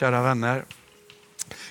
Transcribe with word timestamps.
Kära 0.00 0.22
vänner. 0.22 0.64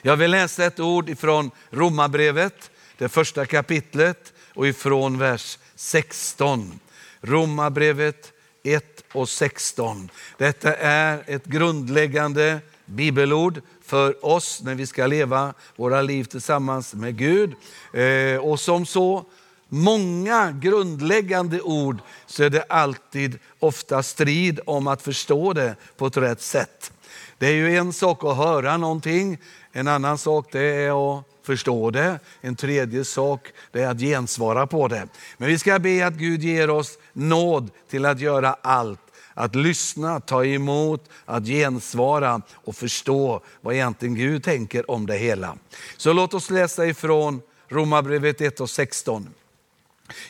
Jag 0.02 0.18
vill 0.18 0.31
läsa 0.31 0.66
ett 0.66 0.79
ord 0.79 1.10
ifrån 1.10 1.52
Romarbrevet, 1.70 2.71
det 2.98 3.09
första 3.09 3.46
kapitlet 3.46 4.33
och 4.54 4.67
ifrån 4.67 5.17
vers 5.17 5.59
16. 5.75 6.80
Romarbrevet 7.22 8.34
1 8.64 9.04
och 9.11 9.30
16. 9.30 10.09
Detta 10.38 10.75
är 10.75 11.23
ett 11.27 11.46
grundläggande 11.46 12.59
bibelord 12.86 13.61
för 13.82 14.26
oss 14.26 14.62
när 14.64 14.76
vi 14.76 14.88
ska 14.88 15.07
leva 15.07 15.54
våra 15.76 16.02
liv 16.02 16.23
tillsammans 16.23 16.94
med 16.94 17.18
Gud. 17.18 17.54
Eh, 17.94 18.38
och 18.38 18.60
som 18.60 18.86
så 18.86 19.26
många 19.70 20.52
grundläggande 20.52 21.62
ord 21.62 22.00
så 22.26 22.44
är 22.44 22.50
det 22.50 22.66
alltid 22.70 23.39
ofta 23.60 24.04
strid 24.04 24.60
om 24.66 24.88
att 24.88 25.02
förstå 25.02 25.54
det 25.54 25.76
på 25.98 26.07
ett 26.07 26.18
rätt 26.18 26.42
sätt. 26.42 26.92
Det 27.38 27.48
är 27.48 27.54
ju 27.54 27.78
en 27.78 27.94
sak 27.94 28.24
att 28.24 28.38
höra 28.38 28.78
någonting, 28.78 29.38
en 29.72 29.88
annan 29.88 30.18
sak 30.18 30.48
det 30.52 30.62
är 30.62 31.18
att 31.18 31.26
förstå 31.43 31.92
det. 31.92 32.20
En 32.41 32.55
tredje 32.55 33.05
sak 33.05 33.48
det 33.71 33.81
är 33.81 33.88
att 33.88 33.99
gensvara 33.99 34.67
på 34.67 34.88
det. 34.88 35.07
Men 35.38 35.48
vi 35.48 35.59
ska 35.59 35.79
be 35.79 36.07
att 36.07 36.13
Gud 36.13 36.43
ger 36.43 36.70
oss 36.70 36.98
nåd 37.13 37.70
till 37.90 38.05
att 38.05 38.20
göra 38.20 38.55
allt. 38.62 38.99
Att 39.34 39.55
lyssna, 39.55 40.20
ta 40.20 40.45
emot, 40.45 41.09
att 41.26 41.45
gensvara 41.45 42.41
och 42.53 42.76
förstå 42.76 43.41
vad 43.62 43.73
egentligen 43.73 44.15
Gud 44.15 44.43
tänker 44.43 44.91
om 44.91 45.05
det 45.05 45.17
hela. 45.17 45.57
Så 45.98 46.13
låt 46.13 46.34
oss 46.34 46.49
läsa 46.49 46.85
ifrån 46.85 47.41
Romarbrevet 47.67 48.41
1 48.41 48.59
och 48.59 48.70
16. 48.70 49.29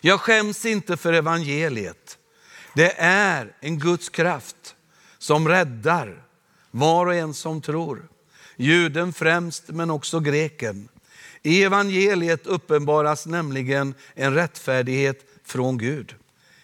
Jag 0.02 0.20
skäms 0.20 0.66
inte 0.66 0.98
för 0.98 1.14
evangeliet. 1.14 2.18
Det 2.74 2.94
är 2.98 3.54
en 3.60 3.80
Guds 3.80 4.10
kraft 4.10 4.76
som 5.18 5.48
räddar 5.48 6.25
var 6.76 7.06
och 7.06 7.16
en 7.16 7.34
som 7.34 7.62
tror. 7.62 8.08
Juden 8.56 9.14
främst, 9.14 9.64
men 9.68 9.90
också 9.90 10.20
greken. 10.20 10.88
I 11.44 11.64
evangeliet 11.64 12.48
uppenbaras 12.48 13.26
nämligen 13.26 13.94
en 14.14 14.34
rättfärdighet 14.34 15.26
från 15.44 15.78
Gud. 15.78 16.16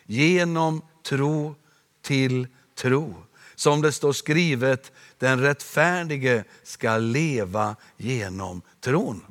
Genom 0.05 0.81
tro 1.03 1.55
till 2.01 2.47
tro. 2.75 3.15
Som 3.55 3.81
det 3.81 3.91
står 3.91 4.13
skrivet, 4.13 4.91
den 5.17 5.41
rättfärdige 5.41 6.43
ska 6.63 6.97
leva 6.97 7.75
genom 7.97 8.61
tron. 8.79 9.21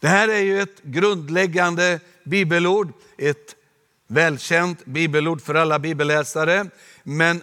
Det 0.00 0.08
här 0.08 0.28
är 0.28 0.40
ju 0.40 0.60
ett 0.60 0.82
grundläggande 0.82 2.00
bibelord, 2.24 2.92
ett 3.18 3.54
välkänt 4.06 4.84
bibelord 4.84 5.42
för 5.42 5.54
alla 5.54 5.78
bibelläsare. 5.78 6.66
Men 7.02 7.42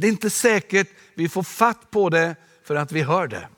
det 0.00 0.06
är 0.06 0.08
inte 0.08 0.30
säkert 0.30 0.88
vi 1.14 1.28
får 1.28 1.42
fatt 1.42 1.90
på 1.90 2.08
det 2.08 2.36
för 2.64 2.76
att 2.76 2.92
vi 2.92 3.02
hör 3.02 3.26
det. 3.26 3.48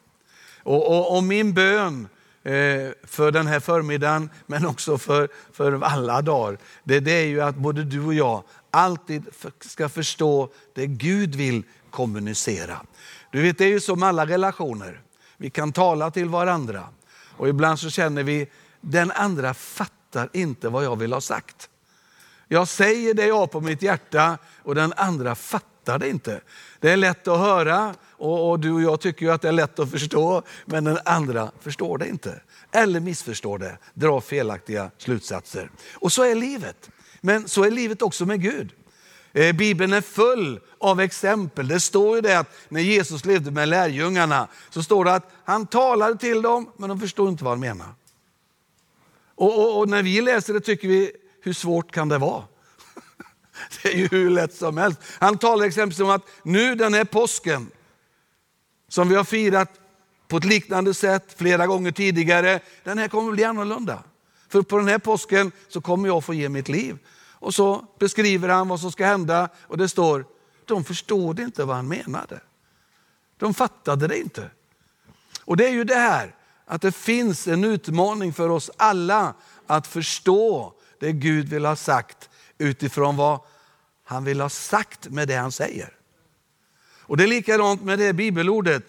Och, 0.62 0.86
och, 0.86 1.16
och 1.16 1.24
min 1.24 1.54
bön 1.54 2.08
eh, 2.42 2.52
för 3.04 3.30
den 3.32 3.46
här 3.46 3.60
förmiddagen, 3.60 4.30
men 4.46 4.66
också 4.66 4.98
för, 4.98 5.28
för 5.52 5.82
alla 5.82 6.22
dagar, 6.22 6.58
det, 6.84 7.00
det 7.00 7.12
är 7.12 7.26
ju 7.26 7.40
att 7.40 7.56
både 7.56 7.84
du 7.84 8.04
och 8.04 8.14
jag 8.14 8.42
alltid 8.70 9.26
ska 9.60 9.88
förstå 9.88 10.48
det 10.74 10.86
Gud 10.86 11.34
vill 11.34 11.62
kommunicera. 11.90 12.80
Du 13.32 13.42
vet, 13.42 13.58
det 13.58 13.64
är 13.64 13.68
ju 13.68 13.80
som 13.80 14.02
alla 14.02 14.26
relationer. 14.26 15.00
Vi 15.36 15.50
kan 15.50 15.72
tala 15.72 16.10
till 16.10 16.28
varandra 16.28 16.88
och 17.36 17.48
ibland 17.48 17.78
så 17.78 17.90
känner 17.90 18.22
vi, 18.22 18.48
den 18.80 19.10
andra 19.10 19.54
fattar 19.54 20.28
inte 20.32 20.68
vad 20.68 20.84
jag 20.84 20.96
vill 20.96 21.12
ha 21.12 21.20
sagt. 21.20 21.68
Jag 22.48 22.68
säger 22.68 23.14
det 23.14 23.26
jag 23.26 23.38
har 23.38 23.46
på 23.46 23.60
mitt 23.60 23.82
hjärta 23.82 24.38
och 24.62 24.74
den 24.74 24.92
andra 24.96 25.34
fattar 25.34 25.77
fattar 25.88 25.98
det 25.98 26.08
inte. 26.08 26.40
Det 26.80 26.90
är 26.90 26.96
lätt 26.96 27.28
att 27.28 27.38
höra 27.38 27.94
och, 28.10 28.50
och 28.50 28.60
du 28.60 28.72
och 28.72 28.82
jag 28.82 29.00
tycker 29.00 29.26
ju 29.26 29.32
att 29.32 29.42
det 29.42 29.48
är 29.48 29.52
lätt 29.52 29.78
att 29.78 29.90
förstå, 29.90 30.42
men 30.64 30.84
den 30.84 30.98
andra 31.04 31.50
förstår 31.60 31.98
det 31.98 32.08
inte. 32.08 32.40
Eller 32.72 33.00
missförstår 33.00 33.58
det, 33.58 33.78
drar 33.94 34.20
felaktiga 34.20 34.90
slutsatser. 34.98 35.70
Och 35.94 36.12
så 36.12 36.22
är 36.22 36.34
livet. 36.34 36.90
Men 37.20 37.48
så 37.48 37.64
är 37.64 37.70
livet 37.70 38.02
också 38.02 38.26
med 38.26 38.42
Gud. 38.42 38.72
Eh, 39.32 39.56
Bibeln 39.56 39.92
är 39.92 40.00
full 40.00 40.60
av 40.80 41.00
exempel. 41.00 41.68
Det 41.68 41.80
står 41.80 42.16
ju 42.16 42.20
det 42.20 42.38
att 42.38 42.50
när 42.68 42.80
Jesus 42.80 43.24
levde 43.24 43.50
med 43.50 43.68
lärjungarna 43.68 44.48
så 44.70 44.82
står 44.82 45.04
det 45.04 45.14
att 45.14 45.30
han 45.44 45.66
talade 45.66 46.18
till 46.18 46.42
dem 46.42 46.70
men 46.76 46.88
de 46.88 47.00
förstod 47.00 47.28
inte 47.28 47.44
vad 47.44 47.52
han 47.52 47.60
menade. 47.60 47.90
Och, 49.36 49.58
och, 49.58 49.78
och 49.78 49.88
när 49.88 50.02
vi 50.02 50.20
läser 50.20 50.54
det 50.54 50.60
tycker 50.60 50.88
vi, 50.88 51.12
hur 51.42 51.52
svårt 51.52 51.92
kan 51.92 52.08
det 52.08 52.18
vara? 52.18 52.44
Det 53.82 53.88
är 53.88 53.96
ju 53.96 54.08
hur 54.08 54.30
lätt 54.30 54.54
som 54.54 54.76
helst. 54.76 55.00
Han 55.18 55.38
talar 55.38 55.66
exempelvis 55.66 56.00
om 56.00 56.10
att 56.10 56.28
nu 56.42 56.74
den 56.74 56.94
här 56.94 57.04
påsken, 57.04 57.70
som 58.88 59.08
vi 59.08 59.14
har 59.14 59.24
firat 59.24 59.80
på 60.28 60.36
ett 60.36 60.44
liknande 60.44 60.94
sätt 60.94 61.34
flera 61.36 61.66
gånger 61.66 61.92
tidigare, 61.92 62.60
den 62.84 62.98
här 62.98 63.08
kommer 63.08 63.32
bli 63.32 63.44
annorlunda. 63.44 64.02
För 64.48 64.62
på 64.62 64.78
den 64.78 64.88
här 64.88 64.98
påsken 64.98 65.52
så 65.68 65.80
kommer 65.80 66.08
jag 66.08 66.24
få 66.24 66.34
ge 66.34 66.48
mitt 66.48 66.68
liv. 66.68 66.98
Och 67.40 67.54
så 67.54 67.86
beskriver 67.98 68.48
han 68.48 68.68
vad 68.68 68.80
som 68.80 68.92
ska 68.92 69.06
hända 69.06 69.48
och 69.62 69.78
det 69.78 69.88
står, 69.88 70.24
de 70.64 70.84
förstod 70.84 71.40
inte 71.40 71.64
vad 71.64 71.76
han 71.76 71.88
menade. 71.88 72.40
De 73.36 73.54
fattade 73.54 74.06
det 74.06 74.18
inte. 74.18 74.50
Och 75.44 75.56
det 75.56 75.66
är 75.66 75.72
ju 75.72 75.84
det 75.84 75.94
här, 75.94 76.34
att 76.64 76.82
det 76.82 76.92
finns 76.92 77.48
en 77.48 77.64
utmaning 77.64 78.32
för 78.32 78.48
oss 78.48 78.70
alla 78.76 79.34
att 79.66 79.86
förstå 79.86 80.72
det 81.00 81.12
Gud 81.12 81.48
vill 81.48 81.64
ha 81.64 81.76
sagt 81.76 82.27
utifrån 82.58 83.16
vad 83.16 83.40
han 84.04 84.24
vill 84.24 84.40
ha 84.40 84.48
sagt 84.48 85.08
med 85.08 85.28
det 85.28 85.34
han 85.34 85.52
säger. 85.52 85.92
Och 87.08 87.16
Det 87.16 87.22
är 87.22 87.28
likadant 87.28 87.82
med 87.82 87.98
det 87.98 88.12
bibelordet. 88.12 88.82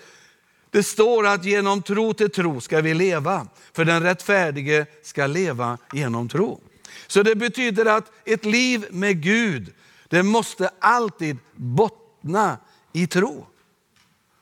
Det 0.70 0.84
står 0.84 1.28
att 1.28 1.46
genom 1.46 1.82
tro 1.82 2.14
till 2.14 2.32
tro 2.32 2.62
ska 2.62 2.82
vi 2.82 2.94
leva, 2.94 3.48
för 3.74 3.86
den 3.86 4.04
rättfärdige 4.04 4.86
ska 5.04 5.28
leva 5.28 5.78
genom 5.94 6.30
tro. 6.30 6.62
Så 7.08 7.24
det 7.24 7.36
betyder 7.36 7.86
att 7.86 8.12
ett 8.26 8.46
liv 8.46 8.88
med 8.92 9.22
Gud, 9.22 9.74
det 10.08 10.24
måste 10.24 10.70
alltid 10.80 11.38
bottna 11.56 12.58
i 12.94 13.08
tro. 13.08 13.48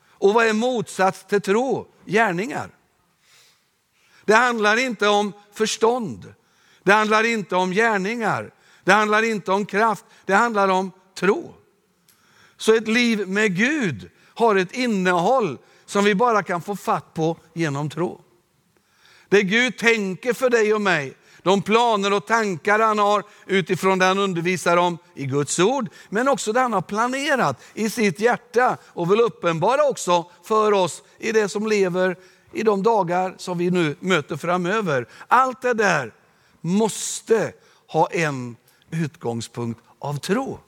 Och 0.10 0.34
vad 0.34 0.46
är 0.46 0.54
motsats 0.54 1.26
till 1.26 1.42
tro? 1.42 1.88
Gärningar. 2.06 2.70
Det 4.26 4.36
handlar 4.36 4.78
inte 4.78 5.08
om 5.08 5.34
förstånd. 5.54 6.34
Det 6.84 6.94
handlar 6.94 7.24
inte 7.24 7.56
om 7.56 7.72
gärningar. 7.72 8.52
Det 8.88 8.94
handlar 8.94 9.24
inte 9.24 9.52
om 9.52 9.66
kraft, 9.66 10.06
det 10.26 10.34
handlar 10.34 10.68
om 10.68 10.92
tro. 11.16 11.54
Så 12.58 12.76
ett 12.76 12.88
liv 12.88 13.28
med 13.28 13.56
Gud 13.56 14.10
har 14.36 14.56
ett 14.56 14.72
innehåll 14.72 15.58
som 15.86 16.04
vi 16.04 16.16
bara 16.16 16.44
kan 16.44 16.62
få 16.62 16.76
fatt 16.76 17.14
på 17.14 17.38
genom 17.54 17.90
tro. 17.90 18.22
Det 19.30 19.44
Gud 19.44 19.78
tänker 19.78 20.34
för 20.34 20.50
dig 20.50 20.74
och 20.74 20.82
mig, 20.82 21.14
de 21.42 21.62
planer 21.62 22.14
och 22.14 22.26
tankar 22.26 22.80
han 22.80 23.00
har 23.00 23.24
utifrån 23.46 24.00
det 24.00 24.06
han 24.06 24.20
undervisar 24.20 24.78
om 24.78 24.98
i 25.16 25.26
Guds 25.26 25.60
ord, 25.60 25.90
men 26.10 26.28
också 26.28 26.54
det 26.54 26.60
han 26.60 26.74
har 26.74 26.82
planerat 26.82 27.64
i 27.74 27.90
sitt 27.90 28.20
hjärta 28.20 28.78
och 28.84 29.12
vill 29.12 29.22
uppenbara 29.22 29.90
också 29.90 30.32
för 30.44 30.72
oss 30.72 31.04
i 31.18 31.32
det 31.32 31.50
som 31.50 31.68
lever 31.68 32.18
i 32.54 32.64
de 32.64 32.84
dagar 32.84 33.36
som 33.38 33.58
vi 33.58 33.72
nu 33.72 33.96
möter 34.00 34.38
framöver. 34.38 35.08
Allt 35.28 35.62
det 35.62 35.74
där 35.74 36.14
måste 36.62 37.54
ha 37.88 38.10
en 38.12 38.56
utgångspunkt 38.92 39.82
av 40.00 40.18
tro. 40.18 40.60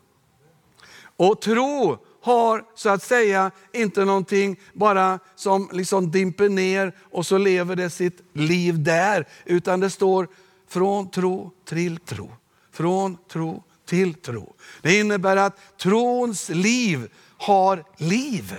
Och 1.18 1.42
tro 1.42 1.98
har 2.22 2.66
så 2.76 2.90
att 2.90 3.04
säga 3.04 3.52
inte 3.74 4.06
någonting 4.06 4.60
bara 4.74 5.20
som 5.36 5.70
liksom 5.72 6.12
dimper 6.12 6.50
ner 6.50 6.96
och 7.12 7.26
så 7.26 7.38
lever 7.38 7.76
det 7.76 7.90
sitt 7.90 8.22
liv 8.34 8.84
där. 8.84 9.28
Utan 9.46 9.80
det 9.80 9.90
står 9.90 10.28
från 10.68 11.12
tro 11.12 11.52
till 11.66 11.98
tro. 11.98 12.32
Från 12.72 13.18
tro 13.32 13.64
till 13.86 14.14
tro. 14.14 14.54
Det 14.82 15.00
innebär 15.00 15.38
att 15.38 15.78
trons 15.78 16.50
liv 16.50 17.10
har 17.38 17.84
liv. 17.98 18.56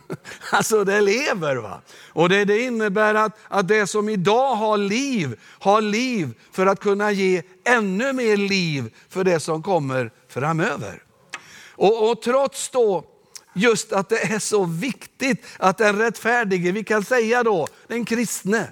Alltså 0.50 0.84
det 0.84 1.00
lever. 1.00 1.56
va. 1.56 1.80
Och 2.08 2.28
det, 2.28 2.44
det 2.44 2.60
innebär 2.60 3.14
att, 3.14 3.38
att 3.48 3.68
det 3.68 3.86
som 3.86 4.08
idag 4.08 4.54
har 4.54 4.76
liv, 4.78 5.40
har 5.58 5.80
liv 5.80 6.34
för 6.52 6.66
att 6.66 6.80
kunna 6.80 7.12
ge 7.12 7.42
ännu 7.64 8.12
mer 8.12 8.36
liv 8.36 8.94
för 9.08 9.24
det 9.24 9.40
som 9.40 9.62
kommer 9.62 10.10
framöver. 10.28 11.02
Och, 11.70 12.10
och 12.10 12.22
trots 12.22 12.70
då 12.70 13.04
just 13.54 13.92
att 13.92 14.08
det 14.08 14.34
är 14.34 14.38
så 14.38 14.64
viktigt 14.64 15.44
att 15.58 15.78
den 15.78 15.98
rättfärdige, 15.98 16.72
vi 16.72 16.84
kan 16.84 17.04
säga 17.04 17.42
då 17.42 17.68
den 17.86 18.04
kristne, 18.04 18.68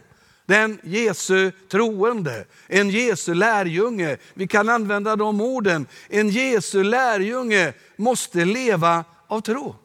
den 0.47 0.79
Jesu 0.83 1.51
troende, 1.71 2.45
en 2.67 2.91
Jesu 2.91 3.35
lärjunge. 3.35 4.17
Vi 4.35 4.49
kan 4.49 4.69
använda 4.69 5.17
de 5.17 5.41
orden. 5.41 5.87
En 6.09 6.29
Jesu 6.29 6.85
lärjunge 6.85 7.73
måste 7.97 8.45
leva 8.45 9.05
av 9.27 9.41
tro. 9.41 9.77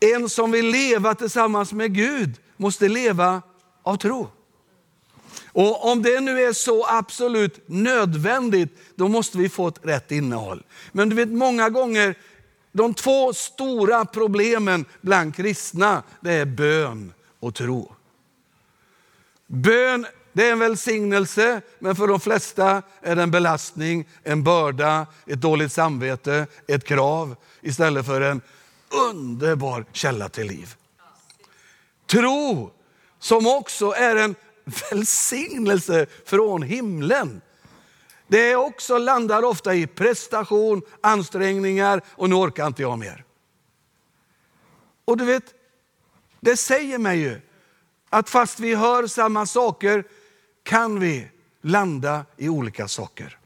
En 0.00 0.28
som 0.28 0.50
vill 0.50 0.66
leva 0.66 1.14
tillsammans 1.14 1.72
med 1.72 1.94
Gud 1.94 2.34
måste 2.56 2.88
leva 2.88 3.42
av 3.82 3.96
tro. 3.96 4.28
Och 5.46 5.90
om 5.90 6.02
det 6.02 6.20
nu 6.20 6.42
är 6.42 6.52
så 6.52 6.86
absolut 6.86 7.60
nödvändigt, 7.66 8.78
då 8.94 9.08
måste 9.08 9.38
vi 9.38 9.48
få 9.48 9.68
ett 9.68 9.80
rätt 9.82 10.12
innehåll. 10.12 10.62
Men 10.92 11.08
du 11.08 11.16
vet 11.16 11.28
många 11.28 11.70
gånger 11.70 12.14
de 12.72 12.94
två 12.94 13.32
stora 13.32 14.04
problemen 14.04 14.84
bland 15.00 15.36
kristna, 15.36 16.02
det 16.20 16.32
är 16.32 16.46
bön 16.46 17.12
och 17.40 17.54
tro. 17.54 17.92
Bön 19.46 20.06
det 20.36 20.48
är 20.48 20.52
en 20.52 20.58
välsignelse, 20.58 21.60
men 21.78 21.96
för 21.96 22.06
de 22.06 22.20
flesta 22.20 22.82
är 23.02 23.16
det 23.16 23.22
en 23.22 23.30
belastning, 23.30 24.08
en 24.22 24.44
börda, 24.44 25.06
ett 25.26 25.40
dåligt 25.40 25.72
samvete, 25.72 26.46
ett 26.66 26.84
krav 26.84 27.36
istället 27.60 28.06
för 28.06 28.20
en 28.20 28.40
underbar 29.10 29.84
källa 29.92 30.28
till 30.28 30.46
liv. 30.46 30.74
Tro, 32.06 32.70
som 33.18 33.46
också 33.46 33.90
är 33.90 34.16
en 34.16 34.34
välsignelse 34.90 36.06
från 36.24 36.62
himlen. 36.62 37.40
Det 38.28 38.50
är 38.50 38.56
också 38.56 38.98
landar 38.98 39.42
ofta 39.42 39.74
i 39.74 39.86
prestation, 39.86 40.82
ansträngningar 41.00 42.02
och 42.08 42.28
nu 42.28 42.34
orkar 42.34 42.66
inte 42.66 42.82
jag 42.82 42.98
mer. 42.98 43.24
Och 45.04 45.16
du 45.16 45.24
vet, 45.24 45.54
det 46.40 46.56
säger 46.56 46.98
mig 46.98 47.18
ju 47.18 47.40
att 48.10 48.30
fast 48.30 48.60
vi 48.60 48.74
hör 48.74 49.06
samma 49.06 49.46
saker 49.46 50.04
kan 50.62 51.00
vi 51.00 51.28
landa 51.62 52.24
i 52.36 52.48
olika 52.48 52.88
saker. 52.88 53.38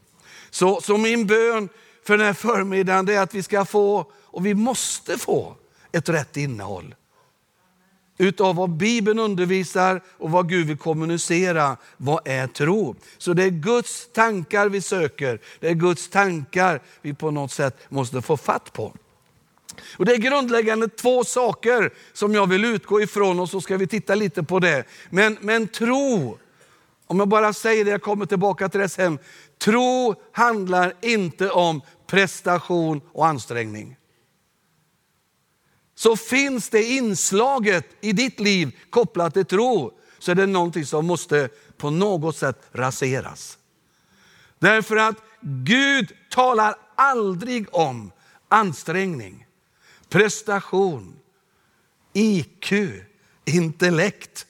Så, 0.49 0.81
så 0.81 0.97
min 0.97 1.27
bön 1.27 1.69
för 2.03 2.17
den 2.17 2.27
här 2.27 2.33
förmiddagen 2.33 3.09
är 3.09 3.19
att 3.19 3.33
vi 3.33 3.43
ska 3.43 3.65
få, 3.65 4.11
och 4.23 4.45
vi 4.45 4.53
måste 4.53 5.17
få, 5.17 5.55
ett 5.91 6.09
rätt 6.09 6.37
innehåll. 6.37 6.95
Utav 8.17 8.55
vad 8.55 8.69
Bibeln 8.69 9.19
undervisar 9.19 10.01
och 10.17 10.31
vad 10.31 10.49
Gud 10.49 10.67
vill 10.67 10.77
kommunicera. 10.77 11.77
Vad 11.97 12.27
är 12.27 12.47
tro? 12.47 12.95
Så 13.17 13.33
det 13.33 13.43
är 13.43 13.49
Guds 13.49 14.07
tankar 14.13 14.69
vi 14.69 14.81
söker. 14.81 15.39
Det 15.59 15.69
är 15.69 15.73
Guds 15.73 16.09
tankar 16.09 16.81
vi 17.01 17.13
på 17.13 17.31
något 17.31 17.51
sätt 17.51 17.77
måste 17.89 18.21
få 18.21 18.37
fatt 18.37 18.73
på. 18.73 18.93
Och 19.97 20.05
Det 20.05 20.13
är 20.13 20.17
grundläggande 20.17 20.87
två 20.87 21.23
saker 21.23 21.93
som 22.13 22.33
jag 22.33 22.47
vill 22.47 22.65
utgå 22.65 23.01
ifrån 23.01 23.39
och 23.39 23.49
så 23.49 23.61
ska 23.61 23.77
vi 23.77 23.87
titta 23.87 24.15
lite 24.15 24.43
på 24.43 24.59
det. 24.59 24.83
Men, 25.09 25.37
men 25.41 25.67
tro 25.67 26.37
om 27.11 27.19
jag 27.19 27.27
bara 27.27 27.53
säger 27.53 27.85
det, 27.85 27.91
jag 27.91 28.01
kommer 28.01 28.25
tillbaka 28.25 28.69
till 28.69 28.79
det 28.79 28.89
sen. 28.89 29.19
Tro 29.57 30.15
handlar 30.31 30.93
inte 31.01 31.49
om 31.49 31.81
prestation 32.07 33.01
och 33.11 33.27
ansträngning. 33.27 33.97
Så 35.95 36.15
finns 36.15 36.69
det 36.69 36.83
inslaget 36.83 37.85
i 38.01 38.11
ditt 38.11 38.39
liv 38.39 38.77
kopplat 38.89 39.33
till 39.33 39.45
tro, 39.45 39.91
så 40.19 40.31
är 40.31 40.35
det 40.35 40.45
någonting 40.45 40.85
som 40.85 41.05
måste 41.05 41.49
på 41.77 41.89
något 41.89 42.35
sätt 42.35 42.61
raseras. 42.71 43.57
Därför 44.59 44.95
att 44.95 45.17
Gud 45.41 46.11
talar 46.29 46.75
aldrig 46.95 47.75
om 47.75 48.11
ansträngning, 48.47 49.45
prestation, 50.09 51.15
IQ, 52.13 52.73
intellekt. 53.45 54.45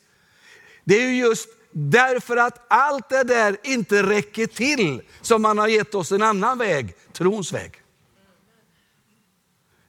Det 0.83 0.95
är 1.03 1.11
just 1.11 1.49
Därför 1.71 2.38
att 2.38 2.65
allt 2.68 3.09
det 3.09 3.23
där 3.23 3.57
inte 3.63 4.03
räcker 4.03 4.47
till 4.47 5.01
som 5.21 5.41
man 5.41 5.57
har 5.57 5.68
gett 5.68 5.95
oss 5.95 6.12
en 6.12 6.21
annan 6.21 6.57
väg, 6.57 6.95
trons 7.13 7.53
väg. 7.53 7.81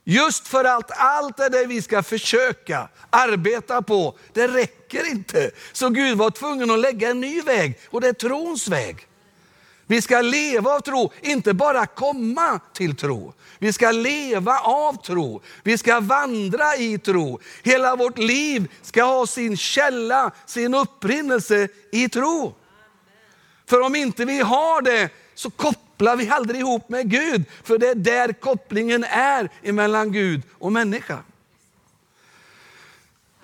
Just 0.03 0.47
för 0.47 0.65
att 0.65 0.91
allt 0.91 1.37
det 1.37 1.49
där 1.49 1.67
vi 1.67 1.81
ska 1.81 2.03
försöka 2.03 2.89
arbeta 3.09 3.81
på, 3.81 4.17
det 4.33 4.47
räcker 4.47 5.11
inte. 5.11 5.51
Så 5.73 5.89
Gud 5.89 6.17
var 6.17 6.29
tvungen 6.29 6.71
att 6.71 6.79
lägga 6.79 7.09
en 7.09 7.21
ny 7.21 7.41
väg 7.41 7.79
och 7.89 8.01
det 8.01 8.07
är 8.07 8.13
trons 8.13 8.67
väg. 8.67 9.07
Vi 9.87 10.01
ska 10.01 10.21
leva 10.21 10.71
av 10.71 10.79
tro, 10.79 11.11
inte 11.21 11.53
bara 11.53 11.85
komma 11.85 12.59
till 12.73 12.95
tro. 12.95 13.33
Vi 13.59 13.73
ska 13.73 13.91
leva 13.91 14.59
av 14.59 15.01
tro. 15.01 15.41
Vi 15.63 15.77
ska 15.77 15.99
vandra 15.99 16.75
i 16.75 16.97
tro. 16.97 17.39
Hela 17.63 17.95
vårt 17.95 18.17
liv 18.17 18.71
ska 18.81 19.03
ha 19.03 19.27
sin 19.27 19.57
källa, 19.57 20.31
sin 20.45 20.73
upprinnelse 20.73 21.67
i 21.91 22.09
tro. 22.09 22.55
För 23.65 23.81
om 23.81 23.95
inte 23.95 24.25
vi 24.25 24.39
har 24.39 24.81
det 24.81 25.09
så 25.35 25.49
kopplar 25.49 26.15
vi 26.15 26.29
aldrig 26.29 26.59
ihop 26.59 26.89
med 26.89 27.09
Gud. 27.09 27.43
För 27.63 27.77
det 27.77 27.89
är 27.89 27.95
där 27.95 28.33
kopplingen 28.33 29.03
är 29.03 29.71
mellan 29.71 30.11
Gud 30.11 30.41
och 30.59 30.71
människa. 30.71 31.17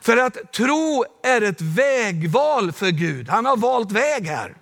För 0.01 0.17
att 0.17 0.51
tro 0.51 1.05
är 1.23 1.41
ett 1.41 1.61
vägval 1.61 2.71
för 2.71 2.89
Gud. 2.89 3.29
Han 3.29 3.45
har 3.45 3.57
valt 3.57 3.91
väg 3.91 4.27
här. 4.27 4.55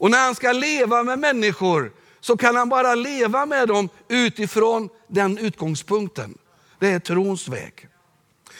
Och 0.00 0.10
när 0.10 0.24
han 0.24 0.34
ska 0.34 0.52
leva 0.52 1.02
med 1.02 1.18
människor 1.18 1.92
så 2.20 2.36
kan 2.36 2.56
han 2.56 2.68
bara 2.68 2.94
leva 2.94 3.46
med 3.46 3.68
dem 3.68 3.88
utifrån 4.08 4.88
den 5.06 5.38
utgångspunkten. 5.38 6.38
Det 6.78 6.88
är 6.90 6.98
trons 6.98 7.48
väg. 7.48 7.88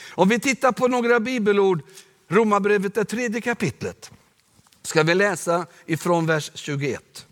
Om 0.09 0.29
vi 0.29 0.39
tittar 0.39 0.71
på 0.71 0.87
några 0.87 1.19
bibelord, 1.19 1.81
Romarbrevet 2.27 2.95
det 2.95 3.05
tredje 3.05 3.41
kapitlet, 3.41 4.11
ska 4.81 5.03
vi 5.03 5.15
läsa 5.15 5.65
ifrån 5.85 6.25
vers 6.25 6.51
21. 6.53 7.25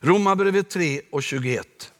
Romarbrevet 0.00 0.70
3 0.70 1.00
och 1.12 1.22
21. 1.22 1.92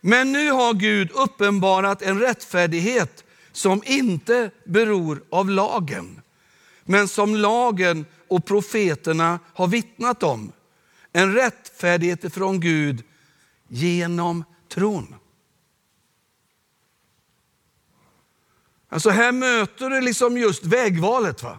Men 0.00 0.32
nu 0.32 0.50
har 0.50 0.74
Gud 0.74 1.10
uppenbarat 1.10 2.02
en 2.02 2.20
rättfärdighet 2.20 3.24
som 3.52 3.82
inte 3.86 4.50
beror 4.64 5.22
av 5.30 5.50
lagen, 5.50 6.22
men 6.84 7.08
som 7.08 7.34
lagen 7.36 8.06
och 8.30 8.44
profeterna 8.44 9.38
har 9.54 9.66
vittnat 9.66 10.22
om. 10.22 10.52
En 11.12 11.34
rättfärdighet 11.34 12.34
från 12.34 12.60
Gud 12.60 13.02
genom 13.68 14.44
tron. 14.68 15.14
Alltså 18.88 19.10
här 19.10 19.32
möter 19.32 19.90
du 19.90 20.00
liksom 20.00 20.38
just 20.38 20.64
vägvalet. 20.64 21.42
va? 21.42 21.58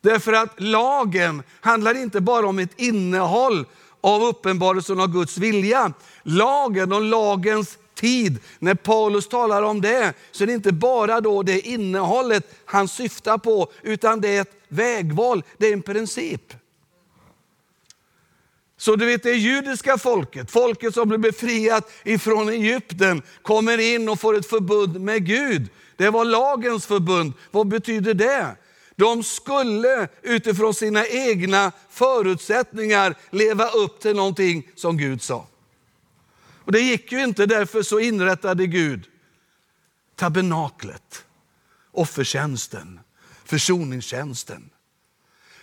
Därför 0.00 0.32
att 0.32 0.60
lagen 0.60 1.42
handlar 1.60 1.94
inte 1.94 2.20
bara 2.20 2.46
om 2.46 2.58
ett 2.58 2.80
innehåll 2.80 3.66
av 4.00 4.22
uppenbarelsen 4.22 5.00
av 5.00 5.12
Guds 5.12 5.38
vilja. 5.38 5.92
Lagen 6.22 6.92
och 6.92 7.02
lagens 7.02 7.78
tid, 7.94 8.38
när 8.58 8.74
Paulus 8.74 9.28
talar 9.28 9.62
om 9.62 9.80
det, 9.80 10.12
så 10.30 10.42
är 10.42 10.46
det 10.46 10.52
inte 10.52 10.72
bara 10.72 11.20
då 11.20 11.42
det 11.42 11.60
innehållet 11.60 12.54
han 12.64 12.88
syftar 12.88 13.38
på, 13.38 13.72
utan 13.82 14.20
det 14.20 14.36
är 14.36 14.40
ett 14.40 14.56
vägval, 14.68 15.42
det 15.58 15.66
är 15.66 15.72
en 15.72 15.82
princip. 15.82 16.54
Så 18.76 18.96
du 18.96 19.06
vet 19.06 19.22
det 19.22 19.32
judiska 19.32 19.98
folket, 19.98 20.50
folket 20.50 20.94
som 20.94 21.08
blev 21.08 21.20
befriat 21.20 21.90
ifrån 22.04 22.48
Egypten, 22.48 23.22
kommer 23.42 23.78
in 23.78 24.08
och 24.08 24.20
får 24.20 24.36
ett 24.36 24.46
förbund 24.46 25.00
med 25.00 25.26
Gud. 25.26 25.68
Det 25.96 26.10
var 26.10 26.24
lagens 26.24 26.86
förbund. 26.86 27.32
Vad 27.50 27.68
betyder 27.68 28.14
det? 28.14 28.56
De 28.96 29.22
skulle 29.22 30.08
utifrån 30.22 30.74
sina 30.74 31.06
egna 31.06 31.72
förutsättningar 31.90 33.14
leva 33.30 33.68
upp 33.68 34.00
till 34.00 34.16
någonting 34.16 34.68
som 34.74 34.96
Gud 34.96 35.22
sa. 35.22 35.46
Och 36.64 36.72
Det 36.72 36.80
gick 36.80 37.12
ju 37.12 37.24
inte, 37.24 37.46
därför 37.46 37.82
så 37.82 38.00
inrättade 38.00 38.66
Gud 38.66 39.06
tabernaklet, 40.16 41.24
offertjänsten, 41.92 43.00
försoningstjänsten. 43.44 44.70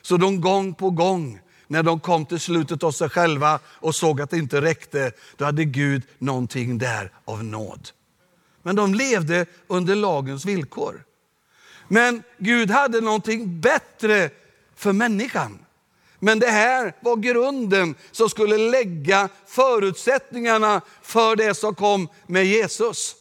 Så 0.02 0.18
de 0.18 0.42
gång 0.42 0.74
på 0.74 0.90
gång, 0.90 1.40
när 1.68 1.84
de 1.84 2.00
kom 2.00 2.26
till 2.26 2.40
slutet 2.40 2.84
av 2.84 2.92
sig 2.92 3.10
själva 3.10 3.60
och 3.66 3.96
såg 3.96 4.22
att 4.22 4.30
det 4.30 4.38
inte 4.38 4.62
räckte, 4.62 5.12
då 5.38 5.46
hade 5.46 5.66
Gud 5.66 6.04
någonting 6.18 6.78
där 6.78 7.12
av 7.26 7.44
nåd. 7.44 7.90
Men 8.64 8.76
de 8.76 8.94
levde 8.94 9.46
under 9.68 9.96
lagens 9.96 10.46
villkor. 10.46 11.04
Men 11.88 12.24
Gud 12.38 12.72
hade 12.72 13.02
någonting 13.02 13.62
bättre 13.62 14.30
för 14.76 14.94
människan. 14.94 15.61
Men 16.24 16.40
det 16.40 16.48
här 16.48 16.96
var 17.02 17.16
grunden 17.16 17.96
som 18.12 18.30
skulle 18.30 18.58
lägga 18.58 19.30
förutsättningarna 19.48 20.82
för 21.02 21.36
det 21.36 21.54
som 21.54 21.76
kom 21.76 22.08
med 22.28 22.46
Jesus. 22.46 23.16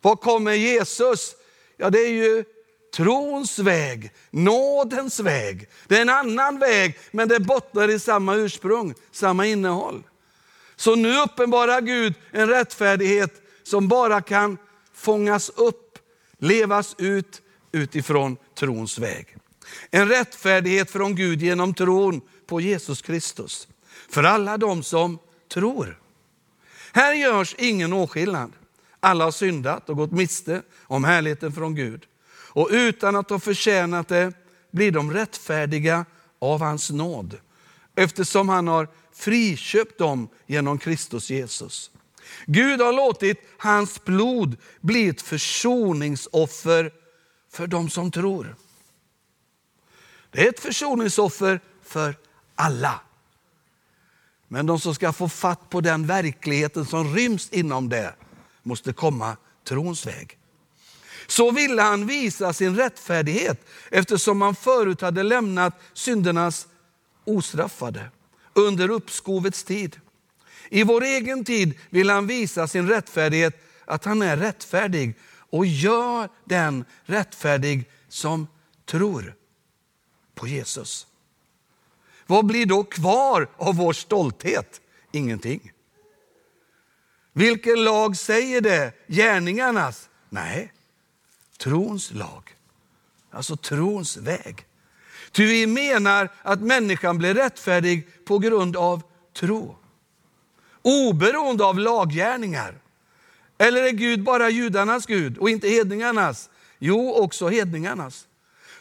Vad 0.00 0.20
kom 0.20 0.44
med 0.44 0.58
Jesus? 0.58 1.34
Ja, 1.76 1.90
det 1.90 1.98
är 1.98 2.12
ju 2.12 2.44
trons 2.96 3.58
väg, 3.58 4.12
nådens 4.30 5.20
väg. 5.20 5.68
Det 5.86 5.96
är 5.96 6.02
en 6.02 6.08
annan 6.08 6.58
väg, 6.58 6.98
men 7.10 7.28
det 7.28 7.40
bottnar 7.40 7.88
i 7.88 7.98
samma 7.98 8.34
ursprung, 8.34 8.94
samma 9.12 9.46
innehåll. 9.46 10.02
Så 10.76 10.94
nu 10.94 11.20
uppenbarar 11.20 11.80
Gud 11.80 12.14
en 12.30 12.48
rättfärdighet 12.48 13.32
som 13.62 13.88
bara 13.88 14.20
kan 14.20 14.58
fångas 14.94 15.48
upp, 15.48 15.98
levas 16.38 16.94
ut 16.98 17.42
utifrån 17.72 18.36
trons 18.54 18.98
väg. 18.98 19.36
En 19.90 20.08
rättfärdighet 20.08 20.90
från 20.90 21.14
Gud 21.14 21.42
genom 21.42 21.74
tron 21.74 22.20
på 22.46 22.60
Jesus 22.60 23.02
Kristus. 23.02 23.68
För 24.08 24.22
alla 24.22 24.56
de 24.56 24.82
som 24.82 25.18
tror. 25.52 26.00
Här 26.92 27.14
görs 27.14 27.54
ingen 27.58 27.92
åskillnad. 27.92 28.52
Alla 29.00 29.24
har 29.24 29.30
syndat 29.30 29.88
och 29.88 29.96
gått 29.96 30.12
miste 30.12 30.62
om 30.82 31.04
härligheten 31.04 31.52
från 31.52 31.74
Gud. 31.74 32.04
Och 32.30 32.68
utan 32.70 33.16
att 33.16 33.30
ha 33.30 33.38
förtjänat 33.38 34.08
det 34.08 34.32
blir 34.70 34.92
de 34.92 35.12
rättfärdiga 35.12 36.04
av 36.38 36.60
hans 36.60 36.90
nåd. 36.90 37.36
Eftersom 37.94 38.48
han 38.48 38.68
har 38.68 38.88
friköpt 39.12 39.98
dem 39.98 40.28
genom 40.46 40.78
Kristus 40.78 41.30
Jesus. 41.30 41.90
Gud 42.46 42.80
har 42.80 42.92
låtit 42.92 43.38
hans 43.58 44.04
blod 44.04 44.56
bli 44.80 45.08
ett 45.08 45.22
försoningsoffer 45.22 46.92
för 47.52 47.66
de 47.66 47.90
som 47.90 48.10
tror. 48.10 48.56
Det 50.30 50.46
är 50.46 50.48
ett 50.48 50.60
försoningsoffer 50.60 51.60
för 51.82 52.16
alla. 52.54 53.00
Men 54.48 54.66
de 54.66 54.80
som 54.80 54.94
ska 54.94 55.12
få 55.12 55.28
fatt 55.28 55.70
på 55.70 55.80
den 55.80 56.06
verkligheten 56.06 56.86
som 56.86 57.14
ryms 57.14 57.48
inom 57.50 57.88
det 57.88 58.14
måste 58.62 58.92
komma 58.92 59.36
trons 59.64 60.06
väg. 60.06 60.38
Så 61.26 61.50
ville 61.50 61.82
han 61.82 62.06
visa 62.06 62.52
sin 62.52 62.76
rättfärdighet 62.76 63.66
eftersom 63.90 64.42
han 64.42 64.54
förut 64.54 65.00
hade 65.00 65.22
lämnat 65.22 65.80
syndernas 65.92 66.66
ostraffade 67.24 68.10
under 68.52 68.90
uppskovets 68.90 69.64
tid. 69.64 70.00
I 70.68 70.82
vår 70.82 71.04
egen 71.04 71.44
tid 71.44 71.78
vill 71.90 72.10
han 72.10 72.26
visa 72.26 72.68
sin 72.68 72.88
rättfärdighet, 72.88 73.62
att 73.84 74.04
han 74.04 74.22
är 74.22 74.36
rättfärdig 74.36 75.14
och 75.50 75.66
gör 75.66 76.28
den 76.44 76.84
rättfärdig 77.04 77.90
som 78.08 78.46
tror 78.86 79.34
på 80.38 80.46
Jesus. 80.46 81.06
Vad 82.26 82.46
blir 82.46 82.66
då 82.66 82.84
kvar 82.84 83.48
av 83.56 83.76
vår 83.76 83.92
stolthet? 83.92 84.80
Ingenting. 85.12 85.72
Vilken 87.32 87.84
lag 87.84 88.16
säger 88.16 88.60
det? 88.60 88.92
Gärningarnas? 89.06 90.08
Nej, 90.28 90.72
trons 91.58 92.12
lag. 92.12 92.56
Alltså 93.30 93.56
trons 93.56 94.16
väg. 94.16 94.66
Ty 95.32 95.46
vi 95.46 95.66
menar 95.66 96.28
att 96.42 96.60
människan 96.60 97.18
blir 97.18 97.34
rättfärdig 97.34 98.24
på 98.24 98.38
grund 98.38 98.76
av 98.76 99.02
tro. 99.32 99.76
Oberoende 100.82 101.64
av 101.64 101.78
laggärningar. 101.78 102.78
Eller 103.58 103.82
är 103.82 103.90
Gud 103.90 104.22
bara 104.22 104.50
judarnas 104.50 105.06
Gud 105.06 105.38
och 105.38 105.50
inte 105.50 105.68
hedningarnas? 105.68 106.50
Jo, 106.78 107.14
också 107.14 107.48
hedningarnas. 107.48 108.26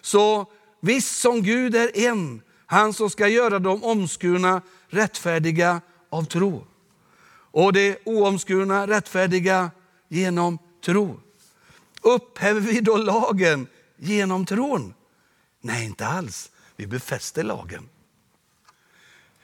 Så 0.02 0.52
visst 0.79 1.19
som 1.19 1.43
Gud 1.43 1.75
är 1.75 1.98
en, 1.98 2.41
han 2.65 2.93
som 2.93 3.10
ska 3.10 3.27
göra 3.27 3.60
de 3.60 3.84
omskurna 3.84 4.62
rättfärdiga 4.88 5.81
av 6.10 6.24
tro. 6.24 6.67
Och 7.51 7.74
det 7.74 8.00
oomskurna 8.05 8.88
rättfärdiga 8.88 9.72
genom 10.07 10.60
tro. 10.86 11.19
Upphäver 12.01 12.62
vi 12.62 12.79
då 12.81 12.98
lagen 12.98 13.67
genom 13.98 14.46
tron? 14.46 14.93
Nej, 15.62 15.86
inte 15.86 16.07
alls. 16.07 16.51
Vi 16.75 16.88
befäster 16.88 17.43
lagen. 17.43 17.89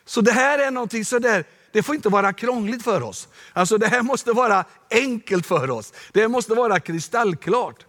Så 0.06 0.22
det 0.22 0.32
här 0.32 0.60
är 0.60 0.72
någonting 0.72 1.06
sådär, 1.06 1.46
det 1.72 1.84
får 1.84 1.96
inte 1.96 2.10
vara 2.10 2.34
krångligt 2.34 2.84
för 2.84 3.02
oss. 3.02 3.28
Alltså 3.54 3.78
det 3.78 3.88
här 3.88 4.02
måste 4.02 4.32
vara 4.32 4.66
enkelt 4.90 5.46
för 5.46 5.70
oss. 5.70 5.94
Det 6.12 6.28
måste 6.28 6.54
vara 6.54 6.80
kristallklart. 6.80 7.86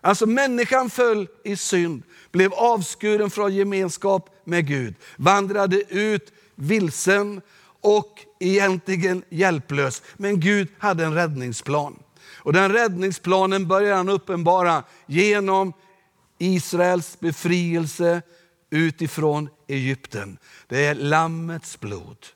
Alltså 0.00 0.26
människan 0.26 0.90
föll 0.90 1.28
i 1.44 1.56
synd, 1.56 2.02
blev 2.30 2.54
avskuren 2.54 3.30
från 3.30 3.54
gemenskap 3.54 4.30
med 4.44 4.66
Gud, 4.66 4.94
vandrade 5.16 5.82
ut 5.88 6.32
vilsen 6.54 7.40
och 7.80 8.24
egentligen 8.40 9.22
hjälplös. 9.28 10.02
Men 10.16 10.40
Gud 10.40 10.68
hade 10.78 11.04
en 11.04 11.14
räddningsplan. 11.14 11.98
Och 12.36 12.52
den 12.52 12.72
räddningsplanen 12.72 13.68
börjar 13.68 13.96
han 13.96 14.08
uppenbara 14.08 14.82
genom 15.06 15.72
Israels 16.38 17.20
befrielse 17.20 18.22
utifrån 18.70 19.48
Egypten. 19.66 20.38
Det 20.68 20.86
är 20.86 20.94
Lammets 20.94 21.80
blod 21.80 22.26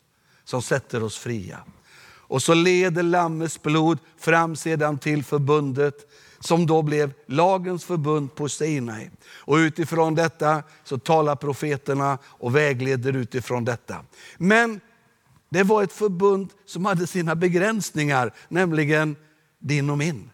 som 0.44 0.62
sätter 0.62 1.02
oss 1.02 1.18
fria. 1.18 1.58
Och 2.04 2.42
så 2.42 2.54
leder 2.54 3.02
Lammets 3.02 3.62
blod 3.62 3.98
fram 4.18 4.56
sedan 4.56 4.98
till 4.98 5.24
förbundet 5.24 6.12
som 6.42 6.66
då 6.66 6.82
blev 6.82 7.12
lagens 7.26 7.84
förbund 7.84 8.34
på 8.34 8.48
Sinai. 8.48 9.10
Och 9.28 9.56
utifrån 9.56 10.14
detta 10.14 10.62
så 10.84 10.98
talar 10.98 11.36
profeterna 11.36 12.18
och 12.24 12.56
vägleder 12.56 13.12
utifrån 13.12 13.64
detta. 13.64 14.04
Men 14.38 14.80
det 15.48 15.62
var 15.62 15.82
ett 15.82 15.92
förbund 15.92 16.50
som 16.66 16.84
hade 16.84 17.06
sina 17.06 17.34
begränsningar, 17.34 18.34
nämligen 18.48 19.16
din 19.58 19.90
och 19.90 19.98
min. 19.98 20.30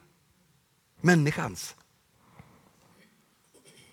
Människans. 1.01 1.75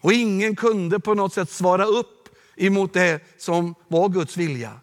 Och 0.01 0.13
ingen 0.13 0.55
kunde 0.55 0.99
på 0.99 1.13
något 1.13 1.33
sätt 1.33 1.49
svara 1.49 1.85
upp 1.85 2.29
emot 2.55 2.93
det 2.93 3.21
som 3.37 3.75
var 3.87 4.09
Guds 4.09 4.37
vilja. 4.37 4.79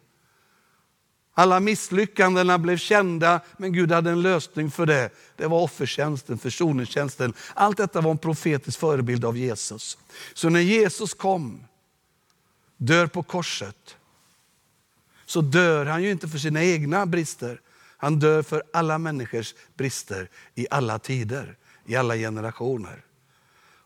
Alla 1.35 1.61
misslyckandena 1.61 2.59
blev 2.59 2.77
kända, 2.77 3.41
men 3.57 3.73
Gud 3.73 3.93
hade 3.93 4.11
en 4.11 4.23
lösning 4.23 4.71
för 4.71 4.87
det. 4.87 5.11
Det 5.37 5.47
var 5.47 5.61
offertjänsten, 5.61 6.39
försoningstjänsten. 6.39 7.35
Allt 7.55 7.77
detta 7.77 8.01
var 8.01 8.11
en 8.11 8.19
profetisk 8.19 8.79
förebild 8.79 9.25
av 9.25 9.37
Jesus. 9.37 9.99
Så 10.35 10.49
när 10.49 10.61
Jesus 10.61 11.15
kom, 11.15 11.65
dör 12.77 13.07
på 13.07 13.23
korset, 13.23 13.97
så 15.27 15.41
dör 15.41 15.87
han 15.87 16.03
ju 16.03 16.11
inte 16.11 16.29
för 16.29 16.39
sina 16.39 16.65
egna 16.65 17.07
brister. 17.07 17.61
Han 17.97 18.19
dör 18.19 18.43
för 18.43 18.63
alla 18.73 18.99
människors 18.99 19.55
brister 19.77 20.29
i 20.55 20.67
alla 20.71 20.99
tider, 20.99 21.57
i 21.87 21.97
alla 21.97 22.17
generationer. 22.17 23.05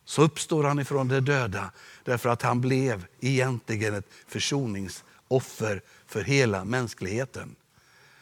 Så 0.04 0.22
uppstår 0.22 0.64
han 0.64 0.78
ifrån 0.78 1.08
de 1.08 1.20
döda 1.20 1.72
därför 2.04 2.28
att 2.28 2.42
han 2.42 2.60
blev 2.60 3.06
egentligen 3.20 3.94
ett 3.94 4.08
försoningsoffer 4.26 5.82
hela 6.24 6.64
mänskligheten. 6.64 7.56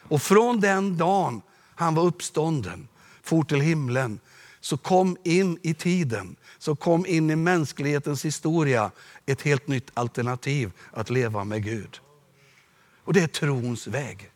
Och 0.03 0.23
från 0.23 0.61
den 0.61 0.97
dagen 0.97 1.43
han 1.75 1.95
var 1.95 2.05
uppstånden, 2.05 2.89
for 3.23 3.45
till 3.45 3.61
himlen, 3.61 4.21
så 4.61 4.77
kom 4.77 5.17
in 5.23 5.59
i 5.63 5.75
tiden, 5.75 6.37
så 6.59 6.77
kom 6.77 7.07
in 7.07 7.31
i 7.31 7.37
mänsklighetens 7.37 8.25
historia 8.25 8.91
ett 9.27 9.43
helt 9.43 9.69
nytt 9.69 9.91
alternativ 9.95 10.73
att 10.91 11.11
leva 11.11 11.45
med 11.45 11.65
Gud. 11.65 12.01
Och 13.05 13.13
det 13.13 13.23
är 13.23 13.27
trons 13.27 13.87
väg. 13.87 14.31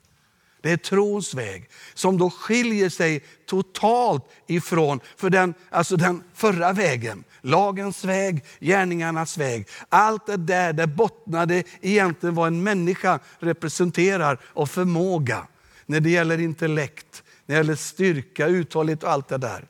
Det 0.61 0.71
är 0.71 0.77
trons 0.77 1.35
väg 1.35 1.71
som 1.95 2.19
då 2.19 2.31
skiljer 2.31 2.89
sig 2.89 3.25
totalt 3.47 4.25
ifrån 4.47 5.01
för 5.17 5.31
den, 5.31 5.55
alltså 5.71 5.97
den 5.97 6.23
förra 6.35 6.73
vägen. 6.73 7.25
Lagens 7.41 8.05
väg, 8.05 8.45
gärningarnas 8.61 9.39
väg. 9.39 9.69
Allt 9.89 10.27
det 10.27 10.37
där, 10.37 10.73
det 10.73 10.87
bottnade 10.87 11.63
egentligen 11.81 12.35
vad 12.35 12.47
en 12.47 12.63
människa 12.63 13.19
representerar 13.39 14.41
av 14.55 14.67
förmåga. 14.67 15.47
När 15.87 16.01
det 16.01 16.11
gäller 16.11 16.41
intellekt, 16.41 17.23
när 17.47 17.55
det 17.55 17.59
gäller 17.59 17.77
styrka, 17.77 18.47
uthållighet 18.47 19.03
och 19.03 19.11
allt 19.11 19.29
det 19.29 19.39
där. 19.39 19.69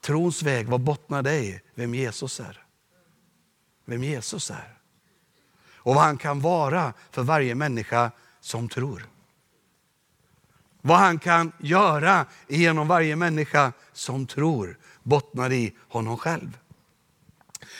Trons 0.00 0.42
väg, 0.42 0.66
vad 0.66 0.80
bottnar 0.80 1.22
det 1.22 1.36
i? 1.36 1.60
Vem 1.74 1.94
Jesus 1.94 2.40
är. 2.40 2.62
Vem 3.84 4.04
Jesus 4.04 4.50
är. 4.50 4.78
Och 5.74 5.94
vad 5.94 6.04
han 6.04 6.18
kan 6.18 6.40
vara 6.40 6.92
för 7.10 7.22
varje 7.22 7.54
människa 7.54 8.10
som 8.40 8.68
tror. 8.68 9.06
Vad 10.86 10.98
han 10.98 11.18
kan 11.18 11.52
göra 11.58 12.26
genom 12.48 12.88
varje 12.88 13.16
människa 13.16 13.72
som 13.92 14.26
tror 14.26 14.78
bottnar 15.02 15.52
i 15.52 15.72
honom 15.88 16.18
själv. 16.18 16.58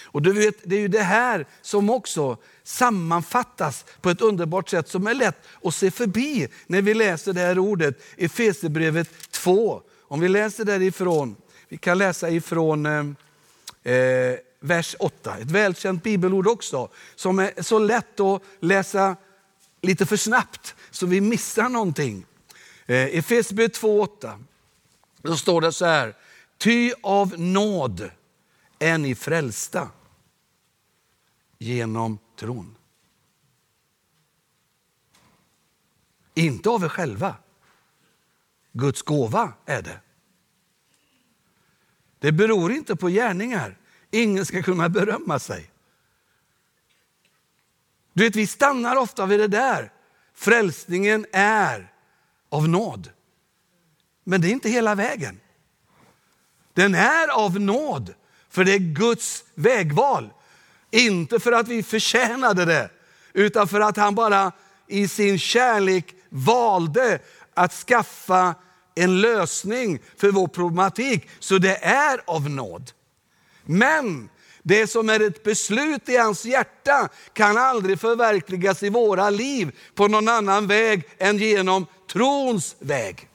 Och 0.03 0.23
du 0.23 0.33
vet, 0.33 0.57
Det 0.63 0.77
är 0.77 0.81
ju 0.81 0.89
det 0.89 1.03
här 1.03 1.47
som 1.63 1.91
också 1.91 2.37
sammanfattas 2.63 3.85
på 4.01 4.11
ett 4.11 4.21
underbart 4.21 4.69
sätt 4.69 4.89
som 4.89 5.07
är 5.07 5.15
lätt 5.15 5.37
att 5.65 5.75
se 5.75 5.91
förbi 5.91 6.49
när 6.67 6.83
vi 6.83 6.95
läser 6.95 7.33
det 7.33 7.41
här 7.41 7.59
ordet 7.59 8.01
i 8.17 8.25
Efesierbrevet 8.25 9.31
2. 9.31 9.83
Om 10.01 10.21
vi 10.21 10.29
läser 10.29 10.65
därifrån, 10.65 11.37
vi 11.69 11.77
kan 11.77 11.99
läsa 11.99 12.31
ifrån 12.31 12.87
eh, 12.87 13.93
eh 13.93 14.37
vers 14.61 14.97
8, 14.99 15.37
ett 15.39 15.51
välkänt 15.51 16.03
bibelord 16.03 16.47
också, 16.47 16.89
som 17.15 17.39
är 17.39 17.63
så 17.63 17.79
lätt 17.79 18.21
att 18.21 18.43
läsa 18.61 19.17
lite 19.83 20.07
för 20.07 20.17
snabbt 20.17 20.75
så 20.91 21.07
vi 21.07 21.21
missar 21.21 21.69
någonting. 21.69 22.27
Eh, 22.87 22.97
I 22.97 23.19
Efesierbrevet 23.19 23.81
2.8. 23.81 24.45
Då 25.23 25.37
står 25.37 25.61
det 25.61 25.73
så 25.73 25.85
här. 25.85 26.17
Ty 26.59 26.93
av 27.03 27.41
nåd 27.41 28.11
är 28.79 28.99
ni 28.99 29.15
frälsta 29.15 29.91
genom 31.59 32.19
tron. 32.37 32.77
Inte 36.35 36.71
av 36.71 36.85
er 36.85 36.89
själva. 36.89 37.35
Guds 38.73 39.03
gåva 39.03 39.53
är 39.67 39.83
det. 39.83 40.01
Det 42.19 42.33
beror 42.33 42.73
inte 42.73 42.97
på 42.97 43.09
gärningar. 43.09 43.79
Ingen 44.11 44.47
ska 44.47 44.63
kunna 44.63 44.89
berömma 44.89 45.39
sig. 45.39 45.71
Du 48.13 48.25
vet, 48.25 48.37
vi 48.37 48.47
stannar 48.47 48.97
ofta 48.97 49.27
vid 49.27 49.41
det 49.41 49.49
där. 49.49 49.93
Frälsningen 50.35 51.27
är 51.33 51.93
av 52.51 52.69
nåd. 52.69 53.11
Men 54.25 54.41
det 54.41 54.49
är 54.49 54.53
inte 54.53 54.69
hela 54.69 54.95
vägen. 54.95 55.41
Den 56.75 56.95
är 56.95 57.29
av 57.29 57.61
nåd, 57.61 58.15
för 58.51 58.65
det 58.65 58.73
är 58.73 58.79
Guds 58.79 59.45
vägval. 59.55 60.31
Inte 60.91 61.41
för 61.41 61.53
att 61.53 61.69
vi 61.69 61.83
förtjänade 61.83 62.65
det, 62.65 62.91
utan 63.33 63.69
för 63.69 63.81
att 63.81 63.97
han 63.97 64.15
bara 64.15 64.53
i 64.87 65.09
sin 65.09 65.39
kärlek 65.39 66.15
valde 66.29 67.19
att 67.55 67.73
skaffa 67.73 68.55
en 68.95 69.21
lösning 69.21 69.99
för 70.17 70.31
vår 70.31 70.49
problematik, 70.49 71.29
så 71.39 71.59
det 71.59 71.77
är 71.85 72.21
av 72.27 72.51
nåd. 72.51 72.91
Men 73.65 74.29
det 74.63 74.87
som 74.87 75.09
är 75.09 75.21
ett 75.21 75.43
beslut 75.43 76.09
i 76.09 76.17
hans 76.17 76.45
hjärta 76.45 77.09
kan 77.33 77.57
aldrig 77.57 78.01
förverkligas 78.01 78.83
i 78.83 78.89
våra 78.89 79.31
liv 79.31 79.79
på 79.95 80.09
någon 80.09 80.29
annan 80.29 80.67
väg 80.67 81.03
än 81.19 81.39
genom 81.39 81.87
trons 82.13 82.77
väg. 82.79 83.29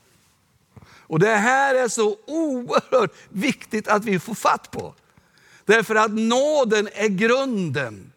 Och 1.12 1.20
Det 1.20 1.36
här 1.36 1.76
är 1.76 1.88
så 1.88 2.18
oerhört 2.28 3.16
viktigt 3.30 3.88
att 3.88 4.06
vi 4.06 4.20
får 4.20 4.36
fatt 4.36 4.72
på. 4.72 4.96
Därför 5.66 5.96
att 5.96 6.12
nåden 6.12 6.90
är 6.94 7.08
grunden. 7.08 8.12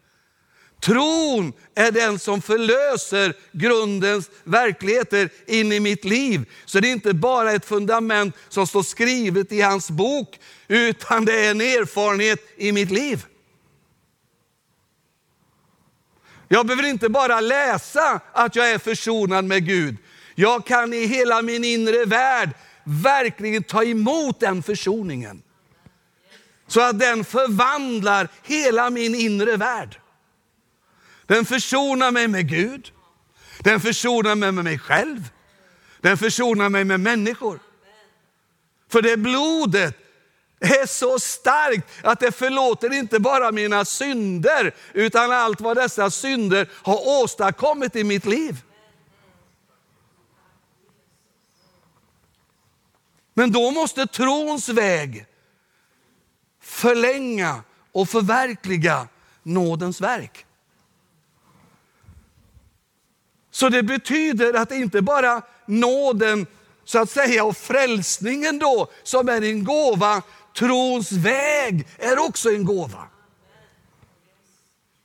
Tron 0.80 1.52
är 1.74 1.90
den 1.90 2.18
som 2.18 2.42
förlöser 2.42 3.34
grundens 3.52 4.30
verkligheter 4.44 5.30
in 5.46 5.72
i 5.72 5.80
mitt 5.80 6.04
liv. 6.04 6.50
Så 6.64 6.80
det 6.80 6.88
är 6.88 6.92
inte 6.92 7.14
bara 7.14 7.52
ett 7.52 7.64
fundament 7.64 8.34
som 8.48 8.66
står 8.66 8.82
skrivet 8.82 9.52
i 9.52 9.60
hans 9.60 9.90
bok, 9.90 10.38
utan 10.68 11.24
det 11.24 11.46
är 11.46 11.50
en 11.50 11.60
erfarenhet 11.60 12.40
i 12.56 12.72
mitt 12.72 12.90
liv. 12.90 13.26
Jag 16.48 16.66
behöver 16.66 16.88
inte 16.88 17.08
bara 17.08 17.40
läsa 17.40 18.20
att 18.32 18.56
jag 18.56 18.70
är 18.70 18.78
försonad 18.78 19.44
med 19.44 19.66
Gud. 19.66 19.96
Jag 20.34 20.66
kan 20.66 20.92
i 20.92 21.06
hela 21.06 21.42
min 21.42 21.64
inre 21.64 22.04
värld 22.04 22.50
verkligen 22.84 23.62
ta 23.62 23.84
emot 23.84 24.40
den 24.40 24.62
försoningen. 24.62 25.42
Så 26.66 26.80
att 26.80 26.98
den 26.98 27.24
förvandlar 27.24 28.28
hela 28.42 28.90
min 28.90 29.14
inre 29.14 29.56
värld. 29.56 30.00
Den 31.26 31.44
försonar 31.44 32.10
mig 32.10 32.28
med 32.28 32.48
Gud. 32.48 32.90
Den 33.58 33.80
försonar 33.80 34.34
mig 34.34 34.52
med 34.52 34.64
mig 34.64 34.78
själv. 34.78 35.28
Den 36.00 36.18
försonar 36.18 36.68
mig 36.68 36.84
med 36.84 37.00
människor. 37.00 37.58
För 38.90 39.02
det 39.02 39.16
blodet 39.16 39.96
är 40.60 40.86
så 40.86 41.18
starkt 41.18 41.88
att 42.02 42.20
det 42.20 42.32
förlåter 42.32 42.92
inte 42.92 43.18
bara 43.18 43.52
mina 43.52 43.84
synder, 43.84 44.74
utan 44.92 45.32
allt 45.32 45.60
vad 45.60 45.76
dessa 45.76 46.10
synder 46.10 46.68
har 46.72 47.22
åstadkommit 47.22 47.96
i 47.96 48.04
mitt 48.04 48.24
liv. 48.24 48.62
Men 53.34 53.52
då 53.52 53.70
måste 53.70 54.06
trons 54.06 54.68
väg 54.68 55.26
förlänga 56.60 57.62
och 57.92 58.08
förverkliga 58.08 59.08
nådens 59.42 60.00
verk. 60.00 60.46
Så 63.50 63.68
det 63.68 63.82
betyder 63.82 64.54
att 64.54 64.68
det 64.68 64.76
inte 64.76 65.02
bara 65.02 65.42
nåden 65.66 66.46
så 66.84 66.98
att 66.98 67.10
säga 67.10 67.44
och 67.44 67.56
frälsningen 67.56 68.58
då 68.58 68.90
som 69.02 69.28
är 69.28 69.42
en 69.42 69.64
gåva, 69.64 70.22
trons 70.58 71.12
väg 71.12 71.88
är 71.98 72.18
också 72.18 72.50
en 72.50 72.64
gåva. 72.64 73.08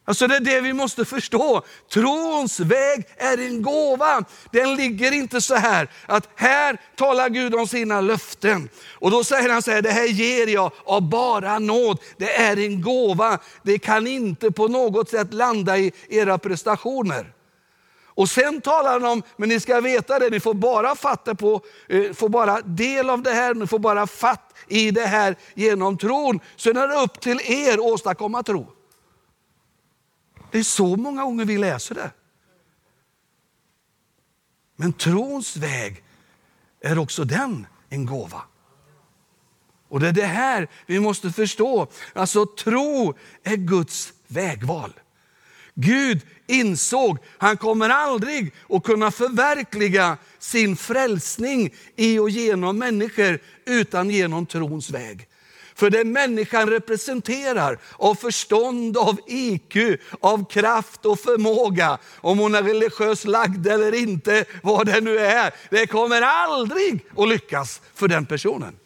Alltså 0.10 0.28
det 0.28 0.36
är 0.36 0.40
det 0.40 0.62
vi 0.62 0.74
måste 0.74 1.06
förstå. 1.06 1.62
Trons 1.94 2.60
väg 2.60 3.08
är 3.18 3.38
en 3.38 3.62
gåva. 3.62 4.24
Den 4.52 4.76
ligger 4.76 5.12
inte 5.12 5.42
så 5.42 5.56
här 5.56 5.90
att 6.06 6.30
här 6.36 6.78
talar 6.96 7.30
Gud 7.30 7.56
om 7.56 7.68
sina 7.68 8.02
löften. 8.02 8.70
Och 8.94 9.12
då 9.12 9.24
säger 9.24 9.50
han 9.50 9.62
så 9.62 9.72
här, 9.72 9.82
det 9.82 9.92
här 9.92 10.08
ger 10.08 10.48
jag 10.48 10.72
av 10.86 11.10
bara 11.10 11.60
nåd. 11.60 12.00
Det 12.18 12.36
är 12.36 12.58
en 12.58 12.82
gåva. 12.82 13.40
Det 13.64 13.80
kan 13.80 14.08
inte 14.08 14.52
på 14.52 14.68
något 14.68 15.10
sätt 15.10 15.34
landa 15.34 15.78
i 15.78 15.92
era 16.10 16.38
prestationer. 16.38 17.34
Och 18.06 18.30
sen 18.30 18.62
talar 18.62 18.92
han 18.92 19.06
om, 19.06 19.24
men 19.38 19.50
ni 19.50 19.60
ska 19.60 19.82
veta 19.82 20.20
det, 20.20 20.30
ni 20.30 20.40
får 20.40 20.54
bara 20.54 20.96
fatta 20.96 21.36
på, 21.36 21.62
eh, 21.90 22.14
får 22.14 22.30
bara 22.30 22.62
del 22.62 23.10
av 23.10 23.22
det 23.22 23.32
här, 23.32 23.54
ni 23.54 23.68
får 23.68 23.80
bara 23.80 24.08
fatt 24.08 24.54
i 24.68 24.92
det 24.92 25.06
här 25.06 25.36
genom 25.54 25.98
tron. 25.98 26.40
Sen 26.56 26.78
är 26.78 26.88
det 26.88 26.96
upp 26.96 27.22
till 27.22 27.42
er 27.46 27.74
att 27.74 27.80
åstadkomma 27.80 28.44
tro. 28.44 28.68
Det 30.52 30.60
är 30.60 30.64
så 30.64 30.96
många 30.96 31.24
gånger 31.24 31.46
vi 31.46 31.58
läser 31.58 31.96
det. 31.96 32.12
Men 34.76 34.94
trons 34.94 35.58
väg 35.58 36.04
är 36.82 36.98
också 36.98 37.24
den 37.24 37.68
en 37.90 38.06
gåva. 38.06 38.42
Och 39.90 40.00
det 40.00 40.08
är 40.08 40.12
det 40.12 40.26
här 40.26 40.68
vi 40.86 41.00
måste 41.00 41.32
förstå. 41.32 41.88
Alltså 42.14 42.46
tro 42.46 43.14
är 43.44 43.56
Guds 43.56 44.14
vägval. 44.28 44.94
Gud 45.74 46.22
insåg, 46.48 47.18
han 47.38 47.58
kommer 47.58 47.90
aldrig 47.90 48.54
att 48.70 48.84
kunna 48.84 49.12
förverkliga 49.12 50.18
sin 50.40 50.76
frälsning 50.76 51.74
i 51.96 52.20
och 52.20 52.30
genom 52.30 52.78
människor 52.78 53.40
utan 53.66 54.10
genom 54.10 54.46
trons 54.46 54.90
väg. 54.90 55.29
För 55.80 55.90
det 55.90 56.04
människan 56.04 56.70
representerar 56.70 57.80
av 57.98 58.16
förstånd, 58.16 58.98
av 58.98 59.20
IQ, 59.28 59.76
av 60.20 60.50
kraft 60.50 61.06
och 61.06 61.20
förmåga, 61.20 61.98
om 62.16 62.40
hon 62.40 62.56
är 62.56 62.64
religiöst 62.64 63.26
lagd 63.26 63.68
eller 63.68 63.94
inte, 63.94 64.46
vad 64.64 64.86
det 64.86 65.02
nu 65.02 65.18
är, 65.18 65.54
det 65.70 65.88
kommer 65.88 66.22
aldrig 66.22 67.06
att 67.18 67.28
lyckas 67.28 67.82
för 67.96 68.08
den 68.08 68.26
personen. 68.26 68.80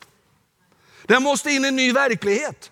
Den 1.06 1.24
måste 1.24 1.52
in 1.52 1.66
i 1.66 1.68
en 1.68 1.76
ny 1.76 1.92
verklighet. 1.92 2.72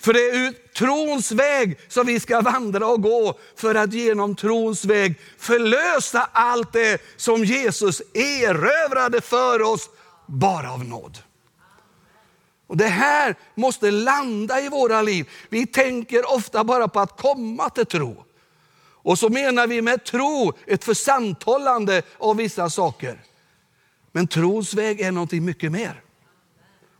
För 0.00 0.12
det 0.12 0.20
är 0.30 0.52
trons 0.78 1.32
väg 1.32 1.78
som 1.88 2.06
vi 2.06 2.20
ska 2.20 2.40
vandra 2.40 2.86
och 2.86 3.02
gå 3.02 3.38
för 3.56 3.74
att 3.74 3.92
genom 3.92 4.36
trons 4.36 4.84
väg 4.84 5.20
förlösa 5.38 6.28
allt 6.32 6.72
det 6.72 7.02
som 7.16 7.44
Jesus 7.44 8.02
erövrade 8.14 9.20
för 9.20 9.62
oss 9.62 9.90
bara 10.26 10.72
av 10.72 10.84
nåd. 10.84 11.18
Och 12.72 12.78
Det 12.78 12.88
här 12.88 13.34
måste 13.54 13.90
landa 13.90 14.60
i 14.60 14.68
våra 14.68 15.02
liv. 15.02 15.30
Vi 15.48 15.66
tänker 15.66 16.34
ofta 16.34 16.64
bara 16.64 16.88
på 16.88 17.00
att 17.00 17.20
komma 17.20 17.70
till 17.70 17.86
tro. 17.86 18.24
Och 18.82 19.18
så 19.18 19.28
menar 19.28 19.66
vi 19.66 19.82
med 19.82 20.04
tro 20.04 20.52
ett 20.66 20.84
försanthållande 20.84 22.02
av 22.18 22.36
vissa 22.36 22.70
saker. 22.70 23.20
Men 24.12 24.26
trons 24.26 24.74
väg 24.74 25.00
är 25.00 25.12
någonting 25.12 25.44
mycket 25.44 25.72
mer. 25.72 26.02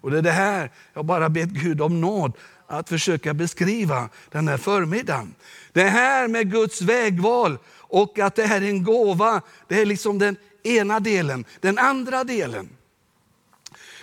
Och 0.01 0.11
det 0.11 0.19
är 0.19 0.23
det 0.23 0.31
här 0.31 0.71
jag 0.95 1.05
bara 1.05 1.29
bett 1.29 1.49
Gud 1.49 1.81
om 1.81 2.01
nåd 2.01 2.33
att 2.67 2.89
försöka 2.89 3.35
beskriva 3.35 4.09
den 4.31 4.49
här 4.49 4.57
förmiddagen. 4.57 5.35
Det 5.73 5.89
här 5.89 6.29
med 6.29 6.51
Guds 6.53 6.83
vägval 6.83 7.59
och 7.79 8.19
att 8.19 8.35
det 8.35 8.47
här 8.47 8.63
är 8.63 8.69
en 8.69 8.85
gåva, 8.85 9.41
det 9.69 9.81
är 9.81 9.87
liksom 9.87 10.19
den 10.19 10.37
ena 10.63 11.01
delen. 11.01 11.45
Den 11.61 11.79
andra 11.79 12.25
delen, 12.25 12.69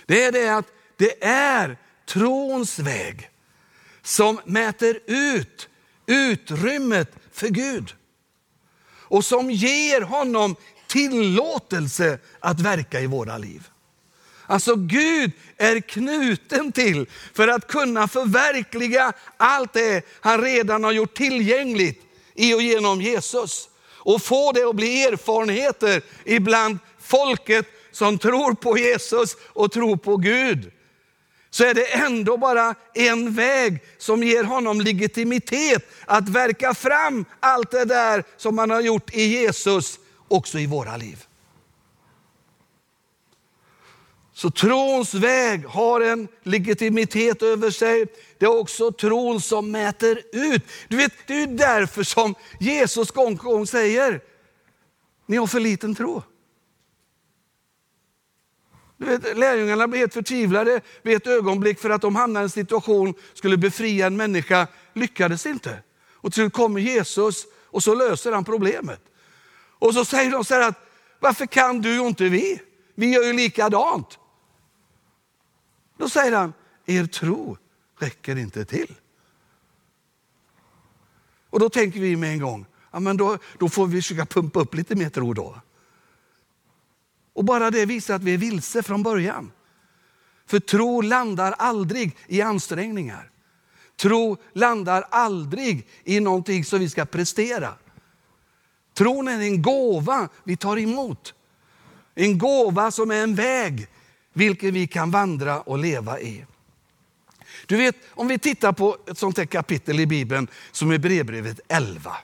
det 0.06 0.24
är 0.24 0.32
det 0.32 0.48
att 0.48 0.66
det 1.00 1.24
är 1.24 1.76
trons 2.06 2.78
väg 2.78 3.30
som 4.02 4.40
mäter 4.44 5.00
ut 5.06 5.68
utrymmet 6.06 7.10
för 7.32 7.48
Gud. 7.48 7.94
Och 8.92 9.24
som 9.24 9.50
ger 9.50 10.00
honom 10.00 10.56
tillåtelse 10.86 12.18
att 12.40 12.60
verka 12.60 13.00
i 13.00 13.06
våra 13.06 13.38
liv. 13.38 13.68
Alltså 14.46 14.74
Gud 14.74 15.32
är 15.56 15.80
knuten 15.80 16.72
till 16.72 17.06
för 17.34 17.48
att 17.48 17.66
kunna 17.66 18.08
förverkliga 18.08 19.12
allt 19.36 19.72
det 19.72 20.04
han 20.20 20.40
redan 20.42 20.84
har 20.84 20.92
gjort 20.92 21.16
tillgängligt 21.16 22.02
i 22.34 22.54
och 22.54 22.62
genom 22.62 23.02
Jesus. 23.02 23.68
Och 23.86 24.22
få 24.22 24.52
det 24.52 24.68
att 24.68 24.76
bli 24.76 25.04
erfarenheter 25.04 26.02
ibland 26.24 26.78
folket 26.98 27.66
som 27.92 28.18
tror 28.18 28.54
på 28.54 28.78
Jesus 28.78 29.36
och 29.46 29.72
tror 29.72 29.96
på 29.96 30.16
Gud 30.16 30.72
så 31.50 31.64
är 31.64 31.74
det 31.74 31.84
ändå 31.84 32.36
bara 32.36 32.74
en 32.94 33.34
väg 33.34 33.78
som 33.98 34.22
ger 34.22 34.44
honom 34.44 34.80
legitimitet 34.80 35.88
att 36.06 36.28
verka 36.28 36.74
fram 36.74 37.24
allt 37.40 37.70
det 37.70 37.84
där 37.84 38.24
som 38.36 38.58
han 38.58 38.70
har 38.70 38.80
gjort 38.80 39.14
i 39.14 39.22
Jesus 39.22 39.98
också 40.28 40.58
i 40.58 40.66
våra 40.66 40.96
liv. 40.96 41.24
Så 44.32 44.50
trons 44.50 45.14
väg 45.14 45.66
har 45.66 46.00
en 46.00 46.28
legitimitet 46.42 47.42
över 47.42 47.70
sig. 47.70 48.06
Det 48.38 48.44
är 48.44 48.58
också 48.60 48.92
tron 48.92 49.40
som 49.40 49.70
mäter 49.70 50.22
ut. 50.32 50.62
Du 50.88 50.96
vet, 50.96 51.12
det 51.26 51.42
är 51.42 51.46
därför 51.46 52.02
som 52.02 52.34
Jesus 52.60 53.10
gång 53.10 53.38
på 53.38 53.50
gång 53.50 53.66
säger, 53.66 54.20
ni 55.26 55.36
har 55.36 55.46
för 55.46 55.60
liten 55.60 55.94
tro. 55.94 56.22
Du 59.00 59.06
vet, 59.06 59.38
lärjungarna 59.38 59.88
blev 59.88 60.00
helt 60.00 60.14
förtvivlade 60.14 60.80
vid 61.02 61.16
ett 61.16 61.26
ögonblick 61.26 61.80
för 61.80 61.90
att 61.90 62.02
de 62.02 62.16
hamnade 62.16 62.42
i 62.42 62.44
en 62.44 62.50
situation, 62.50 63.14
skulle 63.34 63.56
befria 63.56 64.06
en 64.06 64.16
människa, 64.16 64.66
lyckades 64.94 65.46
inte. 65.46 65.82
Och 66.12 66.32
till 66.32 66.42
slut 66.42 66.52
kommer 66.52 66.80
Jesus 66.80 67.46
och 67.64 67.82
så 67.82 67.94
löser 67.94 68.32
han 68.32 68.44
problemet. 68.44 69.00
Och 69.78 69.94
så 69.94 70.04
säger 70.04 70.30
de 70.30 70.44
så 70.44 70.54
här 70.54 70.68
att, 70.68 70.88
varför 71.20 71.46
kan 71.46 71.80
du 71.80 72.00
och 72.00 72.06
inte 72.06 72.28
vi? 72.28 72.60
Vi 72.94 73.14
gör 73.14 73.22
ju 73.22 73.32
likadant. 73.32 74.18
Då 75.98 76.08
säger 76.08 76.32
han, 76.32 76.52
er 76.86 77.06
tro 77.06 77.56
räcker 77.98 78.36
inte 78.36 78.64
till. 78.64 78.94
Och 81.50 81.60
då 81.60 81.68
tänker 81.68 82.00
vi 82.00 82.16
med 82.16 82.30
en 82.30 82.40
gång, 82.40 82.66
ja, 82.90 83.00
men 83.00 83.16
då, 83.16 83.38
då 83.58 83.68
får 83.68 83.86
vi 83.86 84.02
försöka 84.02 84.26
pumpa 84.26 84.60
upp 84.60 84.74
lite 84.74 84.94
mer 84.94 85.10
tro 85.10 85.34
då. 85.34 85.60
Och 87.40 87.44
bara 87.44 87.70
det 87.70 87.86
visar 87.86 88.14
att 88.14 88.22
vi 88.22 88.34
är 88.34 88.38
vilse 88.38 88.82
från 88.82 89.02
början. 89.02 89.52
För 90.46 90.60
tro 90.60 91.00
landar 91.00 91.52
aldrig 91.52 92.16
i 92.26 92.40
ansträngningar. 92.42 93.30
Tro 93.96 94.36
landar 94.52 95.04
aldrig 95.10 95.88
i 96.04 96.20
någonting 96.20 96.64
som 96.64 96.78
vi 96.78 96.88
ska 96.88 97.04
prestera. 97.04 97.74
Tron 98.94 99.28
är 99.28 99.40
en 99.40 99.62
gåva 99.62 100.28
vi 100.44 100.56
tar 100.56 100.78
emot. 100.78 101.34
En 102.14 102.38
gåva 102.38 102.90
som 102.90 103.10
är 103.10 103.22
en 103.22 103.34
väg 103.34 103.86
vilken 104.32 104.74
vi 104.74 104.86
kan 104.86 105.10
vandra 105.10 105.60
och 105.60 105.78
leva 105.78 106.20
i. 106.20 106.46
Du 107.66 107.76
vet, 107.76 107.96
om 108.08 108.28
vi 108.28 108.38
tittar 108.38 108.72
på 108.72 108.96
ett 109.06 109.18
sånt 109.18 109.38
här 109.38 109.46
kapitel 109.46 110.00
i 110.00 110.06
Bibeln 110.06 110.48
som 110.72 110.90
är 110.90 110.98
brevbrevet 110.98 111.60
11. 111.68 112.16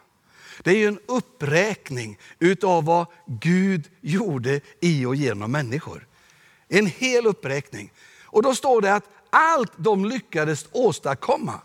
Det 0.66 0.72
är 0.72 0.76
ju 0.76 0.87
en 0.87 0.98
uppräkning 1.07 2.18
utav 2.38 2.85
vad 2.85 3.07
Gud 3.26 3.88
gjorde 4.00 4.61
i 4.81 5.07
och 5.07 5.16
genom 5.16 5.52
människor. 5.52 6.07
En 6.68 6.87
hel 6.87 7.26
uppräkning. 7.26 7.92
Och 8.24 8.42
då 8.42 8.55
står 8.55 8.81
det 8.81 8.94
att 8.94 9.05
allt 9.31 9.72
de 9.76 10.05
lyckades 10.05 10.66
åstadkomma, 10.72 11.61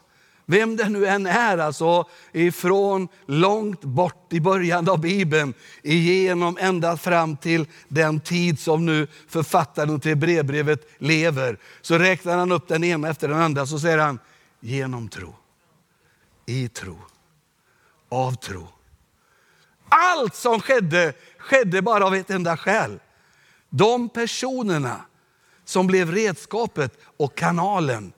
vem 0.45 0.75
det 0.75 0.89
nu 0.89 1.07
än 1.07 1.25
är, 1.25 1.57
alltså 1.57 2.09
ifrån 2.31 3.07
långt 3.25 3.81
bort 3.81 4.33
i 4.33 4.39
början 4.39 4.89
av 4.89 4.99
Bibeln, 4.99 5.53
igenom 5.83 6.57
ända 6.59 6.97
fram 6.97 7.37
till 7.37 7.65
den 7.87 8.19
tid 8.19 8.59
som 8.59 8.85
nu 8.85 9.07
författaren 9.27 9.99
till 9.99 10.17
brevbrevet 10.17 10.89
lever. 10.97 11.57
Så 11.81 11.97
räknar 11.97 12.37
han 12.37 12.51
upp 12.51 12.67
den 12.67 12.83
ena 12.83 13.09
efter 13.09 13.27
den 13.27 13.41
andra, 13.41 13.65
så 13.65 13.79
säger 13.79 13.97
han 13.97 14.19
genom 14.59 15.09
tro, 15.09 15.35
i 16.45 16.67
tro, 16.67 16.97
av 18.09 18.35
tro. 18.35 18.67
Allt 19.91 20.35
som 20.35 20.61
skedde, 20.61 21.13
skedde 21.37 21.81
bara 21.81 22.05
av 22.05 22.15
ett 22.15 22.29
enda 22.29 22.57
skäl. 22.57 22.99
De 23.69 24.09
personerna 24.09 25.01
som 25.65 25.87
blev 25.87 26.11
redskapet 26.11 26.99
och 27.17 27.37
kanalen 27.37 28.13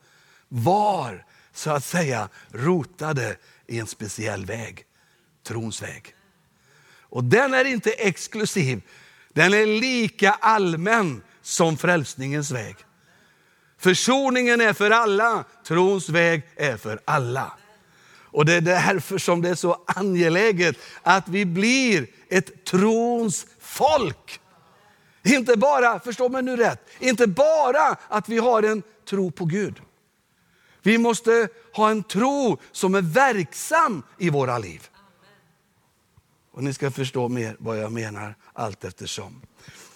var 0.47 1.25
så 1.53 1.71
att 1.71 1.83
säga 1.83 2.29
rotade 2.51 3.37
i 3.67 3.79
en 3.79 3.87
speciell 3.87 4.45
väg, 4.45 4.85
trons 5.47 5.81
väg. 5.81 6.15
Och 6.99 7.23
den 7.23 7.53
är 7.53 7.65
inte 7.65 7.91
exklusiv, 7.91 8.81
den 9.33 9.53
är 9.53 9.65
lika 9.65 10.31
allmän 10.31 11.23
som 11.41 11.77
frälsningens 11.77 12.51
väg. 12.51 12.75
Försoningen 13.77 14.61
är 14.61 14.73
för 14.73 14.91
alla, 14.91 15.43
trons 15.67 16.09
väg 16.09 16.43
är 16.55 16.77
för 16.77 16.99
alla. 17.05 17.51
Och 18.33 18.45
det 18.45 18.53
är 18.53 18.61
därför 18.61 19.17
som 19.17 19.41
det 19.41 19.49
är 19.49 19.55
så 19.55 19.83
angeläget 19.85 20.77
att 21.01 21.27
vi 21.27 21.45
blir 21.45 22.07
ett 22.29 22.65
trons 22.65 23.45
folk. 23.59 24.39
Inte 25.23 25.57
bara, 25.57 25.99
förstå 25.99 26.29
mig 26.29 26.43
nu 26.43 26.55
rätt, 26.55 26.87
inte 26.99 27.27
bara 27.27 27.97
att 28.07 28.29
vi 28.29 28.37
har 28.37 28.63
en 28.63 28.83
tro 29.09 29.31
på 29.31 29.45
Gud. 29.45 29.81
Vi 30.81 30.97
måste 30.97 31.47
ha 31.73 31.89
en 31.89 32.03
tro 32.03 32.57
som 32.71 32.95
är 32.95 33.01
verksam 33.01 34.03
i 34.17 34.29
våra 34.29 34.57
liv. 34.57 34.87
Och 36.51 36.63
ni 36.63 36.73
ska 36.73 36.91
förstå 36.91 37.29
mer 37.29 37.55
vad 37.59 37.77
jag 37.77 37.91
menar 37.91 38.35
allt 38.53 38.83
eftersom. 38.83 39.41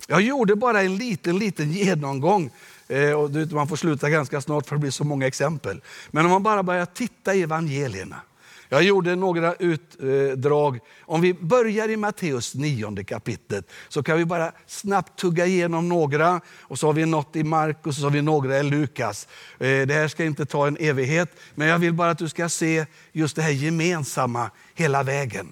Jag 0.07 0.21
gjorde 0.21 0.55
bara 0.55 0.81
en 0.81 0.97
liten, 0.97 1.39
liten 1.39 1.71
genomgång. 1.71 2.51
Eh, 2.87 3.11
och 3.11 3.31
man 3.51 3.67
får 3.67 3.75
sluta 3.75 4.09
ganska 4.09 4.41
snart 4.41 4.67
för 4.67 4.75
det 4.75 4.79
blir 4.79 4.91
så 4.91 5.03
många 5.03 5.27
exempel. 5.27 5.81
Men 6.11 6.25
om 6.25 6.31
man 6.31 6.43
bara 6.43 6.63
börjar 6.63 6.85
titta 6.85 7.35
i 7.35 7.41
evangelierna 7.41 8.21
jag 8.69 8.83
gjorde 8.83 9.15
några 9.15 9.53
utdrag. 9.53 10.79
Om 11.01 11.21
vi 11.21 11.33
börjar 11.33 11.89
i 11.89 11.97
Matteus 11.97 12.55
9 12.55 13.03
kapitlet 13.03 13.71
så 13.89 14.03
kan 14.03 14.17
vi 14.17 14.25
bara 14.25 14.51
snabbt 14.67 15.19
tugga 15.19 15.45
igenom 15.45 15.89
några. 15.89 16.41
Och 16.59 16.79
så 16.79 16.87
har 16.87 16.93
vi 16.93 17.05
något 17.05 17.35
i 17.35 17.43
Markus 17.43 17.95
och 17.95 18.01
så 18.01 18.03
har 18.03 18.11
vi 18.11 18.21
några 18.21 18.59
i 18.59 18.63
Lukas. 18.63 19.27
Eh, 19.59 19.87
det 19.87 19.93
här 19.93 20.07
ska 20.07 20.25
inte 20.25 20.45
ta 20.45 20.67
en 20.67 20.77
evighet, 20.79 21.29
men 21.55 21.67
jag 21.67 21.79
vill 21.79 21.93
bara 21.93 22.11
att 22.11 22.17
du 22.17 22.29
ska 22.29 22.49
se 22.49 22.85
just 23.11 23.35
det 23.35 23.41
här 23.41 23.51
gemensamma 23.51 24.51
hela 24.75 25.03
vägen. 25.03 25.51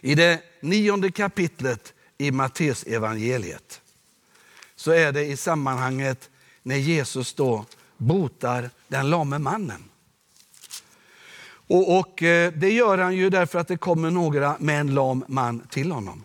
I 0.00 0.14
det 0.14 0.40
nionde 0.60 1.10
kapitlet 1.10 1.92
i 2.18 2.30
Matteus 2.30 2.82
evangeliet 2.82 3.80
så 4.84 4.92
är 4.92 5.12
det 5.12 5.24
i 5.24 5.36
sammanhanget 5.36 6.30
när 6.62 6.76
Jesus 6.76 7.34
då 7.34 7.64
botar 7.96 8.70
den 8.88 9.10
lame 9.10 9.38
mannen. 9.38 9.84
Och, 11.46 11.98
och, 11.98 12.22
eh, 12.22 12.52
Det 12.52 12.70
gör 12.70 12.98
han 12.98 13.16
ju 13.16 13.30
därför 13.30 13.58
att 13.58 13.68
det 13.68 13.76
kommer 13.76 14.10
några 14.10 14.56
med 14.60 14.80
en 14.80 14.94
lam 14.94 15.24
man 15.28 15.60
till 15.70 15.92
honom. 15.92 16.24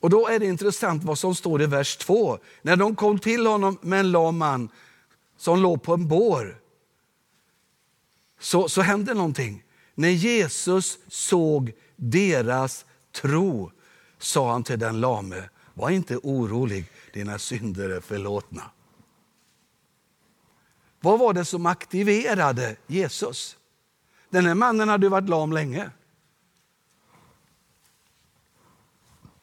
Och 0.00 0.10
Då 0.10 0.28
är 0.28 0.38
det 0.38 0.46
intressant 0.46 1.04
vad 1.04 1.18
som 1.18 1.34
står 1.34 1.62
i 1.62 1.66
vers 1.66 1.96
2. 1.96 2.38
När 2.62 2.76
de 2.76 2.96
kom 2.96 3.18
till 3.18 3.46
honom 3.46 3.78
med 3.82 4.00
en 4.00 4.10
lam 4.10 4.38
man 4.38 4.68
som 5.36 5.62
låg 5.62 5.82
på 5.82 5.94
en 5.94 6.08
bår, 6.08 6.60
så, 8.40 8.68
så 8.68 8.82
hände 8.82 9.14
någonting. 9.14 9.62
När 9.94 10.08
Jesus 10.08 10.98
såg 11.08 11.72
deras 11.96 12.84
tro 13.12 13.70
sa 14.18 14.52
han 14.52 14.64
till 14.64 14.78
den 14.78 15.00
lame, 15.00 15.48
var 15.74 15.90
inte 15.90 16.16
orolig, 16.16 16.84
dina 17.12 17.38
synder 17.38 17.90
är 17.90 18.00
förlåtna. 18.00 18.62
Vad 21.00 21.18
var 21.18 21.32
det 21.32 21.44
som 21.44 21.66
aktiverade 21.66 22.76
Jesus? 22.86 23.56
Den 24.30 24.46
här 24.46 24.54
mannen 24.54 24.88
hade 24.88 25.08
varit 25.08 25.28
lam 25.28 25.52
länge. 25.52 25.90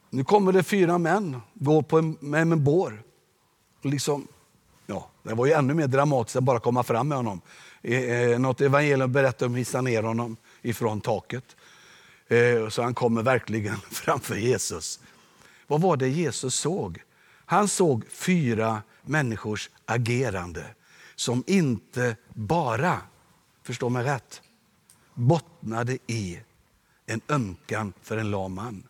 Nu 0.09 0.23
kommer 0.23 0.51
det 0.51 0.63
fyra 0.63 0.97
män, 0.97 1.41
går 1.53 1.81
på 1.81 1.97
en, 1.97 2.17
med 2.19 2.41
en 2.41 2.63
bår. 2.63 3.03
Liksom, 3.81 4.27
ja, 4.85 5.09
det 5.23 5.33
var 5.33 5.45
ju 5.45 5.51
ännu 5.51 5.73
mer 5.73 5.87
dramatiskt 5.87 6.35
att 6.35 6.43
bara 6.43 6.59
komma 6.59 6.83
fram 6.83 7.07
med 7.07 7.17
honom. 7.17 7.41
Eh, 7.81 8.03
eh 8.03 8.39
något 8.39 8.61
evangelium 8.61 9.11
berättar 9.11 9.45
om 9.45 9.53
att 9.53 9.59
hissa 9.59 9.81
ner 9.81 10.03
honom 10.03 10.37
ifrån 10.61 11.01
taket. 11.01 11.55
Eh, 12.27 12.69
så 12.69 12.81
han 12.81 12.93
kommer 12.93 13.23
verkligen 13.23 13.77
framför 13.91 14.35
Jesus. 14.35 14.99
Vad 15.67 15.81
var 15.81 15.97
det 15.97 16.09
Jesus 16.09 16.55
såg? 16.55 17.03
Han 17.45 17.67
såg 17.67 18.09
fyra 18.09 18.81
människors 19.01 19.69
agerande 19.85 20.65
som 21.15 21.43
inte 21.47 22.15
bara, 22.33 23.01
förstå 23.63 23.89
mig 23.89 24.03
rätt, 24.03 24.41
bottnade 25.13 25.97
i 26.07 26.41
en 27.05 27.21
ömkan 27.29 27.93
för 28.01 28.17
en 28.17 28.31
lam 28.31 28.53
man. 28.53 28.83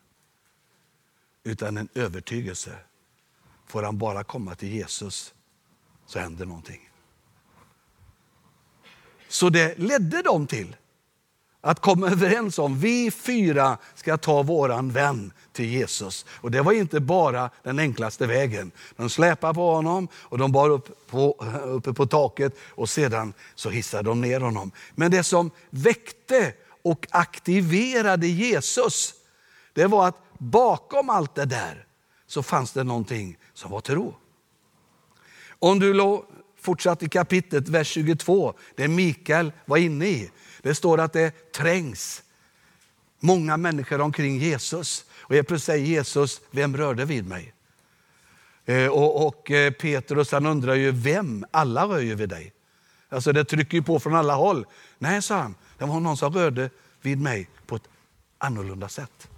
Utan 1.44 1.78
en 1.78 1.90
övertygelse. 1.94 2.76
Får 3.68 3.84
han 3.84 3.98
bara 3.98 4.24
komma 4.24 4.56
till 4.56 4.70
Jesus 4.70 5.34
så 6.06 6.20
händer 6.20 6.46
någonting. 6.46 6.90
Så 9.28 9.50
det 9.50 9.80
ledde 9.80 10.22
dem 10.22 10.48
till 10.48 10.76
att 11.62 11.80
komma 11.80 12.10
överens 12.10 12.60
om 12.60 12.80
vi 12.80 13.12
fyra 13.12 13.78
ska 13.96 14.18
ta 14.18 14.44
våran 14.44 14.92
vän 14.92 15.34
till 15.58 15.70
Jesus. 15.70 16.26
Och 16.30 16.52
det 16.52 16.62
var 16.62 16.72
inte 16.72 17.00
bara 17.00 17.50
den 17.64 17.80
enklaste 17.80 18.28
vägen. 18.28 18.72
De 18.96 19.10
släpade 19.10 19.54
på 19.54 19.72
honom 19.74 20.08
och 20.14 20.38
de 20.38 20.52
bar 20.52 20.70
upp 20.70 21.10
på, 21.10 21.46
uppe 21.66 21.94
på 21.94 22.06
taket 22.06 22.58
och 22.60 22.90
sedan 22.90 23.34
så 23.56 23.70
hissade 23.70 24.04
de 24.04 24.22
ner 24.22 24.40
honom. 24.40 24.72
Men 24.96 25.12
det 25.12 25.24
som 25.24 25.52
väckte 25.70 26.54
och 26.82 27.08
aktiverade 27.10 28.28
Jesus, 28.28 29.14
det 29.74 29.88
var 29.88 30.08
att 30.08 30.18
bakom 30.38 31.10
allt 31.10 31.36
det 31.36 31.46
där 31.46 31.86
så 32.28 32.44
fanns 32.44 32.72
det 32.72 32.84
någonting 32.84 33.38
som 33.54 33.72
var 33.72 33.82
tro. 33.82 34.16
Om 35.60 35.80
du 35.80 36.22
fortsatt 36.62 37.04
i 37.04 37.10
kapitlet, 37.10 37.70
vers 37.70 37.88
22, 37.88 38.54
det 38.76 38.88
Mikael 38.88 39.52
var 39.66 39.78
inne 39.78 40.08
i. 40.08 40.32
Det 40.62 40.76
står 40.76 41.00
att 41.00 41.14
det 41.14 41.52
trängs 41.52 42.24
många 43.20 43.58
människor 43.58 44.02
omkring 44.02 44.38
Jesus. 44.38 45.06
Och 45.28 45.30
plötsligt 45.30 45.64
säger 45.64 45.86
Jesus, 45.86 46.42
vem 46.52 46.78
rörde 46.78 47.06
vid 47.06 47.28
mig? 47.28 47.54
Eh, 48.66 48.88
och, 48.88 49.28
och 49.28 49.52
eh, 49.52 49.74
Petrus 49.74 50.32
han 50.32 50.46
undrar 50.46 50.76
ju, 50.76 50.92
vem? 50.92 51.46
Alla 51.52 51.86
rör 51.86 52.00
ju 52.00 52.16
vid 52.16 52.30
dig. 52.30 52.54
Alltså 53.10 53.32
det 53.32 53.46
trycker 53.46 53.78
ju 53.78 53.84
på 53.84 54.00
från 54.00 54.16
alla 54.16 54.36
håll. 54.36 54.66
Nej, 54.98 55.22
sa 55.22 55.38
han, 55.38 55.56
det 55.78 55.86
var 55.86 56.00
någon 56.00 56.18
som 56.18 56.34
rörde 56.34 56.70
vid 57.02 57.22
mig 57.22 57.50
på 57.66 57.76
ett 57.76 57.90
annorlunda 58.38 58.90
sätt. 58.90 59.30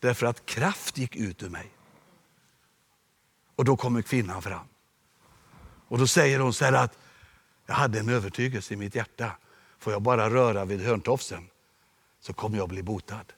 Därför 0.00 0.26
att 0.26 0.46
kraft 0.46 0.98
gick 0.98 1.16
ut 1.16 1.42
ur 1.42 1.48
mig. 1.48 1.70
Och 3.56 3.64
då 3.64 3.76
kommer 3.76 4.02
kvinnan 4.02 4.42
fram. 4.42 4.66
Och 5.88 5.98
då 5.98 6.06
säger 6.06 6.38
hon 6.38 6.54
så 6.54 6.64
här 6.64 6.72
att 6.72 6.98
jag 7.66 7.74
hade 7.74 7.98
en 7.98 8.08
övertygelse 8.08 8.74
i 8.74 8.76
mitt 8.76 8.94
hjärta. 8.94 9.30
Får 9.78 9.92
jag 9.92 10.02
bara 10.02 10.30
röra 10.30 10.64
vid 10.64 10.80
hörntofsen 10.80 11.48
så 12.20 12.32
kommer 12.32 12.58
jag 12.58 12.68
bli 12.68 12.82
botad. 12.82 13.32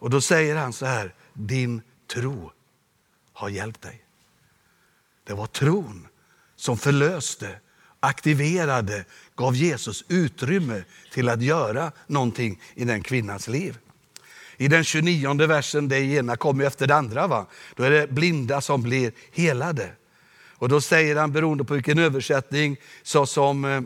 Och 0.00 0.10
då 0.10 0.20
säger 0.20 0.56
han 0.56 0.72
så 0.72 0.86
här, 0.86 1.14
din 1.32 1.82
tro 2.12 2.52
har 3.32 3.48
hjälpt 3.48 3.82
dig. 3.82 4.04
Det 5.24 5.34
var 5.34 5.46
tron 5.46 6.08
som 6.56 6.78
förlöste, 6.78 7.60
aktiverade, 8.00 9.04
gav 9.36 9.56
Jesus 9.56 10.04
utrymme 10.08 10.82
till 11.12 11.28
att 11.28 11.42
göra 11.42 11.92
någonting 12.06 12.60
i 12.74 12.84
den 12.84 13.02
kvinnans 13.02 13.48
liv. 13.48 13.78
I 14.56 14.68
den 14.68 14.84
29 14.84 15.46
versen, 15.46 15.88
det 15.88 16.00
ena 16.00 16.36
kommer 16.36 16.64
efter 16.64 16.86
det 16.86 16.94
andra. 16.94 17.26
Va? 17.26 17.46
Då 17.76 17.82
är 17.82 17.90
det 17.90 18.06
blinda 18.06 18.60
som 18.60 18.82
blir 18.82 19.12
helade. 19.32 19.90
Och 20.60 20.68
då 20.68 20.80
säger 20.80 21.16
han, 21.16 21.32
beroende 21.32 21.64
på 21.64 21.74
vilken 21.74 21.98
översättning, 21.98 22.76
så 23.02 23.26
som 23.26 23.64
eh, 23.64 23.80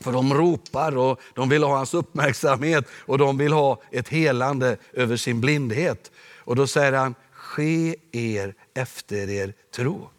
för 0.00 0.12
de 0.12 0.34
ropar 0.34 0.96
och 0.96 1.20
de 1.34 1.48
vill 1.48 1.62
ha 1.62 1.76
hans 1.76 1.94
uppmärksamhet 1.94 2.84
och 2.98 3.18
de 3.18 3.38
vill 3.38 3.52
ha 3.52 3.82
ett 3.90 4.08
helande 4.08 4.76
över 4.92 5.16
sin 5.16 5.40
blindhet. 5.40 6.10
Och 6.38 6.56
då 6.56 6.66
säger 6.66 6.92
han, 6.92 7.14
ske 7.32 7.96
er 8.12 8.54
efter 8.74 9.30
er 9.30 9.54
tro. 9.74 10.10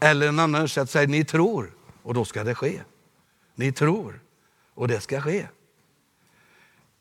Eller 0.00 0.28
en 0.28 0.38
annan 0.38 0.54
översättning 0.54 0.86
säger, 0.86 1.06
ni 1.06 1.24
tror 1.24 1.72
och 2.02 2.14
då 2.14 2.24
ska 2.24 2.44
det 2.44 2.54
ske. 2.54 2.80
Ni 3.54 3.72
tror 3.72 4.20
och 4.74 4.88
det 4.88 5.00
ska 5.00 5.20
ske. 5.20 5.46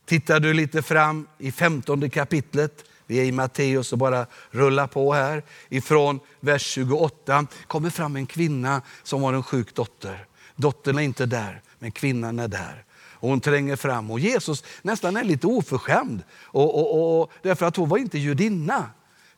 Tittar 0.06 0.40
du 0.40 0.54
lite 0.54 0.82
fram 0.82 1.28
i 1.38 1.52
femtonde 1.52 2.10
kapitlet, 2.10 2.86
vi 3.06 3.20
är 3.20 3.24
i 3.24 3.32
Matteus 3.32 3.92
och 3.92 3.98
bara 3.98 4.26
rullar 4.52 4.88
på 4.88 5.14
här. 5.14 5.44
Ifrån 5.70 6.20
vers 6.40 6.62
28 6.62 7.48
kommer 7.68 7.90
fram 7.90 8.16
en 8.16 8.26
kvinna 8.26 8.82
som 9.04 9.24
har 9.24 9.34
en 9.34 9.44
sjuk 9.44 9.76
dotter. 9.76 10.26
Dottern 10.56 10.98
är 10.98 11.02
inte 11.02 11.26
där, 11.26 11.62
men 11.80 11.92
kvinnan 11.92 12.40
är 12.40 12.48
där. 12.48 12.86
Och 13.24 13.30
hon 13.30 13.42
tränger 13.42 13.76
fram 13.76 14.12
och 14.12 14.20
Jesus 14.20 14.64
nästan 14.82 15.18
är 15.18 15.24
lite 15.24 15.48
oförskämd. 15.48 16.24
Och, 16.34 16.80
och, 16.80 17.22
och, 17.22 17.32
därför 17.42 17.66
att 17.66 17.76
hon 17.76 17.90
var 17.90 17.98
inte 17.98 18.18
judinna, 18.18 18.90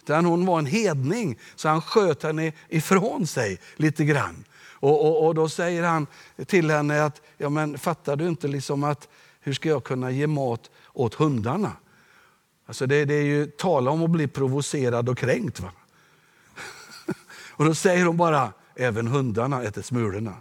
utan 0.02 0.26
hon 0.26 0.46
var 0.46 0.60
en 0.60 0.66
hedning. 0.66 1.40
Så 1.56 1.70
han 1.70 1.82
sköt 1.82 2.24
henne 2.24 2.52
ifrån 2.70 3.28
sig 3.28 3.60
lite 3.76 4.06
grann. 4.06 4.44
Och, 4.86 5.06
och, 5.06 5.26
och, 5.28 5.36
då 5.36 5.50
säger 5.50 5.84
han 5.84 6.08
till 6.46 6.72
henne 6.72 7.04
att, 7.04 7.22
ja 7.38 7.50
men 7.50 7.78
fattar 7.78 8.16
du 8.16 8.28
inte 8.28 8.48
liksom 8.48 8.84
att 8.84 9.08
hur 9.40 9.54
ska 9.54 9.70
jag 9.70 9.84
kunna 9.84 10.12
ge 10.12 10.28
mat 10.28 10.70
åt 10.94 11.14
hundarna? 11.14 11.72
Alltså 12.66 12.86
det, 12.86 13.06
det 13.06 13.14
är 13.14 13.24
ju, 13.24 13.46
tala 13.46 13.92
om 13.92 14.04
att 14.04 14.10
bli 14.10 14.28
provocerad 14.28 15.10
och 15.10 15.18
kränkt. 15.18 15.60
Va? 15.60 15.72
och 17.52 17.66
då 17.66 17.76
säger 17.76 18.06
hon 18.06 18.18
bara, 18.18 18.54
även 18.76 19.08
hundarna 19.08 19.64
äter 19.64 19.82
smulorna. 19.82 20.34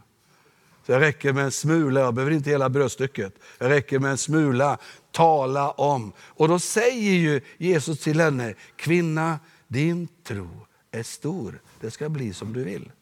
Så 0.87 0.93
det 0.93 1.01
räcker 1.01 1.33
med 1.33 1.45
en 1.45 1.53
smula, 1.53 2.01
jag 2.01 2.15
behöver 2.15 2.33
inte 2.33 2.51
hela 2.51 2.69
brödstycket. 2.69 3.35
Det 3.59 3.69
räcker 3.69 3.99
med 3.99 4.11
en 4.11 4.19
smula, 4.19 4.79
tala 5.11 5.71
om. 5.71 6.13
Och 6.19 6.49
då 6.49 6.59
säger 6.59 7.13
ju 7.13 7.41
Jesus 7.59 8.01
till 8.01 8.21
henne, 8.21 8.55
kvinna 8.77 9.39
din 9.69 10.09
tro 10.23 10.67
är 10.91 11.03
stor, 11.03 11.61
det 11.81 11.91
ska 11.91 12.09
bli 12.09 12.33
som 12.33 12.53
du 12.53 12.65
vill. 12.65 12.93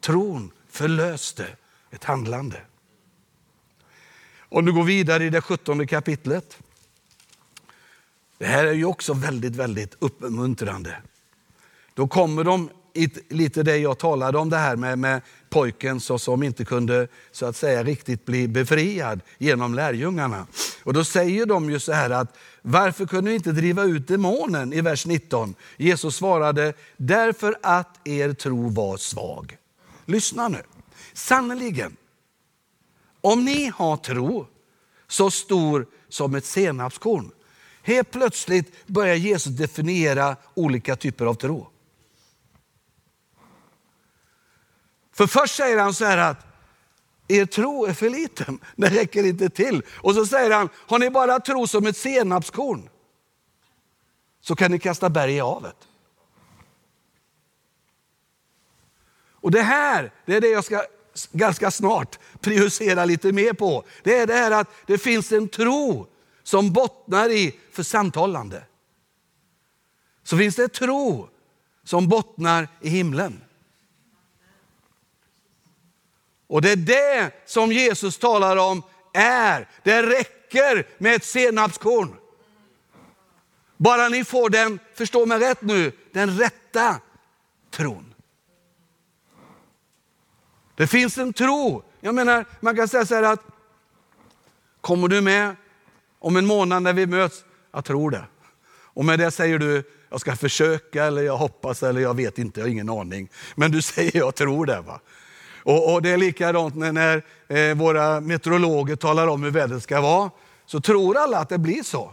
Tron 0.00 0.52
förlöste 0.68 1.46
ett 1.90 2.04
handlande. 2.04 2.60
Om 4.38 4.64
du 4.64 4.72
går 4.72 4.84
vidare 4.84 5.24
i 5.24 5.30
det 5.30 5.40
17 5.40 5.86
kapitlet. 5.86 6.58
Det 8.38 8.46
här 8.46 8.66
är 8.66 8.72
ju 8.72 8.84
också 8.84 9.14
väldigt, 9.14 9.56
väldigt 9.56 9.96
uppmuntrande. 9.98 11.02
Då 11.94 12.08
kommer 12.08 12.44
de 12.44 12.70
lite 13.28 13.62
det 13.62 13.76
jag 13.76 13.98
talade 13.98 14.38
om 14.38 14.50
det 14.50 14.56
här 14.56 14.76
med, 14.76 14.98
med 14.98 15.20
pojken 15.50 16.00
så, 16.00 16.18
som 16.18 16.42
inte 16.42 16.64
kunde 16.64 17.08
så 17.32 17.46
att 17.46 17.56
säga 17.56 17.84
riktigt 17.84 18.26
bli 18.26 18.48
befriad 18.48 19.20
genom 19.38 19.74
lärjungarna. 19.74 20.46
Och 20.82 20.92
då 20.92 21.04
säger 21.04 21.46
de 21.46 21.70
ju 21.70 21.80
så 21.80 21.92
här 21.92 22.10
att 22.10 22.36
varför 22.62 23.06
kunde 23.06 23.30
ni 23.30 23.36
inte 23.36 23.52
driva 23.52 23.84
ut 23.84 24.08
demonen 24.08 24.72
i 24.72 24.80
vers 24.80 25.06
19? 25.06 25.54
Jesus 25.76 26.16
svarade 26.16 26.72
därför 26.96 27.56
att 27.62 28.08
er 28.08 28.32
tro 28.32 28.68
var 28.68 28.96
svag. 28.96 29.56
Lyssna 30.06 30.48
nu. 30.48 30.62
Sannerligen, 31.12 31.96
om 33.20 33.44
ni 33.44 33.72
har 33.74 33.96
tro 33.96 34.46
så 35.08 35.30
stor 35.30 35.86
som 36.08 36.34
ett 36.34 36.44
senapskorn. 36.44 37.30
Helt 37.82 38.10
plötsligt 38.10 38.86
börjar 38.86 39.14
Jesus 39.14 39.52
definiera 39.52 40.36
olika 40.54 40.96
typer 40.96 41.26
av 41.26 41.34
tro. 41.34 41.68
För 45.20 45.26
först 45.26 45.56
säger 45.56 45.78
han 45.78 45.94
så 45.94 46.04
här 46.04 46.18
att 46.18 46.46
er 47.28 47.46
tro 47.46 47.86
är 47.86 47.92
för 47.92 48.10
liten, 48.10 48.58
den 48.76 48.90
räcker 48.90 49.26
inte 49.26 49.50
till. 49.50 49.82
Och 49.90 50.14
så 50.14 50.26
säger 50.26 50.50
han, 50.50 50.68
har 50.74 50.98
ni 50.98 51.10
bara 51.10 51.40
tro 51.40 51.66
som 51.66 51.86
ett 51.86 51.96
senapskorn 51.96 52.88
så 54.40 54.56
kan 54.56 54.70
ni 54.70 54.78
kasta 54.78 55.10
berg 55.10 55.36
i 55.36 55.38
havet. 55.38 55.76
Och 59.30 59.50
det 59.50 59.62
här, 59.62 60.12
det 60.26 60.36
är 60.36 60.40
det 60.40 60.48
jag 60.48 60.64
ska 60.64 60.82
ganska 61.32 61.70
snart 61.70 62.18
prioritera 62.40 63.04
lite 63.04 63.32
mer 63.32 63.52
på. 63.52 63.84
Det 64.02 64.16
är 64.16 64.26
det 64.26 64.34
här 64.34 64.50
att 64.50 64.68
det 64.86 64.98
finns 64.98 65.32
en 65.32 65.48
tro 65.48 66.06
som 66.42 66.72
bottnar 66.72 67.30
i 67.30 67.58
försanthållande. 67.72 68.64
Så 70.22 70.38
finns 70.38 70.56
det 70.56 70.68
tro 70.68 71.28
som 71.84 72.08
bottnar 72.08 72.68
i 72.80 72.88
himlen. 72.88 73.40
Och 76.50 76.62
det 76.62 76.70
är 76.70 76.76
det 76.76 77.30
som 77.46 77.72
Jesus 77.72 78.18
talar 78.18 78.56
om 78.56 78.82
är, 79.12 79.68
det 79.82 80.02
räcker 80.02 80.86
med 80.98 81.14
ett 81.14 81.24
senapskorn. 81.24 82.16
Bara 83.76 84.08
ni 84.08 84.24
får 84.24 84.50
den, 84.50 84.78
förstå 84.94 85.26
mig 85.26 85.38
rätt 85.38 85.62
nu, 85.62 85.92
den 86.12 86.38
rätta 86.38 86.96
tron. 87.70 88.14
Det 90.76 90.86
finns 90.86 91.18
en 91.18 91.32
tro. 91.32 91.82
Jag 92.00 92.14
menar, 92.14 92.44
man 92.60 92.76
kan 92.76 92.88
säga 92.88 93.06
så 93.06 93.14
här 93.14 93.22
att, 93.22 93.40
kommer 94.80 95.08
du 95.08 95.20
med 95.20 95.56
om 96.18 96.36
en 96.36 96.46
månad 96.46 96.82
när 96.82 96.92
vi 96.92 97.06
möts? 97.06 97.44
Jag 97.72 97.84
tror 97.84 98.10
det. 98.10 98.24
Och 98.72 99.04
med 99.04 99.18
det 99.18 99.30
säger 99.30 99.58
du, 99.58 99.82
jag 100.08 100.20
ska 100.20 100.36
försöka 100.36 101.04
eller 101.04 101.22
jag 101.22 101.36
hoppas 101.36 101.82
eller 101.82 102.00
jag 102.00 102.16
vet 102.16 102.38
inte, 102.38 102.60
jag 102.60 102.64
har 102.66 102.70
ingen 102.70 102.90
aning. 102.90 103.28
Men 103.54 103.70
du 103.70 103.82
säger 103.82 104.16
jag 104.16 104.34
tror 104.34 104.66
det. 104.66 104.80
Va? 104.80 105.00
Och, 105.62 105.94
och 105.94 106.02
det 106.02 106.10
är 106.10 106.16
likadant 106.16 106.74
när, 106.74 106.92
när 106.92 107.22
eh, 107.48 107.74
våra 107.74 108.20
meteorologer 108.20 108.96
talar 108.96 109.26
om 109.26 109.42
hur 109.42 109.50
vädret 109.50 109.82
ska 109.82 110.00
vara. 110.00 110.30
Så 110.66 110.80
tror 110.80 111.16
alla 111.16 111.38
att 111.38 111.48
det 111.48 111.58
blir 111.58 111.82
så. 111.82 112.12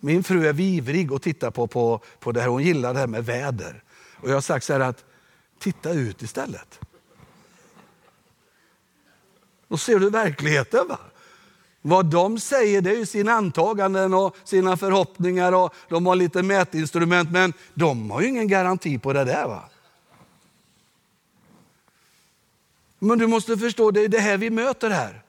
Min 0.00 0.24
fru 0.24 0.46
är 0.46 0.52
vivrig 0.52 1.12
och 1.12 1.22
tittar 1.22 1.50
på, 1.50 1.66
på, 1.66 2.00
på 2.20 2.32
det 2.32 2.40
här. 2.40 2.48
Hon 2.48 2.62
gillar 2.62 2.94
det 2.94 3.00
här 3.00 3.06
med 3.06 3.26
väder. 3.26 3.82
Och 4.16 4.30
jag 4.30 4.34
har 4.34 4.40
sagt 4.40 4.64
så 4.64 4.72
här 4.72 4.80
att 4.80 5.04
titta 5.58 5.90
ut 5.90 6.22
istället. 6.22 6.80
Då 9.68 9.76
ser 9.76 9.98
du 9.98 10.10
verkligheten. 10.10 10.88
Va? 10.88 10.98
Vad 11.82 12.06
de 12.06 12.40
säger 12.40 12.80
det 12.80 12.90
är 12.90 12.96
ju 12.96 13.06
sina 13.06 13.32
antaganden 13.32 14.14
och 14.14 14.36
sina 14.44 14.76
förhoppningar 14.76 15.52
och 15.52 15.74
de 15.88 16.06
har 16.06 16.16
lite 16.16 16.42
mätinstrument 16.42 17.30
men 17.30 17.52
de 17.74 18.10
har 18.10 18.20
ju 18.20 18.28
ingen 18.28 18.48
garanti 18.48 18.98
på 18.98 19.12
det 19.12 19.24
där. 19.24 19.48
Va? 19.48 19.62
Men 23.02 23.18
du 23.18 23.26
måste 23.26 23.56
förstå, 23.56 23.90
det 23.90 24.04
är 24.04 24.08
det 24.08 24.20
här 24.20 24.36
vi 24.36 24.50
möter 24.50 24.90
här. 24.90 25.22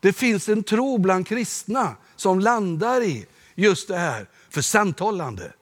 Det 0.00 0.12
finns 0.12 0.48
en 0.48 0.62
tro 0.62 0.98
bland 0.98 1.26
kristna 1.26 1.96
som 2.16 2.40
landar 2.40 3.00
i 3.02 3.26
just 3.54 3.88
det 3.88 3.96
här 3.96 4.28
för 4.50 4.62
samtalande, 4.62 5.52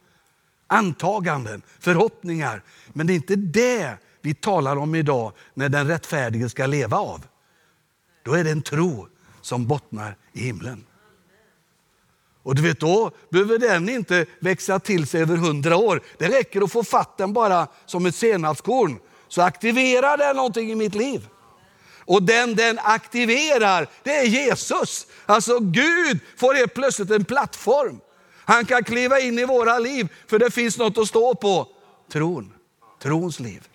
antaganden, 0.67 1.63
förhoppningar. 1.79 2.63
Men 2.93 3.07
det 3.07 3.13
är 3.13 3.15
inte 3.15 3.37
det 3.37 3.97
vi 4.21 4.35
talar 4.35 4.77
om 4.77 4.95
idag 4.95 5.33
när 5.55 5.69
den 5.69 5.89
rättfärdige 5.89 6.49
ska 6.49 6.67
leva 6.67 6.97
av. 6.97 7.27
Då 8.23 8.33
är 8.33 8.45
det 8.45 8.51
en 8.51 8.63
tro 8.63 9.09
som 9.41 9.67
bottnar 9.67 10.17
i 10.33 10.41
himlen. 10.41 10.87
Och 12.43 12.55
du 12.55 12.63
vet, 12.63 12.81
då 12.81 13.11
behöver 13.31 13.59
den 13.59 13.89
inte 13.89 14.27
växa 14.41 14.79
till 14.79 15.07
sig 15.07 15.23
över 15.23 15.37
hundra 15.37 15.77
år. 15.77 16.03
Det 16.19 16.29
räcker 16.29 16.63
att 16.63 16.73
få 16.73 16.85
fatt 16.85 17.19
den 17.19 17.33
bara 17.33 17.67
som 17.87 18.07
ett 18.07 18.15
senapskorn 18.15 18.99
så 19.37 19.43
aktiverar 19.43 20.17
den 20.17 20.37
någonting 20.37 20.71
i 20.71 20.75
mitt 20.75 20.95
liv. 20.95 21.29
Och 21.99 22.23
den 22.23 22.55
den 22.55 22.79
aktiverar, 22.79 23.89
det 24.03 24.17
är 24.17 24.25
Jesus. 24.25 25.07
Alltså 25.27 25.59
Gud 25.61 26.21
får 26.37 26.55
helt 26.55 26.75
plötsligt 26.75 27.11
en 27.11 27.25
plattform. 27.25 28.01
Han 28.45 28.67
kan 28.67 28.85
kliva 28.85 29.21
in 29.21 29.39
i 29.39 29.45
våra 29.45 29.79
liv 29.79 30.09
för 30.27 30.39
det 30.39 30.51
finns 30.51 30.79
något 30.79 30.99
att 30.99 31.09
stå 31.09 31.35
på. 31.35 31.69
Tron, 32.13 32.53
trons 33.03 33.41
liv. 33.41 33.69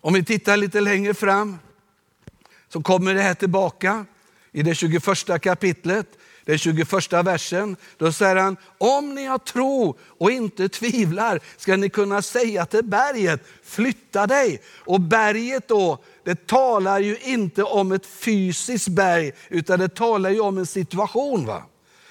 Om 0.00 0.12
vi 0.14 0.24
tittar 0.24 0.56
lite 0.56 0.80
längre 0.80 1.14
fram 1.14 1.58
så 2.68 2.82
kommer 2.82 3.14
det 3.14 3.22
här 3.22 3.34
tillbaka 3.34 4.06
i 4.52 4.62
det 4.62 4.74
21 4.74 5.42
kapitlet 5.42 6.18
den 6.48 6.58
21 6.58 7.12
versen. 7.12 7.76
Då 7.96 8.12
säger 8.12 8.36
han, 8.36 8.56
om 8.78 9.14
ni 9.14 9.24
har 9.24 9.38
tro 9.38 9.98
och 10.18 10.30
inte 10.30 10.68
tvivlar 10.68 11.40
ska 11.56 11.76
ni 11.76 11.90
kunna 11.90 12.22
säga 12.22 12.66
till 12.66 12.84
berget, 12.84 13.40
flytta 13.64 14.26
dig. 14.26 14.62
Och 14.84 15.00
berget 15.00 15.68
då, 15.68 15.98
det 16.24 16.46
talar 16.46 17.00
ju 17.00 17.18
inte 17.22 17.62
om 17.62 17.92
ett 17.92 18.06
fysiskt 18.06 18.88
berg, 18.88 19.32
utan 19.48 19.78
det 19.78 19.88
talar 19.88 20.30
ju 20.30 20.40
om 20.40 20.58
en 20.58 20.66
situation. 20.66 21.46
Va? 21.46 21.62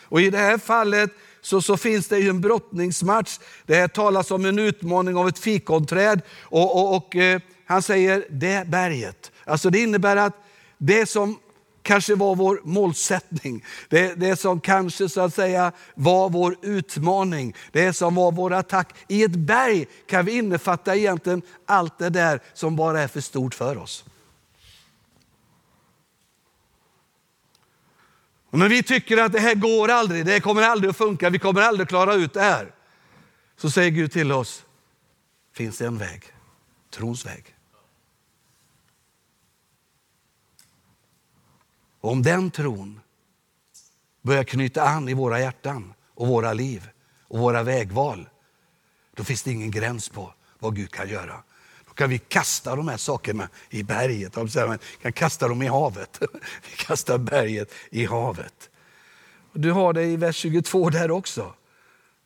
Och 0.04 0.22
i 0.22 0.30
det 0.30 0.38
här 0.38 0.58
fallet 0.58 1.12
så, 1.42 1.62
så 1.62 1.78
finns 1.78 2.08
det 2.08 2.20
ju 2.20 2.30
en 2.30 2.42
brottningsmatch. 2.42 3.40
Det 3.66 3.76
här 3.76 3.88
talas 3.88 4.32
om 4.32 4.46
en 4.46 4.60
utmaning 4.60 5.16
av 5.16 5.28
ett 5.28 5.40
fikonträd. 5.40 6.22
Och, 6.44 6.76
och, 6.76 6.96
och 6.96 7.16
eh, 7.16 7.42
han 7.66 7.82
säger 7.82 8.26
det 8.30 8.68
berget. 8.68 9.32
Alltså 9.46 9.70
det 9.70 9.80
innebär 9.80 10.16
att 10.18 10.34
det 10.78 11.10
som 11.10 11.40
kanske 11.88 12.16
var 12.16 12.36
vår 12.36 12.62
målsättning, 12.64 13.66
det, 13.90 14.14
det 14.14 14.36
som 14.36 14.60
kanske 14.60 15.10
så 15.10 15.22
att 15.22 15.34
säga 15.34 15.72
var 15.96 16.30
vår 16.30 16.56
utmaning, 16.62 17.56
det 17.72 17.94
som 17.94 18.16
var 18.16 18.32
vår 18.32 18.54
attack. 18.54 18.96
I 19.08 19.24
ett 19.24 19.36
berg 19.36 19.88
kan 20.08 20.26
vi 20.26 20.38
innefatta 20.38 20.96
egentligen 20.96 21.42
allt 21.66 21.98
det 21.98 22.10
där 22.10 22.40
som 22.54 22.76
bara 22.76 23.02
är 23.02 23.08
för 23.08 23.22
stort 23.22 23.54
för 23.54 23.78
oss. 23.78 24.06
Men 28.50 28.60
när 28.60 28.70
vi 28.70 28.84
tycker 28.84 29.18
att 29.18 29.32
det 29.32 29.40
här 29.40 29.56
går 29.56 29.90
aldrig, 29.90 30.26
det 30.26 30.40
kommer 30.40 30.62
aldrig 30.62 30.90
att 30.90 30.98
funka, 30.98 31.30
vi 31.30 31.40
kommer 31.40 31.62
aldrig 31.62 31.84
att 31.86 31.90
klara 31.90 32.14
ut 32.14 32.34
det 32.34 32.42
här. 32.42 32.72
Så 33.58 33.72
säger 33.72 33.90
Gud 33.92 34.12
till 34.12 34.32
oss, 34.32 34.66
finns 35.54 35.78
det 35.78 35.86
en 35.86 35.98
väg, 35.98 36.24
trons 36.92 37.26
väg. 37.26 37.57
Och 42.02 42.12
om 42.12 42.24
den 42.24 42.52
tron 42.52 43.00
börjar 44.22 44.44
knyta 44.44 44.84
an 44.84 45.10
i 45.10 45.14
våra 45.14 45.40
hjärtan 45.40 45.94
och 46.16 46.28
våra 46.28 46.54
liv 46.54 46.90
och 47.28 47.40
våra 47.40 47.64
vägval, 47.64 48.30
då 49.16 49.24
finns 49.24 49.44
det 49.44 49.52
ingen 49.52 49.72
gräns 49.72 50.10
på 50.10 50.34
vad 50.60 50.76
Gud 50.76 50.92
kan 50.92 51.10
göra. 51.10 51.44
Då 51.88 51.94
kan 51.94 52.10
vi 52.10 52.18
kasta 52.18 52.76
de 52.76 52.88
här 52.88 52.98
sakerna 52.98 53.50
i 53.70 53.84
berget, 53.84 54.38
vi 54.38 54.78
kan 55.02 55.14
kasta 55.14 55.48
dem 55.48 55.62
i 55.62 55.68
havet. 55.68 56.22
Vi 56.70 56.76
kastar 56.86 57.18
berget 57.18 57.74
i 57.90 58.06
havet. 58.06 58.70
Du 59.54 59.72
har 59.72 59.94
det 59.94 60.04
i 60.04 60.16
vers 60.16 60.36
22 60.36 60.90
där 60.90 61.12
också. 61.12 61.54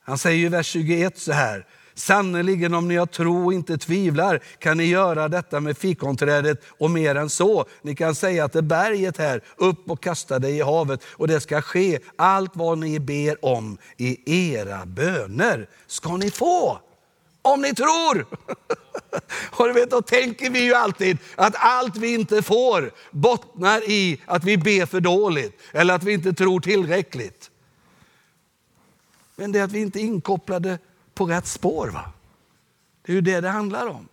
Han 0.03 0.17
säger 0.17 0.45
i 0.45 0.49
vers 0.49 0.67
21 0.67 1.17
så 1.17 1.31
här, 1.31 1.65
Sannerligen 2.01 2.73
om 2.73 2.87
ni 2.87 2.95
har 2.95 3.05
tro 3.05 3.45
och 3.45 3.53
inte 3.53 3.77
tvivlar 3.77 4.39
kan 4.59 4.77
ni 4.77 4.83
göra 4.83 5.27
detta 5.27 5.59
med 5.59 5.77
fikonträdet 5.77 6.61
och 6.67 6.91
mer 6.91 7.15
än 7.15 7.29
så. 7.29 7.65
Ni 7.81 7.95
kan 7.95 8.15
säga 8.15 8.47
till 8.47 8.63
berget 8.63 9.17
här, 9.17 9.41
upp 9.57 9.89
och 9.91 10.03
kasta 10.03 10.39
det 10.39 10.49
i 10.49 10.61
havet 10.61 11.03
och 11.05 11.27
det 11.27 11.39
ska 11.39 11.61
ske. 11.61 11.99
Allt 12.15 12.51
vad 12.55 12.77
ni 12.77 12.99
ber 12.99 13.45
om 13.45 13.77
i 13.97 14.53
era 14.53 14.85
böner 14.85 15.69
ska 15.87 16.17
ni 16.17 16.31
få. 16.31 16.79
Om 17.41 17.61
ni 17.61 17.75
tror! 17.75 18.25
Och 19.51 19.67
du 19.67 19.73
vet, 19.73 19.91
då 19.91 20.01
tänker 20.01 20.49
vi 20.49 20.63
ju 20.63 20.73
alltid 20.73 21.17
att 21.35 21.55
allt 21.57 21.97
vi 21.97 22.13
inte 22.13 22.41
får 22.41 22.91
bottnar 23.11 23.89
i 23.89 24.21
att 24.25 24.43
vi 24.43 24.57
ber 24.57 24.85
för 24.85 24.99
dåligt 24.99 25.61
eller 25.71 25.93
att 25.93 26.03
vi 26.03 26.13
inte 26.13 26.33
tror 26.33 26.59
tillräckligt. 26.59 27.51
Men 29.35 29.51
det 29.51 29.59
är 29.59 29.63
att 29.63 29.71
vi 29.71 29.79
inte 29.79 29.99
är 29.99 30.03
inkopplade 30.03 30.79
på 31.21 31.27
rätt 31.27 31.47
spår. 31.47 31.87
Va? 31.87 32.11
Det 33.01 33.11
är 33.11 33.15
ju 33.15 33.21
det 33.21 33.41
det 33.41 33.49
handlar 33.49 33.87
om. 33.87 34.07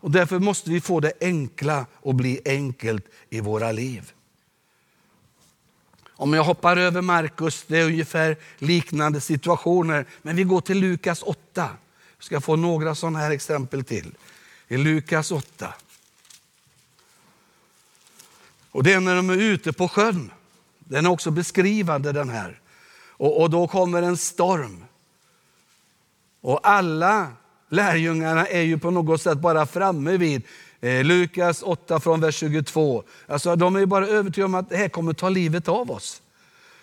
Och 0.00 0.10
Därför 0.10 0.38
måste 0.38 0.70
vi 0.70 0.80
få 0.80 1.00
det 1.00 1.12
enkla 1.20 1.86
och 1.92 2.14
bli 2.14 2.40
enkelt 2.44 3.04
i 3.30 3.40
våra 3.40 3.72
liv. 3.72 4.12
Om 6.08 6.32
jag 6.32 6.44
hoppar 6.44 6.76
över 6.76 7.00
Markus, 7.00 7.64
det 7.66 7.78
är 7.78 7.86
ungefär 7.86 8.36
liknande 8.58 9.20
situationer. 9.20 10.06
Men 10.22 10.36
vi 10.36 10.44
går 10.44 10.60
till 10.60 10.78
Lukas 10.78 11.22
8. 11.22 11.38
Jag 12.16 12.24
ska 12.24 12.40
få 12.40 12.56
några 12.56 12.94
sådana 12.94 13.18
här 13.18 13.30
exempel 13.30 13.84
till. 13.84 14.14
I 14.68 14.76
Lukas 14.76 15.30
8. 15.30 15.74
Och 18.70 18.82
Det 18.82 18.92
är 18.92 19.00
när 19.00 19.16
de 19.16 19.30
är 19.30 19.36
ute 19.36 19.72
på 19.72 19.88
sjön. 19.88 20.30
Den 20.78 21.06
är 21.06 21.10
också 21.10 21.30
beskrivande 21.30 22.12
den 22.12 22.28
här. 22.28 22.61
Och, 23.22 23.40
och 23.40 23.50
då 23.50 23.66
kommer 23.66 24.02
en 24.02 24.16
storm. 24.16 24.84
Och 26.40 26.60
alla 26.62 27.28
lärjungarna 27.68 28.46
är 28.46 28.60
ju 28.60 28.78
på 28.78 28.90
något 28.90 29.22
sätt 29.22 29.38
bara 29.38 29.66
framme 29.66 30.16
vid 30.16 30.42
eh, 30.80 31.04
Lukas 31.04 31.62
8 31.62 32.00
från 32.00 32.20
vers 32.20 32.34
22. 32.34 33.02
Alltså, 33.26 33.56
de 33.56 33.76
är 33.76 33.86
bara 33.86 34.06
övertygade 34.06 34.46
om 34.46 34.54
att 34.54 34.70
det 34.70 34.76
här 34.76 34.88
kommer 34.88 35.12
ta 35.12 35.28
livet 35.28 35.68
av 35.68 35.90
oss. 35.90 36.22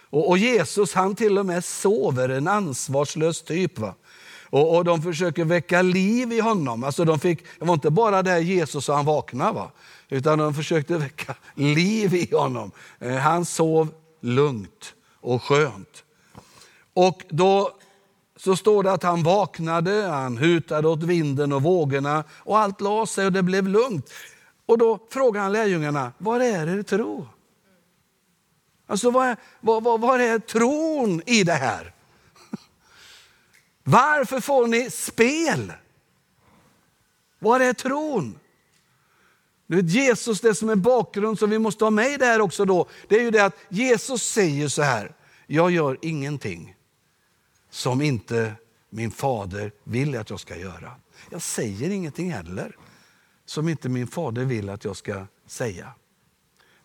Och, 0.10 0.30
och 0.30 0.38
Jesus 0.38 0.94
han 0.94 1.16
till 1.16 1.38
och 1.38 1.46
med 1.46 1.66
sover, 1.66 2.30
en 2.30 2.48
ansvarslös 2.48 3.42
typ. 3.42 3.80
Va? 3.80 3.94
Och, 4.44 4.76
och, 4.76 4.86
de 4.86 5.02
försöker 5.02 5.46
väcka 5.46 5.82
liv 5.82 6.34
i 6.34 6.40
honom. 6.40 6.84
Alltså 6.84 7.06
de 7.06 7.20
fick, 7.20 7.44
det 7.60 7.66
var 7.66 7.74
inte 7.74 7.90
bara 7.90 8.24
där 8.24 8.38
Jesus 8.38 8.90
och 8.90 8.96
han 8.96 9.06
vaknade, 9.06 9.52
va? 9.52 9.72
utan 10.10 10.40
de 10.40 10.54
försökte 10.54 10.98
väcka 10.98 11.36
liv 11.56 12.14
i 12.14 12.36
honom. 12.36 12.72
Eh, 13.00 13.16
han 13.16 13.46
sov 13.46 13.88
lugnt 14.22 14.94
och 15.22 15.44
skönt. 15.44 16.04
Och 16.94 17.26
då 17.30 17.80
så 18.40 18.56
står 18.56 18.84
det 18.84 18.92
att 18.92 19.04
han 19.04 19.24
vaknade, 19.24 20.08
han 20.08 20.38
hutade 20.38 20.88
åt 20.88 21.04
vinden 21.04 21.54
och 21.54 21.62
vågorna 21.62 22.24
och 22.32 22.60
allt 22.60 22.82
la 22.82 23.06
sig 23.06 23.26
och 23.26 23.32
det 23.32 23.44
blev 23.44 23.68
lugnt. 23.68 24.10
Och 24.66 24.78
då 24.78 25.00
frågar 25.10 25.42
han 25.42 25.52
lärjungarna, 25.52 26.12
var 26.18 26.40
är 26.40 26.68
er 26.78 26.84
tro? 26.84 27.28
Alltså 28.88 29.12
Var 29.12 29.26
är, 29.26 29.38
var, 29.62 29.98
var 29.98 30.20
är 30.20 30.40
tron 30.40 31.22
i 31.26 31.44
det 31.44 31.54
här? 31.54 31.94
Varför 33.84 34.40
får 34.40 34.68
ni 34.68 34.92
spel? 34.92 35.74
Var 37.40 37.60
är 37.60 37.74
tron? 37.74 38.40
Du 39.68 39.76
vet, 39.76 39.92
Jesus, 39.92 40.42
det 40.42 40.56
som 40.56 40.70
är 40.70 40.76
bakgrund 40.76 41.40
som 41.40 41.50
vi 41.50 41.60
måste 41.60 41.84
ha 41.84 41.90
med 41.90 42.12
i 42.12 42.18
det 42.18 42.26
här 42.26 42.42
också 42.42 42.66
då, 42.66 42.88
det 43.08 43.16
är 43.16 43.22
ju 43.22 43.32
det 43.32 43.46
att 43.46 43.58
Jesus 43.70 44.24
säger 44.24 44.68
så 44.68 44.82
här, 44.82 45.12
jag 45.48 45.72
gör 45.72 45.98
ingenting 46.02 46.76
som 47.70 48.02
inte 48.02 48.54
min 48.90 49.12
fader 49.12 49.72
vill 49.84 50.18
att 50.18 50.30
jag 50.30 50.40
ska 50.40 50.58
göra. 50.58 50.92
Jag 51.30 51.42
säger 51.42 51.90
ingenting 51.90 52.32
heller 52.32 52.78
som 53.46 53.70
inte 53.70 53.90
min 53.90 54.08
fader 54.08 54.46
vill 54.46 54.70
att 54.70 54.84
jag 54.84 54.98
ska 54.98 55.26
säga. 55.48 55.92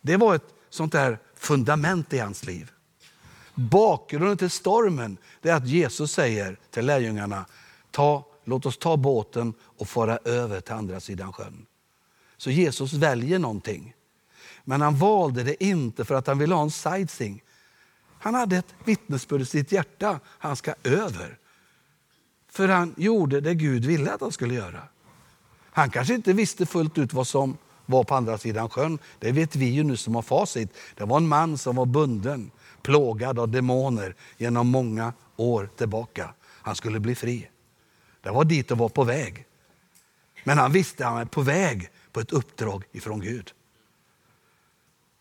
Det 0.00 0.16
var 0.16 0.34
ett 0.34 0.54
sånt 0.70 0.92
där 0.92 1.18
fundament 1.34 2.12
i 2.12 2.18
hans 2.18 2.46
liv. 2.46 2.70
Bakgrunden 3.54 4.36
till 4.36 4.50
stormen 4.50 5.16
är 5.42 5.52
att 5.52 5.66
Jesus 5.66 6.12
säger 6.12 6.58
till 6.70 6.86
lärjungarna, 6.86 7.46
ta, 7.90 8.26
låt 8.44 8.66
oss 8.66 8.78
ta 8.78 8.96
båten 8.96 9.54
och 9.60 9.88
fara 9.88 10.18
över 10.24 10.60
till 10.60 10.74
andra 10.74 11.00
sidan 11.00 11.32
sjön. 11.32 11.66
Så 12.36 12.50
Jesus 12.50 12.92
väljer 12.92 13.38
någonting. 13.38 13.94
Men 14.64 14.80
han 14.80 14.96
valde 14.96 15.42
det 15.42 15.64
inte 15.64 16.04
för 16.04 16.14
att 16.14 16.26
han 16.26 16.38
ville 16.38 16.54
ha 16.54 16.62
en 16.62 16.70
sightseeing. 16.70 17.42
Han 18.24 18.34
hade 18.34 18.56
ett 18.56 18.74
vittnesbörd 18.84 19.40
i 19.40 19.44
sitt 19.44 19.72
hjärta. 19.72 20.20
Han 20.26 20.56
ska 20.56 20.74
över. 20.84 21.38
För 22.50 22.68
han 22.68 22.94
gjorde 22.96 23.40
det 23.40 23.54
Gud 23.54 23.84
ville 23.84 24.12
att 24.12 24.20
han 24.20 24.32
skulle 24.32 24.54
göra. 24.54 24.82
Han 25.72 25.90
kanske 25.90 26.14
inte 26.14 26.32
visste 26.32 26.66
fullt 26.66 26.98
ut 26.98 27.12
vad 27.12 27.26
som 27.26 27.56
var 27.86 28.04
på 28.04 28.14
andra 28.14 28.38
sidan 28.38 28.68
sjön. 28.68 28.98
Det 29.18 29.32
vet 29.32 29.56
vi 29.56 29.66
ju 29.66 29.82
nu 29.82 29.96
som 29.96 30.14
har 30.14 30.22
facit. 30.22 30.76
Det 30.94 31.04
var 31.04 31.16
en 31.16 31.28
man 31.28 31.58
som 31.58 31.76
var 31.76 31.86
bunden, 31.86 32.50
plågad 32.82 33.38
av 33.38 33.48
demoner 33.48 34.14
genom 34.36 34.68
många 34.68 35.12
år 35.36 35.70
tillbaka. 35.76 36.34
Han 36.44 36.76
skulle 36.76 37.00
bli 37.00 37.14
fri. 37.14 37.48
Det 38.20 38.30
var 38.30 38.44
dit 38.44 38.70
och 38.70 38.78
var 38.78 38.88
på 38.88 39.04
väg. 39.04 39.46
Men 40.44 40.58
han 40.58 40.72
visste 40.72 41.04
att 41.04 41.10
han 41.10 41.18
var 41.18 41.24
på 41.24 41.42
väg 41.42 41.90
på 42.12 42.20
ett 42.20 42.32
uppdrag 42.32 42.84
ifrån 42.92 43.20
Gud. 43.20 43.52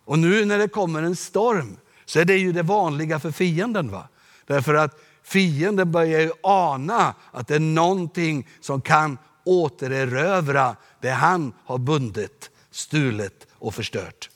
Och 0.06 0.20
nu 0.20 0.46
när 0.46 0.58
det 0.58 0.68
kommer 0.68 1.04
en 1.04 1.16
storm 1.16 1.78
så 2.06 2.20
är 2.20 2.26
det 2.26 2.38
ju 2.38 2.52
det 2.52 2.64
vanliga 2.64 3.20
för 3.20 3.32
fienden. 3.32 3.92
Va? 3.92 4.08
Därför 4.46 4.74
att 4.74 5.00
fienden 5.24 5.92
börjar 5.92 6.20
ju 6.20 6.32
ana 6.44 7.14
att 7.32 7.48
det 7.48 7.56
är 7.56 7.60
någonting 7.60 8.48
som 8.62 8.82
kan 8.82 9.18
återerövra 9.44 10.76
det 11.02 11.10
han 11.10 11.54
har 11.66 11.78
bundit, 11.78 12.50
stulet 12.72 13.48
och 13.54 13.76
förstört. 13.76 14.30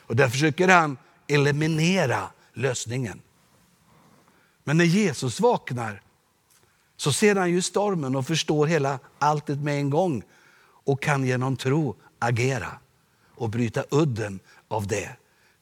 Och 0.00 0.16
där 0.16 0.28
försöker 0.28 0.68
han 0.68 0.96
eliminera 1.26 2.28
lösningen. 2.52 3.20
Men 4.64 4.76
när 4.76 4.84
Jesus 4.84 5.40
vaknar 5.40 6.02
så 6.96 7.12
ser 7.12 7.36
han 7.36 7.50
ju 7.50 7.62
stormen 7.62 8.16
och 8.16 8.26
förstår 8.26 8.66
hela 8.66 8.98
alltet 9.18 9.58
med 9.58 9.78
en 9.78 9.90
gång 9.90 10.22
och 10.84 11.02
kan 11.02 11.24
genom 11.24 11.56
tro 11.56 11.96
agera 12.18 12.78
och 13.34 13.50
bryta 13.50 13.84
udden 13.90 14.40
av 14.68 14.86
det 14.86 15.16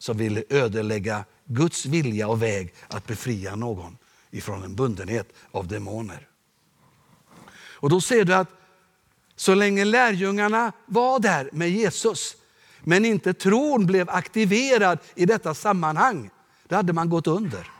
som 0.04 0.16
ville 0.16 0.44
ödelägga 0.48 1.24
Guds 1.44 1.86
vilja 1.86 2.28
och 2.28 2.42
väg 2.42 2.74
att 2.88 3.06
befria 3.06 3.56
någon 3.56 3.96
ifrån 4.30 4.62
en 4.62 4.74
bundenhet 4.74 5.32
av 5.50 5.68
demoner. 5.68 6.28
Och 7.54 7.90
då 7.90 8.00
ser 8.00 8.24
du 8.24 8.34
att 8.34 8.48
så 9.36 9.54
länge 9.54 9.84
lärjungarna 9.84 10.72
var 10.86 11.18
där 11.20 11.50
med 11.52 11.70
Jesus, 11.70 12.36
men 12.80 13.04
inte 13.04 13.34
tron 13.34 13.86
blev 13.86 14.10
aktiverad 14.10 14.98
i 15.14 15.26
detta 15.26 15.54
sammanhang, 15.54 16.30
då 16.68 16.76
hade 16.76 16.92
man 16.92 17.08
gått 17.08 17.26
under. 17.26 17.70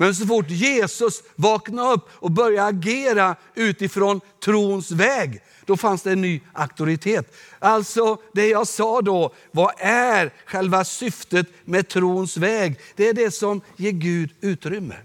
Men 0.00 0.14
så 0.14 0.26
fort 0.26 0.50
Jesus 0.50 1.22
vaknade 1.36 1.94
upp 1.94 2.08
och 2.12 2.30
började 2.30 2.68
agera 2.68 3.36
utifrån 3.54 4.20
trons 4.44 4.90
väg, 4.90 5.40
då 5.64 5.76
fanns 5.76 6.02
det 6.02 6.12
en 6.12 6.20
ny 6.20 6.40
auktoritet. 6.52 7.34
Alltså 7.58 8.16
det 8.32 8.48
jag 8.48 8.66
sa 8.66 9.00
då, 9.00 9.34
vad 9.50 9.74
är 9.78 10.32
själva 10.46 10.84
syftet 10.84 11.46
med 11.64 11.88
trons 11.88 12.36
väg? 12.36 12.80
Det 12.96 13.08
är 13.08 13.14
det 13.14 13.30
som 13.30 13.60
ger 13.76 13.90
Gud 13.90 14.30
utrymme. 14.40 14.96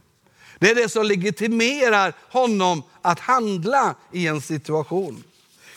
Det 0.60 0.72
är 0.72 0.76
det 0.76 0.90
som 0.90 1.06
legitimerar 1.06 2.14
honom 2.30 2.84
att 3.02 3.20
handla 3.20 3.96
i 4.12 4.28
en 4.28 4.42
situation. 4.42 5.24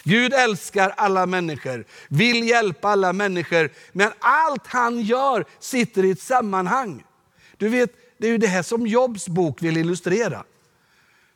Gud 0.03 0.35
älskar 0.35 0.95
alla 0.97 1.27
människor, 1.27 1.85
vill 2.09 2.49
hjälpa 2.49 2.89
alla 2.89 3.12
människor, 3.12 3.71
men 3.93 4.12
allt 4.19 4.66
han 4.66 5.01
gör 5.01 5.45
sitter 5.59 6.05
i 6.05 6.11
ett 6.11 6.23
sammanhang. 6.23 7.05
Du 7.57 7.69
vet, 7.69 7.91
det 8.19 8.27
är 8.27 8.31
ju 8.31 8.39
det 8.39 8.47
här 8.47 8.62
som 8.62 8.87
Jobs 8.87 9.29
bok 9.29 9.62
vill 9.62 9.77
illustrera. 9.77 10.45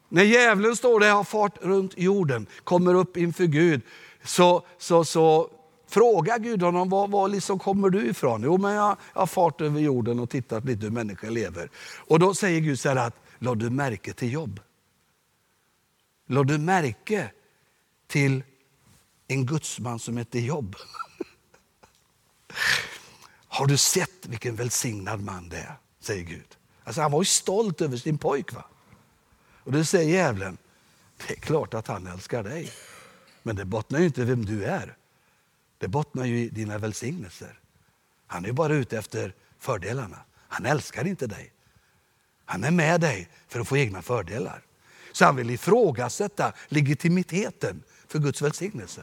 När 0.09 0.22
djävulen 0.22 0.76
står 0.76 1.01
där 1.01 1.11
och 1.11 1.16
har 1.16 1.24
fart 1.24 1.59
runt 1.62 1.99
jorden, 1.99 2.47
kommer 2.64 2.95
upp 2.95 3.16
inför 3.16 3.45
Gud, 3.45 3.80
så, 4.24 4.66
så, 4.78 5.05
så 5.05 5.51
frågar 5.89 6.39
Gud 6.39 6.62
honom, 6.62 6.89
var, 6.89 7.09
var 7.09 7.28
liksom 7.28 7.59
kommer 7.59 7.91
du 7.91 8.07
ifrån? 8.07 8.43
Jo, 8.43 8.59
men 8.59 8.74
jag, 8.74 8.97
jag 9.12 9.20
har 9.20 9.26
fart 9.26 9.61
över 9.61 9.80
jorden 9.80 10.20
och 10.20 10.30
tittat 10.30 10.64
lite 10.64 10.83
hur 10.83 10.91
människor 10.91 11.30
lever. 11.30 11.70
Och 11.97 12.18
då 12.18 12.35
säger 12.35 12.61
Gud 12.61 12.80
så 12.80 12.89
här 12.89 12.97
att, 12.97 13.16
lade 13.39 13.64
du 13.64 13.70
märke 13.70 14.12
till 14.12 14.33
jobb? 14.33 14.61
Lade 16.28 16.53
du 16.53 16.59
märke 16.59 17.30
till 18.07 18.43
en 19.28 19.47
gudsman 19.47 19.99
som 19.99 20.16
heter 20.16 20.39
Jobb? 20.39 20.76
Har 23.49 23.66
du 23.66 23.76
sett 23.76 24.26
vilken 24.26 24.57
välsignad 24.57 25.22
man 25.22 25.49
det 25.49 25.57
är? 25.57 25.76
Säger 26.01 26.24
Gud. 26.24 26.57
Alltså 26.85 27.01
han 27.01 27.12
var 27.12 27.20
ju 27.20 27.26
stolt 27.26 27.80
över 27.80 27.97
sin 27.97 28.18
pojk. 28.18 28.53
Va? 28.53 28.64
Och 29.64 29.72
då 29.72 29.85
säger 29.85 30.12
djävulen, 30.12 30.59
det 31.26 31.33
är 31.33 31.41
klart 31.41 31.74
att 31.74 31.87
han 31.87 32.07
älskar 32.07 32.43
dig. 32.43 32.72
Men 33.43 33.57
det 33.57 33.64
bottnar 33.64 33.99
ju 33.99 34.07
inte 34.07 34.24
vem 34.24 34.45
du 34.45 34.64
är. 34.64 34.97
Det 35.78 35.89
bottnar 35.89 36.24
ju 36.24 36.39
i 36.39 36.49
dina 36.49 36.78
välsignelser. 36.78 37.59
Han 38.26 38.45
är 38.45 38.53
bara 38.53 38.74
ute 38.74 38.99
efter 38.99 39.35
fördelarna. 39.59 40.18
Han 40.49 40.66
älskar 40.66 41.07
inte 41.07 41.26
dig. 41.26 41.53
Han 42.45 42.64
är 42.64 42.70
med 42.70 43.01
dig 43.01 43.28
för 43.49 43.61
att 43.61 43.68
få 43.68 43.76
egna 43.76 44.03
fördelar. 44.03 44.62
Så 45.12 45.24
han 45.24 45.37
vill 45.37 45.51
ifrågasätta 45.51 46.53
legitimiteten 46.68 47.83
för 48.09 48.18
Guds 48.18 48.43
välsignelse. 48.43 49.03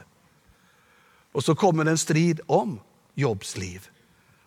Och 1.32 1.44
så 1.44 1.54
kommer 1.54 1.84
en 1.84 1.98
strid 1.98 2.40
om 2.46 2.80
Jobs 3.14 3.56
liv. 3.56 3.88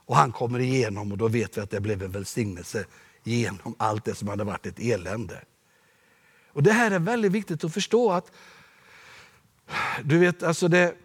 Och 0.05 0.15
han 0.15 0.31
kommer 0.31 0.59
igenom 0.59 1.11
och 1.11 1.17
då 1.17 1.27
vet 1.27 1.57
vi 1.57 1.61
att 1.61 1.69
det 1.69 1.79
blev 1.79 2.03
en 2.03 2.11
välsignelse 2.11 2.85
genom 3.23 3.75
allt 3.77 4.05
det 4.05 4.15
som 4.15 4.27
hade 4.27 4.43
varit 4.43 4.65
ett 4.65 4.79
elände. 4.79 5.41
Och 6.47 6.63
Det 6.63 6.71
här 6.71 6.91
är 6.91 6.99
väldigt 6.99 7.31
viktigt 7.31 7.63
att 7.63 7.73
förstå 7.73 8.11
att 8.11 8.31
du 10.03 10.17
vet, 10.17 10.43
alltså 10.43 10.67
det, 10.67 10.95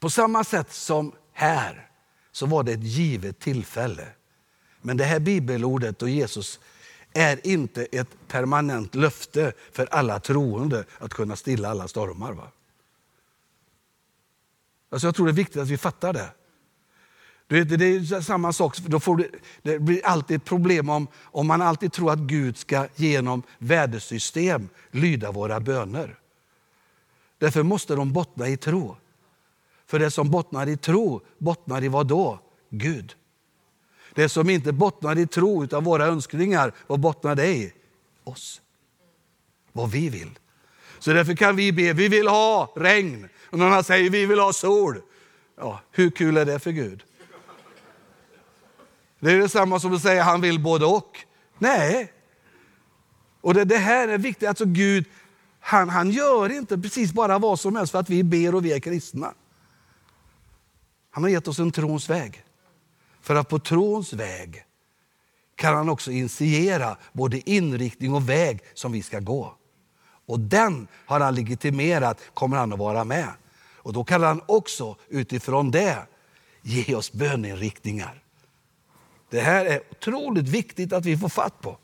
på 0.00 0.10
samma 0.10 0.44
sätt 0.44 0.72
som 0.72 1.12
här 1.32 1.90
så 2.32 2.46
var 2.46 2.62
det 2.62 2.72
ett 2.72 2.82
givet 2.82 3.38
tillfälle. 3.38 4.08
Men 4.80 4.96
det 4.96 5.04
här 5.04 5.20
bibelordet 5.20 6.02
och 6.02 6.08
Jesus 6.08 6.60
är 7.12 7.46
inte 7.46 7.84
ett 7.84 8.28
permanent 8.28 8.94
löfte 8.94 9.52
för 9.72 9.86
alla 9.86 10.20
troende 10.20 10.84
att 10.98 11.14
kunna 11.14 11.36
stilla 11.36 11.68
alla 11.68 11.88
stormar. 11.88 12.32
Va? 12.32 12.50
Alltså 14.90 15.06
jag 15.06 15.14
tror 15.14 15.26
det 15.26 15.32
är 15.32 15.34
viktigt 15.34 15.62
att 15.62 15.68
vi 15.68 15.78
fattar 15.78 16.12
det. 16.12 16.30
Du 17.50 17.64
vet, 17.64 17.78
det 17.78 17.86
är 17.86 18.20
samma 18.20 18.52
sak, 18.52 18.78
då 18.78 19.00
får 19.00 19.16
du, 19.16 19.30
det 19.62 19.78
blir 19.78 20.06
alltid 20.06 20.36
ett 20.36 20.44
problem 20.44 20.88
om, 20.88 21.06
om 21.22 21.46
man 21.46 21.62
alltid 21.62 21.92
tror 21.92 22.12
att 22.12 22.18
Gud 22.18 22.56
ska 22.56 22.86
genom 22.96 23.42
vädersystem 23.58 24.68
lyda 24.90 25.32
våra 25.32 25.60
böner. 25.60 26.18
Därför 27.38 27.62
måste 27.62 27.94
de 27.94 28.12
bottna 28.12 28.48
i 28.48 28.56
tro. 28.56 28.96
För 29.86 29.98
det 29.98 30.10
som 30.10 30.30
bottnar 30.30 30.68
i 30.68 30.76
tro 30.76 31.20
bottnar 31.38 31.84
i 31.84 31.88
vad 31.88 32.06
då? 32.06 32.40
Gud. 32.68 33.14
Det 34.14 34.28
som 34.28 34.50
inte 34.50 34.72
bottnar 34.72 35.18
i 35.18 35.26
tro 35.26 35.64
utan 35.64 35.84
våra 35.84 36.06
önskningar, 36.06 36.72
vad 36.86 37.00
bottnar 37.00 37.34
det 37.34 37.48
i? 37.48 37.72
Oss. 38.24 38.60
Vad 39.72 39.90
vi 39.90 40.08
vill. 40.08 40.38
Så 40.98 41.12
därför 41.12 41.34
kan 41.34 41.56
vi 41.56 41.72
be, 41.72 41.92
vi 41.92 42.08
vill 42.08 42.28
ha 42.28 42.72
regn. 42.76 43.28
Och 43.50 43.58
någon 43.58 43.68
annan 43.68 43.84
säger, 43.84 44.10
vi 44.10 44.26
vill 44.26 44.38
ha 44.38 44.52
sol. 44.52 45.00
Ja, 45.56 45.80
hur 45.90 46.10
kul 46.10 46.36
är 46.36 46.44
det 46.44 46.58
för 46.58 46.70
Gud? 46.70 47.04
Det 49.20 49.32
är 49.32 49.38
detsamma 49.38 49.80
som 49.80 49.94
att 49.94 50.02
säga, 50.02 50.22
han 50.22 50.40
vill 50.40 50.60
både 50.60 50.86
och. 50.86 51.18
Nej. 51.58 52.12
Och 53.40 53.54
det, 53.54 53.64
det 53.64 53.78
här 53.78 54.08
är 54.08 54.18
viktigt, 54.18 54.48
alltså 54.48 54.64
Gud, 54.64 55.04
han, 55.60 55.88
han 55.88 56.10
gör 56.10 56.52
inte 56.52 56.78
precis 56.78 57.12
bara 57.12 57.38
vad 57.38 57.60
som 57.60 57.76
helst 57.76 57.92
för 57.92 57.98
att 57.98 58.10
vi 58.10 58.22
ber 58.22 58.54
och 58.54 58.64
vi 58.64 58.72
är 58.72 58.80
kristna. 58.80 59.34
Han 61.10 61.24
har 61.24 61.30
gett 61.30 61.48
oss 61.48 61.58
en 61.58 61.72
trons 61.72 62.10
väg. 62.10 62.44
För 63.20 63.34
att 63.34 63.48
på 63.48 63.58
trons 63.58 64.12
väg 64.12 64.64
kan 65.56 65.74
han 65.74 65.88
också 65.88 66.10
initiera 66.10 66.96
både 67.12 67.50
inriktning 67.50 68.14
och 68.14 68.28
väg 68.28 68.60
som 68.74 68.92
vi 68.92 69.02
ska 69.02 69.20
gå. 69.20 69.54
Och 70.26 70.40
den 70.40 70.88
har 71.06 71.20
han 71.20 71.34
legitimerat, 71.34 72.20
kommer 72.34 72.56
han 72.56 72.72
att 72.72 72.78
vara 72.78 73.04
med. 73.04 73.28
Och 73.76 73.92
då 73.92 74.04
kan 74.04 74.22
han 74.22 74.42
också 74.46 74.96
utifrån 75.08 75.70
det 75.70 75.98
ge 76.62 76.94
oss 76.94 77.12
böninriktningar. 77.12 78.22
Det 79.30 79.40
här 79.40 79.64
är 79.64 79.82
otroligt 79.90 80.48
viktigt 80.48 80.92
att 80.92 81.04
vi 81.04 81.16
får 81.16 81.28
fatt 81.28 81.60
på. 81.60 81.78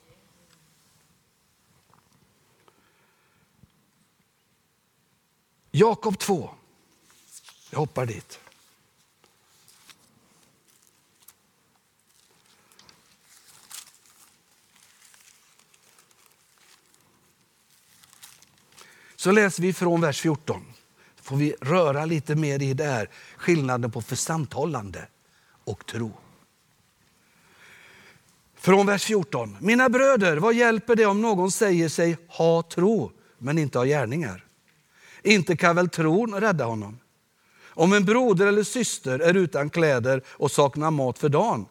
Jakob 5.71 6.19
2. 6.19 6.49
Jag 7.71 7.79
hoppar 7.79 8.05
dit. 8.05 8.39
Så 19.15 19.31
läser 19.31 19.61
vi 19.61 19.73
från 19.73 20.01
vers 20.01 20.21
14. 20.21 20.73
Får 21.15 21.35
vi 21.37 21.55
röra 21.61 22.05
lite 22.05 22.35
mer 22.35 22.61
i 22.61 22.73
det 22.73 22.83
här, 22.83 23.09
skillnaden 23.37 23.91
på 23.91 24.01
församthållande 24.01 25.07
och 25.63 25.85
tro. 25.85 26.11
Från 28.67 28.85
vers 28.85 29.03
14. 29.03 29.57
Mina 29.59 29.89
bröder, 29.89 30.37
vad 30.37 30.53
hjälper 30.53 30.95
det 30.95 31.05
om 31.05 31.21
någon 31.21 31.51
säger 31.51 31.89
sig 31.89 32.17
ha 32.27 32.63
tro 32.63 33.11
men 33.37 33.57
inte 33.57 33.77
ha 33.77 33.85
gärningar? 33.85 34.45
Inte 35.23 35.57
kan 35.57 35.75
väl 35.75 35.89
tron 35.89 36.33
rädda 36.33 36.65
honom? 36.65 36.99
Om 37.65 37.93
en 37.93 38.05
broder 38.05 38.47
eller 38.47 38.63
syster 38.63 39.19
är 39.19 39.33
utan 39.33 39.69
kläder 39.69 40.21
och 40.27 40.51
saknar 40.51 40.91
mat 40.91 41.19
för 41.19 41.29
dagen, 41.29 41.65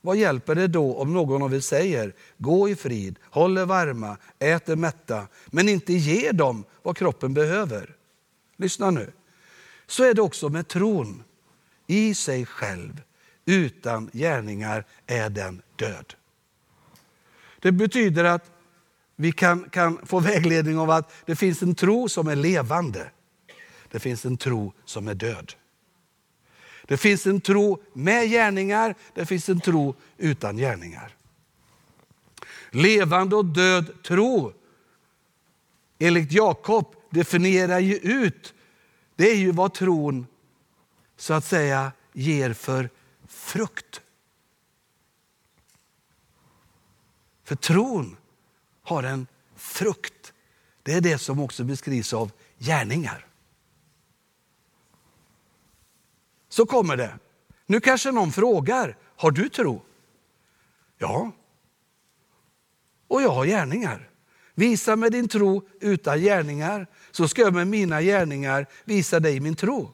vad 0.00 0.16
hjälper 0.16 0.54
det 0.54 0.66
då 0.66 0.96
om 0.96 1.12
någon 1.12 1.42
av 1.42 1.54
er 1.54 1.60
säger 1.60 2.14
gå 2.38 2.68
i 2.68 2.76
frid, 2.76 3.18
håll 3.30 3.58
er 3.58 3.64
varma, 3.64 4.16
ät 4.38 4.68
er 4.68 4.76
mätta, 4.76 5.26
men 5.46 5.68
inte 5.68 5.92
ger 5.92 6.32
dem 6.32 6.64
vad 6.82 6.96
kroppen 6.96 7.34
behöver? 7.34 7.96
Lyssna 8.56 8.90
nu. 8.90 9.12
Så 9.86 10.04
är 10.04 10.14
det 10.14 10.22
också 10.22 10.48
med 10.48 10.68
tron. 10.68 11.22
I 11.86 12.14
sig 12.14 12.46
själv, 12.46 13.02
utan 13.44 14.10
gärningar, 14.12 14.84
är 15.06 15.30
den 15.30 15.62
död. 15.76 16.14
Det 17.64 17.72
betyder 17.72 18.24
att 18.24 18.50
vi 19.16 19.32
kan, 19.32 19.70
kan 19.70 20.06
få 20.06 20.20
vägledning 20.20 20.78
av 20.78 20.90
att 20.90 21.12
det 21.26 21.36
finns 21.36 21.62
en 21.62 21.74
tro 21.74 22.08
som 22.08 22.28
är 22.28 22.36
levande. 22.36 23.10
Det 23.90 24.00
finns 24.00 24.24
en 24.24 24.36
tro 24.36 24.72
som 24.84 25.08
är 25.08 25.14
död. 25.14 25.52
Det 26.86 26.96
finns 26.96 27.26
en 27.26 27.40
tro 27.40 27.82
med 27.92 28.30
gärningar, 28.30 28.94
det 29.14 29.26
finns 29.26 29.48
en 29.48 29.60
tro 29.60 29.94
utan 30.18 30.56
gärningar. 30.56 31.16
Levande 32.70 33.36
och 33.36 33.44
död 33.44 34.02
tro, 34.02 34.52
enligt 35.98 36.32
Jakob, 36.32 36.94
definierar 37.10 37.78
ju 37.78 37.96
ut, 37.96 38.54
det 39.16 39.30
är 39.30 39.36
ju 39.36 39.52
vad 39.52 39.74
tron 39.74 40.26
så 41.16 41.34
att 41.34 41.44
säga 41.44 41.92
ger 42.12 42.52
för 42.52 42.90
frukt. 43.28 44.00
För 47.44 47.56
tron 47.56 48.16
har 48.82 49.02
en 49.02 49.26
frukt. 49.56 50.32
Det 50.82 50.92
är 50.92 51.00
det 51.00 51.18
som 51.18 51.40
också 51.40 51.64
beskrivs 51.64 52.12
av 52.12 52.30
gärningar. 52.58 53.26
Så 56.48 56.66
kommer 56.66 56.96
det. 56.96 57.18
Nu 57.66 57.80
kanske 57.80 58.12
någon 58.12 58.32
frågar, 58.32 58.96
har 59.16 59.30
du 59.30 59.48
tro? 59.48 59.82
Ja. 60.98 61.32
Och 63.08 63.22
jag 63.22 63.30
har 63.30 63.46
gärningar. 63.46 64.10
Visa 64.54 64.96
mig 64.96 65.10
din 65.10 65.28
tro 65.28 65.68
utan 65.80 66.20
gärningar, 66.20 66.86
så 67.10 67.28
ska 67.28 67.42
jag 67.42 67.54
med 67.54 67.66
mina 67.66 68.02
gärningar 68.02 68.66
visa 68.84 69.20
dig 69.20 69.40
min 69.40 69.56
tro. 69.56 69.92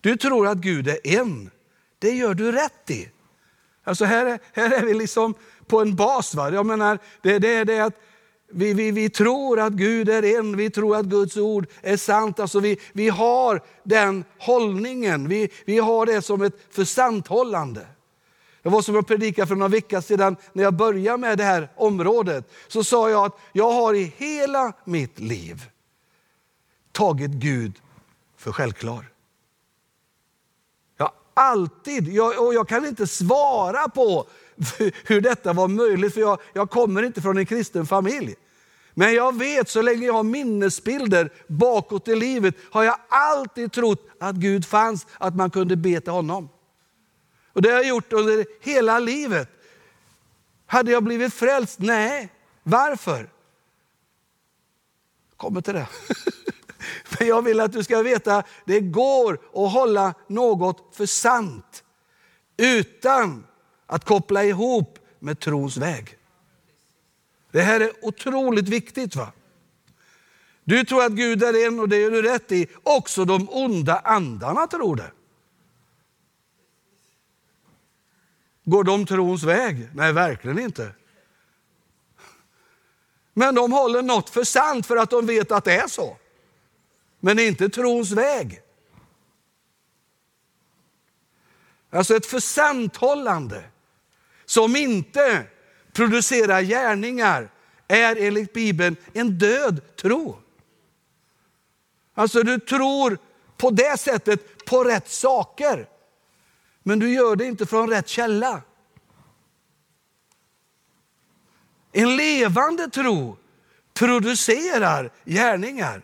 Du 0.00 0.16
tror 0.16 0.48
att 0.48 0.58
Gud 0.58 0.88
är 0.88 1.06
en. 1.06 1.50
Det 1.98 2.10
gör 2.10 2.34
du 2.34 2.52
rätt 2.52 2.90
i. 2.90 3.10
Alltså 3.84 4.04
här, 4.04 4.26
är, 4.26 4.38
här 4.52 4.70
är 4.70 4.82
vi 4.82 4.94
liksom 4.94 5.34
på 5.66 5.80
en 5.80 5.96
bas. 5.96 6.34
Va? 6.34 6.50
Jag 6.50 6.66
menar, 6.66 6.98
det, 7.22 7.38
det 7.38 7.54
är 7.54 7.64
det 7.64 7.80
att 7.80 7.94
vi, 8.52 8.74
vi, 8.74 8.90
vi 8.90 9.10
tror 9.10 9.60
att 9.60 9.72
Gud 9.72 10.08
är 10.08 10.38
en, 10.38 10.56
vi 10.56 10.70
tror 10.70 10.96
att 10.96 11.06
Guds 11.06 11.36
ord 11.36 11.66
är 11.82 11.96
sant. 11.96 12.40
Alltså 12.40 12.60
vi, 12.60 12.78
vi 12.92 13.08
har 13.08 13.60
den 13.82 14.24
hållningen, 14.38 15.28
vi, 15.28 15.50
vi 15.64 15.78
har 15.78 16.06
det 16.06 16.22
som 16.22 16.42
ett 16.42 16.56
försanthållande. 16.70 17.86
Det 18.62 18.68
var 18.68 18.82
som 18.82 18.94
jag 18.94 19.06
predikade 19.06 19.46
för 19.46 19.54
några 19.54 19.68
veckor 19.68 20.00
sedan 20.00 20.36
när 20.52 20.62
jag 20.62 20.74
började 20.74 21.18
med 21.18 21.38
det 21.38 21.44
här 21.44 21.68
området. 21.76 22.50
Så 22.68 22.84
sa 22.84 23.10
jag 23.10 23.24
att 23.24 23.38
jag 23.52 23.72
har 23.72 23.94
i 23.94 24.12
hela 24.16 24.72
mitt 24.84 25.18
liv 25.18 25.62
tagit 26.92 27.30
Gud 27.30 27.72
för 28.36 28.52
självklar. 28.52 29.08
Jag 30.96 31.04
har 31.04 31.14
alltid, 31.34 32.08
jag, 32.08 32.46
och 32.46 32.54
jag 32.54 32.68
kan 32.68 32.86
inte 32.86 33.06
svara 33.06 33.88
på 33.88 34.26
hur 35.04 35.20
detta 35.20 35.52
var 35.52 35.68
möjligt, 35.68 36.14
för 36.14 36.20
jag, 36.20 36.38
jag 36.52 36.70
kommer 36.70 37.02
inte 37.02 37.22
från 37.22 37.38
en 37.38 37.46
kristen 37.46 37.86
familj. 37.86 38.34
Men 38.94 39.14
jag 39.14 39.38
vet, 39.38 39.68
så 39.68 39.82
länge 39.82 40.06
jag 40.06 40.12
har 40.12 40.22
minnesbilder 40.22 41.32
bakåt 41.46 42.08
i 42.08 42.16
livet, 42.16 42.54
har 42.70 42.82
jag 42.82 42.96
alltid 43.08 43.72
trott 43.72 44.08
att 44.20 44.36
Gud 44.36 44.66
fanns, 44.66 45.06
att 45.18 45.36
man 45.36 45.50
kunde 45.50 45.76
be 45.76 46.00
till 46.00 46.12
honom. 46.12 46.48
Och 47.52 47.62
det 47.62 47.68
har 47.68 47.76
jag 47.76 47.88
gjort 47.88 48.12
under 48.12 48.46
hela 48.60 48.98
livet. 48.98 49.48
Hade 50.66 50.92
jag 50.92 51.02
blivit 51.02 51.34
frälst? 51.34 51.78
Nej. 51.78 52.32
Varför? 52.62 53.30
Kommer 55.36 55.60
till 55.60 55.74
det. 55.74 55.86
Men 57.18 57.28
jag 57.28 57.42
vill 57.42 57.60
att 57.60 57.72
du 57.72 57.84
ska 57.84 58.02
veta, 58.02 58.42
det 58.64 58.80
går 58.80 59.34
att 59.34 59.72
hålla 59.72 60.14
något 60.26 60.96
för 60.96 61.06
sant 61.06 61.84
utan 62.56 63.46
att 63.92 64.04
koppla 64.04 64.44
ihop 64.44 64.98
med 65.18 65.40
trons 65.40 65.76
väg. 65.76 66.18
Det 67.50 67.62
här 67.62 67.80
är 67.80 68.04
otroligt 68.04 68.68
viktigt. 68.68 69.16
va? 69.16 69.32
Du 70.64 70.84
tror 70.84 71.04
att 71.04 71.12
Gud 71.12 71.42
är 71.42 71.66
en 71.66 71.80
och 71.80 71.88
det 71.88 71.96
gör 71.96 72.10
du 72.10 72.22
rätt 72.22 72.52
i. 72.52 72.66
Också 72.82 73.24
de 73.24 73.48
onda 73.50 73.98
andarna 73.98 74.66
tror 74.66 74.96
det. 74.96 75.12
Går 78.64 78.84
de 78.84 79.06
trons 79.06 79.42
väg? 79.42 79.88
Nej, 79.94 80.12
verkligen 80.12 80.58
inte. 80.58 80.94
Men 83.32 83.54
de 83.54 83.72
håller 83.72 84.02
något 84.02 84.30
för 84.30 84.44
sant 84.44 84.86
för 84.86 84.96
att 84.96 85.10
de 85.10 85.26
vet 85.26 85.52
att 85.52 85.64
det 85.64 85.76
är 85.76 85.88
så. 85.88 86.16
Men 87.20 87.38
inte 87.38 87.68
trons 87.68 88.10
väg. 88.10 88.60
Alltså 91.90 92.16
ett 92.16 92.26
försanthållande 92.26 93.71
som 94.52 94.76
inte 94.76 95.44
producerar 95.92 96.62
gärningar 96.62 97.50
är 97.88 98.16
enligt 98.16 98.52
Bibeln 98.52 98.96
en 99.12 99.38
död 99.38 99.96
tro. 99.96 100.38
Alltså 102.14 102.42
du 102.42 102.58
tror 102.58 103.18
på 103.56 103.70
det 103.70 104.00
sättet 104.00 104.64
på 104.64 104.84
rätt 104.84 105.08
saker. 105.08 105.88
Men 106.82 106.98
du 106.98 107.12
gör 107.12 107.36
det 107.36 107.44
inte 107.44 107.66
från 107.66 107.90
rätt 107.90 108.08
källa. 108.08 108.62
En 111.92 112.16
levande 112.16 112.90
tro 112.90 113.36
producerar 113.94 115.10
gärningar. 115.24 116.02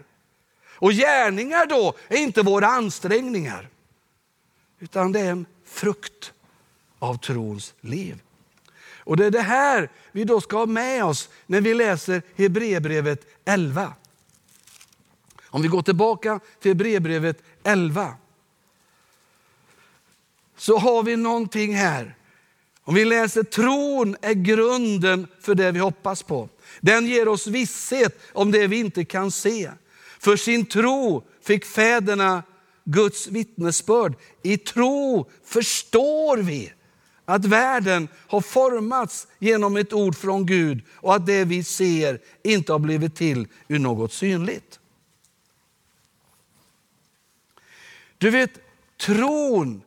Och 0.64 0.92
gärningar 0.92 1.66
då 1.66 1.94
är 2.08 2.18
inte 2.18 2.42
våra 2.42 2.66
ansträngningar, 2.66 3.68
utan 4.78 5.12
det 5.12 5.20
är 5.20 5.30
en 5.30 5.46
frukt 5.64 6.32
av 6.98 7.14
trons 7.14 7.74
liv. 7.80 8.22
Och 9.08 9.16
Det 9.16 9.26
är 9.26 9.30
det 9.30 9.40
här 9.40 9.90
vi 10.12 10.24
då 10.24 10.40
ska 10.40 10.56
ha 10.58 10.66
med 10.66 11.04
oss 11.04 11.28
när 11.46 11.60
vi 11.60 11.74
läser 11.74 12.22
Hebreerbrevet 12.36 13.26
11. 13.44 13.92
Om 15.44 15.62
vi 15.62 15.68
går 15.68 15.82
tillbaka 15.82 16.40
till 16.60 16.70
Hebreerbrevet 16.70 17.42
11 17.62 18.14
så 20.56 20.78
har 20.78 21.02
vi 21.02 21.16
någonting 21.16 21.74
här. 21.74 22.16
Om 22.82 22.94
vi 22.94 23.04
läser 23.04 23.42
tron 23.42 24.16
är 24.22 24.34
grunden 24.34 25.26
för 25.40 25.54
det 25.54 25.72
vi 25.72 25.78
hoppas 25.78 26.22
på. 26.22 26.48
Den 26.80 27.06
ger 27.06 27.28
oss 27.28 27.46
visshet 27.46 28.20
om 28.32 28.50
det 28.50 28.66
vi 28.66 28.78
inte 28.78 29.04
kan 29.04 29.30
se. 29.30 29.70
För 30.18 30.36
sin 30.36 30.66
tro 30.66 31.24
fick 31.42 31.64
fäderna 31.64 32.42
Guds 32.84 33.26
vittnesbörd. 33.26 34.14
I 34.42 34.56
tro 34.56 35.30
förstår 35.44 36.36
vi 36.36 36.72
att 37.28 37.44
världen 37.44 38.08
har 38.14 38.40
formats 38.40 39.26
genom 39.38 39.76
ett 39.76 39.92
ord 39.92 40.16
från 40.16 40.46
Gud 40.46 40.82
och 40.94 41.14
att 41.14 41.26
det 41.26 41.44
vi 41.44 41.64
ser 41.64 42.20
inte 42.42 42.72
har 42.72 42.78
blivit 42.78 43.16
till 43.16 43.48
ur 43.68 43.78
något 43.78 44.12
synligt. 44.12 44.80
Du 48.18 48.30
vet, 48.30 48.50
tron 48.96 49.82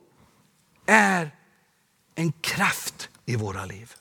är 0.86 1.30
en 2.14 2.32
kraft 2.32 3.08
i 3.26 3.36
våra 3.36 3.64
liv. 3.64 3.92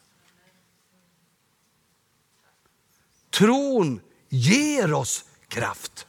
Tron 3.29 4.01
ger 4.29 4.93
oss 4.93 5.25
kraft. 5.47 6.07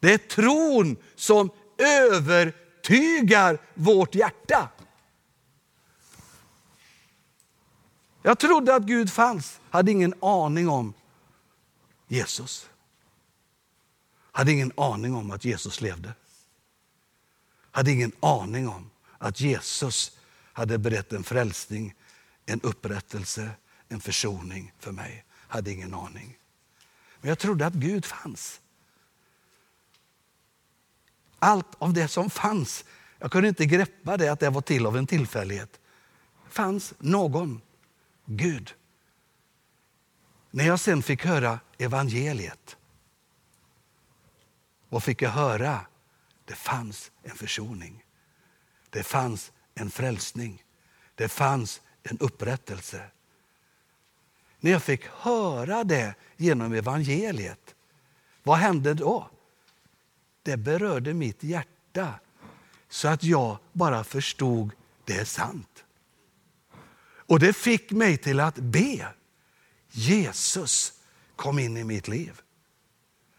Det 0.00 0.12
är 0.12 0.18
tron 0.18 0.96
som 1.14 1.50
övertygar 1.78 3.58
vårt 3.74 4.14
hjärta. 4.14 4.68
Jag 8.26 8.38
trodde 8.38 8.74
att 8.74 8.82
Gud 8.82 9.12
fanns, 9.12 9.60
hade 9.70 9.90
ingen 9.90 10.14
aning 10.20 10.68
om 10.68 10.94
Jesus. 12.08 12.70
Hade 14.32 14.52
ingen 14.52 14.72
aning 14.76 15.14
om 15.14 15.30
att 15.30 15.44
Jesus 15.44 15.80
levde. 15.80 16.12
Hade 17.70 17.90
ingen 17.90 18.12
aning 18.20 18.68
om 18.68 18.90
att 19.18 19.40
Jesus 19.40 20.18
hade 20.52 20.78
berett 20.78 21.12
en 21.12 21.24
frälsning, 21.24 21.94
en 22.46 22.60
upprättelse, 22.60 23.50
en 23.88 24.00
försoning 24.00 24.72
för 24.78 24.92
mig. 24.92 25.24
Hade 25.30 25.70
ingen 25.70 25.94
aning. 25.94 26.38
Men 27.20 27.28
jag 27.28 27.38
trodde 27.38 27.66
att 27.66 27.74
Gud 27.74 28.04
fanns. 28.04 28.60
Allt 31.38 31.74
av 31.78 31.92
det 31.92 32.08
som 32.08 32.30
fanns, 32.30 32.84
jag 33.18 33.32
kunde 33.32 33.48
inte 33.48 33.66
greppa 33.66 34.16
det 34.16 34.28
att 34.28 34.40
det 34.40 34.50
var 34.50 34.60
till 34.60 34.86
av 34.86 34.96
en 34.96 35.06
tillfällighet. 35.06 35.80
Det 36.44 36.54
fanns 36.54 36.94
någon 36.98 37.60
Gud. 38.26 38.74
När 40.50 40.64
jag 40.64 40.80
sen 40.80 41.02
fick 41.02 41.24
höra 41.24 41.60
evangeliet, 41.78 42.76
vad 44.88 45.02
fick 45.02 45.22
jag 45.22 45.30
höra? 45.30 45.80
Det 46.44 46.54
fanns 46.54 47.10
en 47.22 47.36
försoning. 47.36 48.04
Det 48.90 49.02
fanns 49.02 49.52
en 49.74 49.90
frälsning. 49.90 50.64
Det 51.14 51.28
fanns 51.28 51.80
en 52.02 52.18
upprättelse. 52.18 53.10
När 54.60 54.70
jag 54.70 54.82
fick 54.82 55.06
höra 55.06 55.84
det 55.84 56.14
genom 56.36 56.72
evangeliet, 56.72 57.74
vad 58.42 58.58
hände 58.58 58.94
då? 58.94 59.30
Det 60.42 60.56
berörde 60.56 61.14
mitt 61.14 61.42
hjärta 61.42 62.14
så 62.88 63.08
att 63.08 63.24
jag 63.24 63.58
bara 63.72 64.04
förstod 64.04 64.70
det 65.04 65.16
är 65.16 65.24
sant. 65.24 65.84
Och 67.26 67.38
det 67.38 67.52
fick 67.52 67.90
mig 67.90 68.16
till 68.16 68.40
att 68.40 68.56
be. 68.56 69.06
Jesus 69.90 70.92
kom 71.36 71.58
in 71.58 71.76
i 71.76 71.84
mitt 71.84 72.08
liv. 72.08 72.40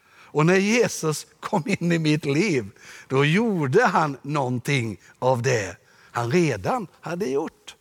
Och 0.09 0.45
när 0.45 0.57
Jesus 0.57 1.27
kom 1.39 1.63
in 1.65 1.91
i 1.91 1.99
mitt 1.99 2.25
liv, 2.25 2.69
då 3.07 3.25
gjorde 3.25 3.85
han 3.85 4.17
någonting 4.21 4.97
av 5.19 5.41
det 5.41 5.77
han 6.11 6.31
redan 6.31 6.87
hade 7.01 7.25
gjort. 7.25 7.75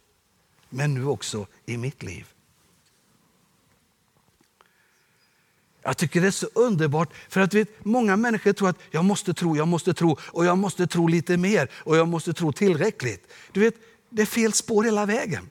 Men 0.68 0.94
nu 0.94 1.06
också 1.06 1.46
i 1.66 1.76
mitt 1.76 2.02
liv. 2.02 2.26
Jag 5.82 5.96
tycker 5.96 6.20
det 6.20 6.26
är 6.26 6.30
så 6.30 6.48
underbart, 6.54 7.12
för 7.28 7.40
att 7.40 7.54
vet, 7.54 7.84
många 7.84 8.16
människor 8.16 8.52
tror 8.52 8.68
att 8.68 8.78
jag 8.90 9.04
måste 9.04 9.34
tro, 9.34 9.56
jag 9.56 9.68
måste 9.68 9.94
tro 9.94 10.16
och 10.20 10.44
jag 10.44 10.58
måste 10.58 10.86
tro 10.86 11.06
lite 11.06 11.36
mer 11.36 11.70
och 11.74 11.96
jag 11.96 12.08
måste 12.08 12.32
tro 12.32 12.52
tillräckligt. 12.52 13.32
Du 13.52 13.60
vet, 13.60 13.74
det 14.10 14.22
är 14.22 14.26
fel 14.26 14.52
spår 14.52 14.84
hela 14.84 15.06
vägen. 15.06 15.50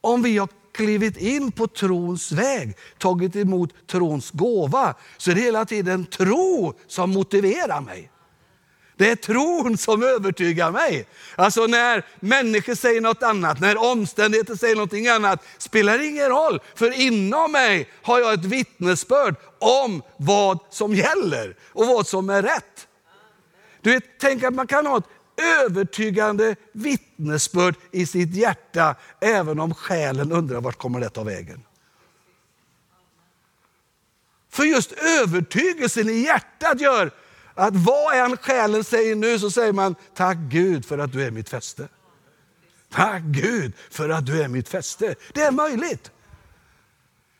Om 0.00 0.22
vi 0.22 0.38
har 0.38 0.48
klivit 0.72 1.16
in 1.16 1.52
på 1.52 1.66
trons 1.66 2.32
väg, 2.32 2.76
tagit 2.98 3.36
emot 3.36 3.86
trons 3.86 4.30
gåva, 4.30 4.94
så 5.16 5.30
är 5.30 5.34
det 5.34 5.40
hela 5.40 5.64
tiden 5.64 6.06
tro 6.06 6.74
som 6.86 7.10
motiverar 7.10 7.80
mig. 7.80 8.10
Det 8.96 9.10
är 9.10 9.16
tron 9.16 9.78
som 9.78 10.02
övertygar 10.02 10.70
mig. 10.70 11.06
Alltså 11.36 11.66
när 11.66 12.06
människor 12.20 12.74
säger 12.74 13.00
något 13.00 13.22
annat, 13.22 13.60
när 13.60 13.92
omständigheter 13.92 14.54
säger 14.54 14.76
något 14.76 15.16
annat, 15.16 15.44
spelar 15.58 16.08
ingen 16.08 16.28
roll. 16.28 16.60
För 16.74 17.00
inom 17.00 17.52
mig 17.52 17.88
har 18.02 18.20
jag 18.20 18.32
ett 18.32 18.44
vittnesbörd 18.44 19.34
om 19.58 20.02
vad 20.16 20.58
som 20.70 20.94
gäller 20.94 21.56
och 21.72 21.86
vad 21.86 22.06
som 22.06 22.30
är 22.30 22.42
rätt. 22.42 22.88
Du 23.80 23.90
vet, 23.90 24.04
tänk 24.20 24.42
att 24.42 24.54
man 24.54 24.66
kan 24.66 24.86
ha 24.86 24.98
ett 24.98 25.08
övertygande 25.40 26.56
vittnesbörd 26.72 27.74
i 27.90 28.06
sitt 28.06 28.34
hjärta, 28.34 28.94
även 29.20 29.60
om 29.60 29.74
själen 29.74 30.32
undrar 30.32 30.60
vart 30.60 30.78
kommer 30.78 31.00
det 31.00 31.08
ta 31.08 31.22
vägen. 31.22 31.62
För 34.50 34.64
just 34.64 34.92
övertygelsen 34.92 36.08
i 36.08 36.18
hjärtat 36.18 36.80
gör 36.80 37.10
att 37.54 37.76
vad 37.76 38.14
än 38.14 38.36
själen 38.36 38.84
säger 38.84 39.14
nu 39.14 39.38
så 39.38 39.50
säger 39.50 39.72
man 39.72 39.94
tack 40.14 40.36
Gud 40.38 40.84
för 40.84 40.98
att 40.98 41.12
du 41.12 41.22
är 41.22 41.30
mitt 41.30 41.48
fäste. 41.48 41.88
Tack 42.90 43.22
Gud 43.22 43.72
för 43.90 44.08
att 44.08 44.26
du 44.26 44.42
är 44.42 44.48
mitt 44.48 44.68
fäste. 44.68 45.14
Det 45.32 45.42
är 45.42 45.50
möjligt. 45.50 46.10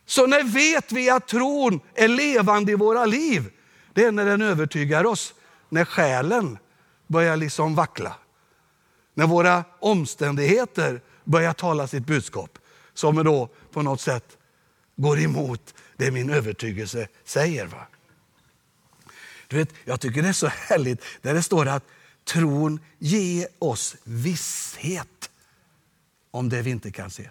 Så 0.07 0.26
när 0.26 0.42
vet 0.42 0.92
vi 0.92 1.11
att 1.11 1.28
tron 1.28 1.80
är 1.94 2.09
levande 2.09 2.72
i 2.72 2.74
våra 2.74 3.07
liv? 3.07 3.51
Det 3.94 4.05
är 4.05 4.12
när 4.12 4.26
den 4.26 4.42
övertygar 4.42 5.07
oss, 5.07 5.34
när 5.68 5.84
själen 5.84 6.59
börjar 7.11 7.36
liksom 7.36 7.74
vackla. 7.74 8.16
När 9.14 9.26
våra 9.26 9.64
omständigheter 9.80 11.00
börjar 11.24 11.52
tala 11.52 11.86
sitt 11.86 12.06
budskap, 12.06 12.58
som 12.94 13.24
då 13.24 13.48
på 13.72 13.82
något 13.82 14.00
sätt 14.00 14.38
går 14.96 15.20
emot 15.20 15.74
det 15.96 16.11
min 16.11 16.30
övertygelse 16.30 17.08
säger. 17.24 17.66
Va? 17.66 17.86
Du 19.48 19.56
vet, 19.56 19.68
jag 19.84 20.00
tycker 20.00 20.22
det 20.22 20.28
är 20.28 20.32
så 20.32 20.46
härligt 20.46 21.02
där 21.22 21.34
det 21.34 21.42
står 21.42 21.68
att 21.68 21.84
tron 22.24 22.80
ger 22.98 23.46
oss 23.58 23.96
visshet 24.04 25.30
om 26.30 26.48
det 26.48 26.62
vi 26.62 26.70
inte 26.70 26.90
kan 26.90 27.11
se. 27.11 27.30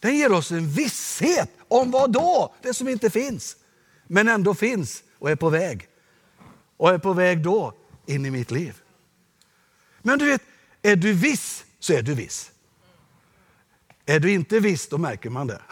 Den 0.00 0.16
ger 0.16 0.32
oss 0.32 0.50
en 0.50 0.68
visshet 0.68 1.50
om 1.68 1.90
vad 1.90 2.12
då? 2.12 2.54
Det 2.62 2.74
som 2.74 2.88
inte 2.88 3.10
finns, 3.10 3.56
men 4.06 4.28
ändå 4.28 4.54
finns 4.54 5.02
och 5.18 5.30
är 5.30 5.36
på 5.36 5.50
väg. 5.50 5.88
Och 6.76 6.90
är 6.90 6.98
på 6.98 7.12
väg 7.12 7.42
då 7.42 7.72
in 8.06 8.26
i 8.26 8.30
mitt 8.30 8.50
liv. 8.50 8.80
Men 10.02 10.18
du 10.18 10.26
vet, 10.26 10.42
är 10.82 10.96
du 10.96 11.12
viss 11.12 11.64
så 11.78 11.92
är 11.92 12.02
du 12.02 12.14
viss. 12.14 12.52
Är 14.06 14.20
du 14.20 14.32
inte 14.32 14.60
viss, 14.60 14.88
då 14.88 14.98
märker 14.98 15.30
man 15.30 15.46
det. 15.46 15.60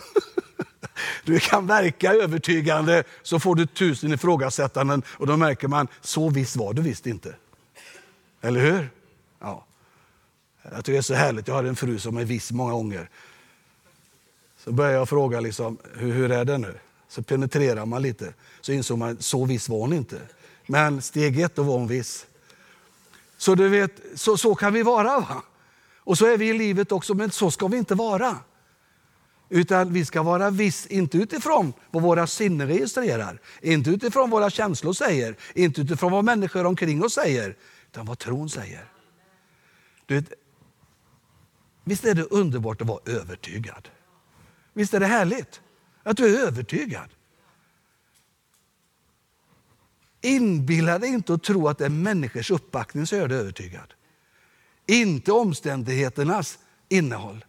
Du 1.24 1.40
kan 1.40 1.66
verka 1.66 2.12
övertygande 2.12 3.05
så 3.22 3.40
får 3.40 3.55
du 3.55 3.66
tusen 3.66 4.12
ifrågasättanden 4.12 5.02
och 5.09 5.26
då 5.26 5.36
märker 5.36 5.68
man, 5.68 5.88
så 6.00 6.30
viss 6.30 6.57
var 6.57 6.72
du 6.72 6.82
visst 6.82 7.07
inte. 7.07 7.34
Eller 8.40 8.61
hur? 8.61 8.90
Ja. 9.40 9.66
Jag 10.62 10.84
tycker 10.84 10.92
det 10.92 10.98
är 10.98 11.02
så 11.02 11.14
härligt, 11.14 11.48
jag 11.48 11.55
har 11.55 11.64
en 11.64 11.76
fru 11.76 11.98
som 11.98 12.16
är 12.16 12.24
viss 12.24 12.52
många 12.52 12.72
gånger. 12.72 13.11
Så 14.59 14.72
börjar 14.72 14.92
jag 14.92 15.09
fråga, 15.09 15.40
liksom, 15.40 15.78
hur, 15.94 16.12
hur 16.12 16.32
är 16.32 16.44
det 16.44 16.59
nu? 16.59 16.74
Så 17.09 17.22
penetrerar 17.22 17.86
man 17.86 18.02
lite, 18.02 18.34
så 18.61 18.72
insåg 18.72 18.98
man, 18.98 19.22
så 19.22 19.44
viss 19.44 19.68
var 19.68 19.78
hon 19.78 19.92
inte. 19.92 20.20
Men 20.66 21.02
steg 21.02 21.40
ett, 21.40 21.54
då 21.54 21.62
var 21.62 21.78
hon 21.78 21.86
viss. 21.86 22.26
Så 23.36 23.54
du 23.54 23.68
vet, 23.68 23.92
så, 24.14 24.36
så 24.36 24.54
kan 24.54 24.72
vi 24.72 24.82
vara. 24.82 25.20
Va? 25.20 25.42
Och 25.98 26.18
så 26.18 26.26
är 26.26 26.38
vi 26.38 26.48
i 26.48 26.52
livet 26.52 26.92
också, 26.92 27.14
men 27.14 27.30
så 27.30 27.50
ska 27.50 27.66
vi 27.66 27.76
inte 27.76 27.94
vara. 27.94 28.36
Utan 29.48 29.92
vi 29.92 30.04
ska 30.04 30.22
vara 30.22 30.50
viss, 30.50 30.86
inte 30.86 31.18
utifrån 31.18 31.72
vad 31.90 32.02
våra 32.02 32.26
sinnen 32.26 32.68
registrerar, 32.68 33.40
inte 33.62 33.90
utifrån 33.90 34.30
vad 34.30 34.40
våra 34.40 34.50
känslor 34.50 34.92
säger, 34.92 35.36
inte 35.54 35.80
utifrån 35.80 36.12
vad 36.12 36.24
människor 36.24 36.66
omkring 36.66 37.04
oss 37.04 37.14
säger, 37.14 37.56
utan 37.90 38.06
vad 38.06 38.18
tron 38.18 38.50
säger. 38.50 38.84
Du 40.06 40.14
vet, 40.14 40.32
visst 41.84 42.04
är 42.04 42.14
det 42.14 42.22
underbart 42.22 42.80
att 42.80 42.86
vara 42.86 43.00
övertygad? 43.06 43.88
Visst 44.72 44.94
är 44.94 45.00
det 45.00 45.06
härligt 45.06 45.60
att 46.02 46.16
du 46.16 46.36
är 46.36 46.46
övertygad? 46.46 47.08
Inbilla 50.25 50.99
dig 50.99 51.09
inte 51.09 51.33
och 51.33 51.43
tro 51.43 51.68
att 51.68 51.79
det 51.79 51.85
är 51.85 51.89
människors 51.89 52.51
uppbackning 52.51 53.07
som 53.07 53.18
gör 53.18 53.29
dig 53.29 53.39
övertygad. 53.39 53.95
Inte 54.87 55.33
omständigheternas 55.33 56.59
innehåll, 56.89 57.45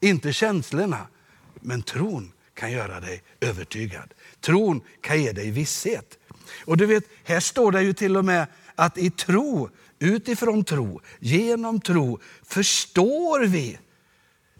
inte 0.00 0.32
känslorna, 0.32 1.06
men 1.54 1.82
tron 1.82 2.32
kan 2.54 2.72
göra 2.72 3.00
dig 3.00 3.22
övertygad. 3.40 4.14
Tron 4.40 4.80
kan 5.00 5.22
ge 5.22 5.32
dig 5.32 5.50
visshet. 5.50 6.18
Och 6.64 6.76
du 6.76 6.86
vet, 6.86 7.04
här 7.24 7.40
står 7.40 7.72
det 7.72 7.82
ju 7.82 7.92
till 7.92 8.16
och 8.16 8.24
med 8.24 8.46
att 8.74 8.98
i 8.98 9.10
tro, 9.10 9.70
utifrån 9.98 10.64
tro, 10.64 11.00
genom 11.18 11.80
tro 11.80 12.18
förstår 12.42 13.46
vi. 13.46 13.78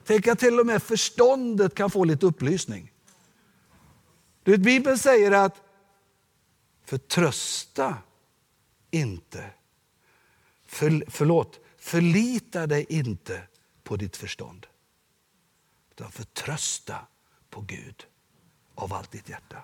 Tänk 0.06 0.26
att 0.26 0.38
till 0.38 0.60
och 0.60 0.66
med 0.66 0.82
förståndet 0.82 1.74
kan 1.74 1.90
få 1.90 2.04
lite 2.04 2.26
upplysning. 2.26 2.92
Du 4.42 4.50
vet, 4.50 4.60
Bibeln 4.60 4.98
säger 4.98 5.32
att 5.32 5.67
förtrösta 6.88 7.98
inte. 8.90 9.50
För, 10.64 11.04
förlåt, 11.10 11.60
förlita 11.78 12.66
dig 12.66 12.86
inte 12.88 13.42
på 13.82 13.96
ditt 13.96 14.16
förstånd. 14.16 14.66
Utan 15.90 16.12
förtrösta 16.12 17.06
på 17.50 17.60
Gud 17.60 18.06
av 18.74 18.92
allt 18.92 19.10
ditt 19.10 19.28
hjärta. 19.28 19.62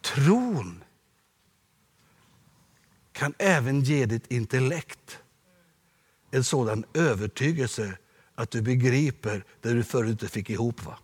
Tron 0.00 0.84
kan 3.12 3.34
även 3.38 3.80
ge 3.80 4.06
ditt 4.06 4.32
intellekt 4.32 5.18
en 6.30 6.44
sådan 6.44 6.84
övertygelse 6.94 7.98
att 8.34 8.50
du 8.50 8.62
begriper 8.62 9.44
det 9.60 9.72
du 9.72 9.84
förut 9.84 10.10
inte 10.10 10.28
fick 10.28 10.50
ihop. 10.50 10.84
Va? 10.84 10.98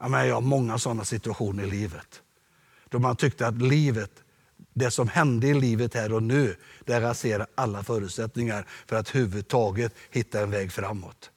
Jag 0.00 0.34
har 0.34 0.40
många 0.40 0.78
sådana 0.78 1.04
situationer 1.04 1.64
i 1.64 1.70
livet. 1.70 2.22
Då 2.88 2.98
man 2.98 3.16
tyckte 3.16 3.46
att 3.46 3.62
livet 3.62 4.22
det 4.78 4.90
som 4.90 5.08
hände 5.08 5.46
i 5.46 5.54
livet 5.54 5.94
här 5.94 6.12
och 6.12 6.22
nu, 6.22 6.56
det 6.84 7.00
raserar 7.00 7.46
alla 7.54 7.84
förutsättningar 7.84 8.66
för 8.86 8.96
att 8.96 9.10
överhuvudtaget 9.10 9.94
hitta 10.10 10.40
en 10.40 10.50
väg 10.50 10.72
framåt. 10.72 11.30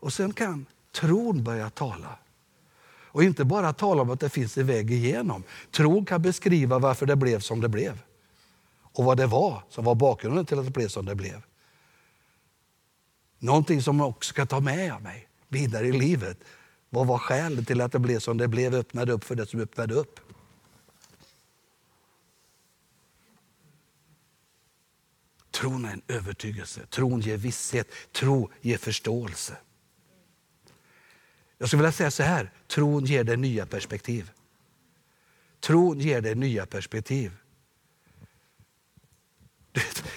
Och 0.00 0.12
sen 0.12 0.32
kan 0.32 0.66
tron 0.92 1.44
börja 1.44 1.70
tala. 1.70 2.18
Och 3.10 3.22
inte 3.24 3.44
bara 3.44 3.72
tala 3.72 4.02
om 4.02 4.10
att 4.10 4.20
det 4.20 4.28
finns 4.28 4.58
en 4.58 4.66
väg 4.66 4.90
igenom. 4.90 5.44
Tron 5.70 6.04
kan 6.04 6.22
beskriva 6.22 6.78
varför 6.78 7.06
det 7.06 7.16
blev 7.16 7.40
som 7.40 7.60
det 7.60 7.68
blev. 7.68 7.98
Och 8.92 9.04
vad 9.04 9.16
det 9.16 9.26
var 9.26 9.62
som 9.68 9.84
var 9.84 9.94
bakgrunden 9.94 10.46
till 10.46 10.58
att 10.58 10.64
det 10.64 10.70
blev 10.70 10.88
som 10.88 11.06
det 11.06 11.14
blev. 11.14 11.42
Någonting 13.38 13.82
som 13.82 13.98
jag 13.98 14.08
också 14.08 14.28
ska 14.28 14.46
ta 14.46 14.60
med 14.60 15.02
mig 15.02 15.28
vidare 15.48 15.86
i 15.86 15.92
livet. 15.92 16.38
Vad 16.90 17.06
var 17.06 17.18
skälet 17.18 17.66
till 17.66 17.80
att 17.80 17.92
det 17.92 17.98
blev 17.98 18.18
som 18.18 18.38
det 18.38 18.48
blev? 18.48 18.74
Öppnade 18.74 19.12
upp 19.12 19.24
för 19.24 19.34
det 19.34 19.46
som 19.46 19.60
öppnade 19.60 19.94
upp. 19.94 20.20
Tron 25.50 25.84
är 25.84 25.92
en 25.92 26.02
övertygelse, 26.08 26.86
tron 26.86 27.20
ger 27.20 27.36
visshet, 27.36 27.88
tro 28.12 28.50
ger 28.60 28.78
förståelse. 28.78 29.56
Jag 31.58 31.68
skulle 31.68 31.82
vilja 31.82 31.92
säga 31.92 32.10
så 32.10 32.22
här, 32.22 32.52
tron 32.66 33.04
ger 33.04 33.24
dig 33.24 33.36
nya 33.36 33.66
perspektiv. 33.66 34.30
Tron 35.60 36.00
ger 36.00 36.20
dig 36.20 36.34
nya 36.34 36.66
perspektiv. 36.66 37.32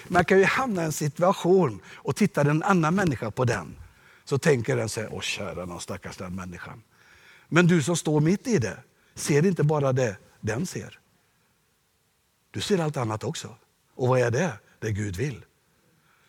Man 0.07 0.25
kan 0.25 0.37
ju 0.37 0.43
hamna 0.43 0.81
i 0.81 0.85
en 0.85 0.91
situation 0.91 1.81
och 1.85 2.15
titta 2.15 2.41
en 2.41 2.63
annan 2.63 2.95
människa 2.95 3.31
på 3.31 3.45
den. 3.45 3.80
Så 4.31 4.37
tänker 4.37 4.77
den 4.77 4.89
sig, 4.89 5.07
åh 5.11 5.21
kära 5.21 5.65
någon 5.65 5.81
stackars 5.81 6.17
den 6.17 6.35
människan. 6.35 6.83
Men 7.47 7.67
du 7.67 7.83
som 7.83 7.97
står 7.97 8.19
mitt 8.19 8.47
i 8.47 8.57
det, 8.57 8.77
ser 9.15 9.45
inte 9.45 9.63
bara 9.63 9.93
det 9.93 10.17
den 10.39 10.65
ser. 10.65 10.99
Du 12.51 12.61
ser 12.61 12.79
allt 12.79 12.97
annat 12.97 13.23
också. 13.23 13.55
Och 13.95 14.07
vad 14.07 14.19
är 14.19 14.31
det? 14.31 14.53
det 14.79 14.91
Gud 14.91 15.15
vill. 15.15 15.45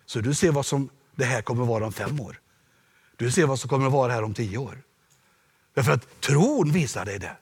Så 0.06 0.20
du 0.20 0.34
ser 0.34 0.52
vad 0.52 0.66
som 0.66 0.88
det 1.14 1.24
här 1.24 1.42
kommer 1.42 1.64
vara 1.64 1.86
om 1.86 1.92
fem 1.92 2.20
år. 2.20 2.40
Du 3.16 3.30
ser 3.30 3.46
vad 3.46 3.60
som 3.60 3.68
kommer 3.68 3.86
att 3.86 3.92
vara 3.92 4.12
här 4.12 4.22
om 4.22 4.34
tio 4.34 4.58
år. 4.58 4.82
Därför 5.74 5.92
att 5.92 6.20
tron 6.20 6.72
visar 6.72 7.04
dig 7.04 7.18
det. 7.18 7.36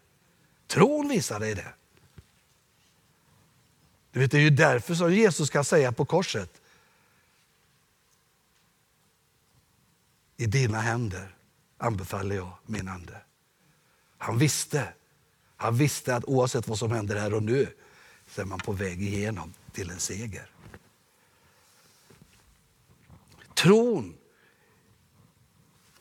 Tron 0.67 1.09
visar 1.09 1.41
dig 1.41 1.55
det. 1.55 1.75
Du 4.13 4.21
vet, 4.21 4.31
det 4.31 4.39
är 4.39 4.43
ju 4.43 4.51
därför 4.51 4.95
som 4.95 5.15
Jesus 5.15 5.51
kan 5.51 5.65
säga 5.65 5.93
på 5.93 6.05
korset. 6.05 6.60
I 10.41 10.47
dina 10.47 10.81
händer 10.81 11.35
anbefaller 11.79 12.37
jag 12.37 12.53
min 12.67 12.89
ande. 12.89 13.21
Han 14.19 14.39
visste. 14.39 14.93
Han 15.57 15.77
visste 15.77 16.17
att 16.17 16.25
oavsett 16.25 16.69
vad 16.69 16.79
som 16.79 16.91
händer 16.91 17.17
här 17.17 17.35
och 17.35 17.43
nu 17.43 17.69
så 18.31 18.41
är 18.41 18.45
man 18.45 18.59
på 18.59 18.73
väg 18.73 19.03
igenom 19.03 19.55
till 19.73 19.91
en 19.91 19.99
seger. 19.99 20.51
Tron 23.55 24.17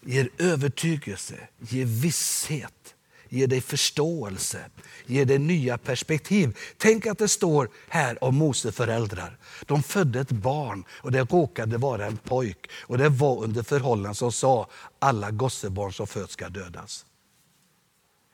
ger 0.02 0.30
övertygelse, 0.38 1.48
ger 1.60 1.86
visshet, 1.86 2.96
ger 3.30 3.48
dig 3.48 3.62
förståelse, 3.62 4.66
ger 5.06 5.26
dig 5.26 5.40
nya 5.40 5.78
perspektiv. 5.78 6.58
Tänk 6.78 7.06
att 7.06 7.18
det 7.18 7.28
står 7.28 7.70
här 7.88 8.24
om 8.24 8.36
Mose 8.36 8.72
föräldrar. 8.72 9.38
De 9.66 9.84
födde 9.84 10.20
ett 10.20 10.32
barn 10.32 10.84
och 10.90 11.12
det 11.12 11.22
råkade 11.22 11.78
vara 11.78 12.06
en 12.06 12.18
pojk. 12.18 12.70
Och 12.72 12.98
det 12.98 13.10
var 13.10 13.44
under 13.44 13.64
förhållanden 13.64 14.16
som 14.16 14.32
sa 14.32 14.68
alla 15.00 15.32
gossebarn 15.32 15.94
som 15.94 16.08
föds 16.08 16.34
ska 16.34 16.50
dödas. 16.50 17.06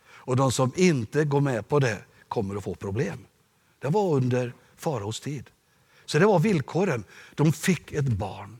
Och 0.08 0.36
de 0.36 0.52
som 0.52 0.72
inte 0.76 1.26
går 1.26 1.42
med 1.42 1.68
på 1.68 1.80
det 1.80 1.98
kommer 2.28 2.56
att 2.56 2.64
få 2.64 2.76
problem. 2.76 3.26
Det 3.80 3.88
var 3.88 4.14
under 4.14 4.54
faraos 4.78 5.20
tid. 5.20 5.50
Så 6.06 6.20
det 6.20 6.26
var 6.26 6.40
villkoren. 6.40 7.04
De 7.36 7.54
fick 7.54 7.92
ett 7.92 8.08
barn. 8.08 8.60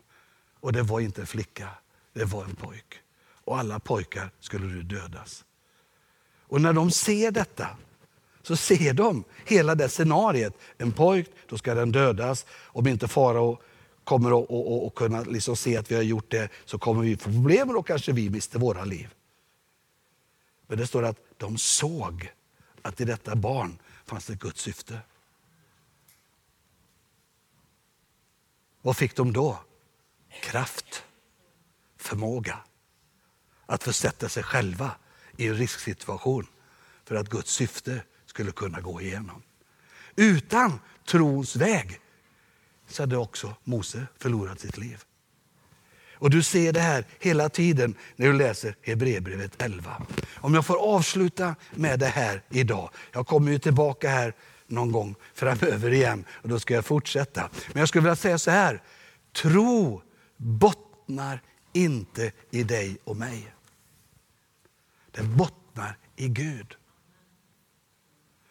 Och 0.60 0.74
det 0.74 0.84
var 0.84 1.00
inte 1.00 1.22
en 1.22 1.28
flicka, 1.28 1.70
det 2.14 2.26
var 2.26 2.44
en 2.44 2.56
pojk. 2.56 3.00
Och 3.46 3.60
alla 3.60 3.80
pojkar 3.80 4.32
skulle 4.40 4.66
du 4.66 4.84
dödas. 4.84 5.46
Och 6.56 6.62
när 6.62 6.74
de 6.74 6.92
ser 6.92 7.32
detta 7.32 7.78
så 8.42 8.56
ser 8.56 8.94
de 8.94 9.24
hela 9.46 9.76
det 9.76 9.90
scenariet. 9.90 10.54
En 10.78 10.92
pojk, 10.92 11.30
då 11.50 11.58
ska 11.58 11.74
den 11.74 11.92
dödas 11.92 12.46
om 12.52 12.88
inte 12.88 13.08
farao 13.08 13.62
kommer 14.04 14.30
att 14.30 14.50
och, 14.50 14.86
och 14.86 14.96
kunna 14.96 15.22
liksom 15.22 15.56
se 15.56 15.78
att 15.78 15.92
vi 15.92 15.96
har 15.96 16.02
gjort 16.02 16.32
det 16.32 16.50
så 16.66 16.80
kommer 16.80 17.02
vi 17.02 17.18
få 17.18 17.30
problem 17.32 17.68
och 17.68 17.74
då 17.74 17.84
kanske 17.84 18.12
vi 18.12 18.30
mister 18.30 18.60
våra 18.60 18.86
liv. 18.86 19.14
Men 20.68 20.78
det 20.78 20.88
står 20.88 21.04
att 21.04 21.18
de 21.38 21.58
såg 21.58 22.32
att 22.82 23.02
i 23.02 23.06
detta 23.06 23.36
barn 23.36 23.80
fanns 24.06 24.26
det 24.26 24.36
Guds 24.36 24.62
syfte. 24.62 25.00
Vad 28.82 28.98
fick 28.98 29.16
de 29.16 29.34
då? 29.34 29.60
Kraft, 30.42 31.04
förmåga 31.98 32.58
att 33.66 33.84
försätta 33.84 34.30
sig 34.30 34.44
själva 34.44 34.92
i 35.38 35.48
en 35.48 35.56
risksituation 35.56 36.48
för 37.06 37.16
att 37.16 37.30
Guds 37.30 37.52
syfte 37.52 38.02
skulle 38.26 38.52
kunna 38.52 38.82
gå 38.82 39.02
igenom. 39.02 39.42
Utan 40.16 40.80
trons 41.06 41.56
väg 41.56 42.00
så 42.88 43.04
hade 43.04 43.18
också 43.18 43.56
Mose 43.64 44.08
förlorat 44.18 44.60
sitt 44.60 44.78
liv. 44.78 45.04
Och 46.18 46.30
Du 46.30 46.44
ser 46.44 46.74
det 46.74 46.80
här 46.80 47.06
hela 47.20 47.50
tiden 47.50 47.96
när 48.16 48.28
du 48.28 48.34
läser 48.34 48.76
Hebreerbrevet 48.82 49.62
11. 49.62 50.02
Om 50.36 50.54
jag 50.54 50.66
får 50.66 50.78
avsluta 50.78 51.56
med 51.72 52.00
det 52.00 52.08
här 52.08 52.42
idag. 52.50 52.90
Jag 53.12 53.28
kommer 53.28 53.52
ju 53.52 53.60
tillbaka 53.60 54.10
här 54.10 54.34
någon 54.68 54.92
gång 54.92 55.16
framöver 55.34 55.94
igen 55.94 56.26
och 56.30 56.50
då 56.50 56.60
ska 56.60 56.74
jag 56.74 56.86
fortsätta. 56.86 57.50
Men 57.74 57.80
jag 57.80 57.90
skulle 57.90 58.02
vilja 58.02 58.16
säga 58.16 58.38
så 58.38 58.52
här. 58.52 58.82
Tro 59.34 60.02
bottnar 60.38 61.42
inte 61.74 62.32
i 62.52 62.64
dig 62.64 62.98
och 63.04 63.18
mig. 63.18 63.55
Den 65.16 65.38
bottnar 65.38 65.98
i 66.16 66.28
Gud. 66.28 66.76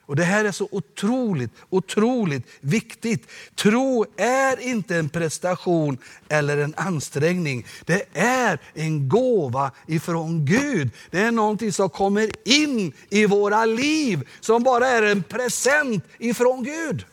Och 0.06 0.16
Det 0.16 0.24
här 0.24 0.44
är 0.44 0.52
så 0.52 0.68
otroligt, 0.70 1.50
otroligt 1.70 2.46
viktigt. 2.60 3.28
Tro 3.54 4.06
är 4.16 4.60
inte 4.60 4.96
en 4.96 5.08
prestation 5.08 5.98
eller 6.28 6.58
en 6.58 6.74
ansträngning. 6.76 7.66
Det 7.84 8.04
är 8.14 8.58
en 8.74 9.08
gåva 9.08 9.70
ifrån 9.86 10.44
Gud. 10.44 10.90
Det 11.10 11.20
är 11.20 11.30
någonting 11.30 11.72
som 11.72 11.90
kommer 11.90 12.30
in 12.48 12.92
i 13.08 13.26
våra 13.26 13.64
liv, 13.64 14.28
som 14.40 14.62
bara 14.62 14.88
är 14.88 15.02
en 15.02 15.22
present 15.22 16.04
ifrån 16.18 16.64
Gud. 16.64 17.06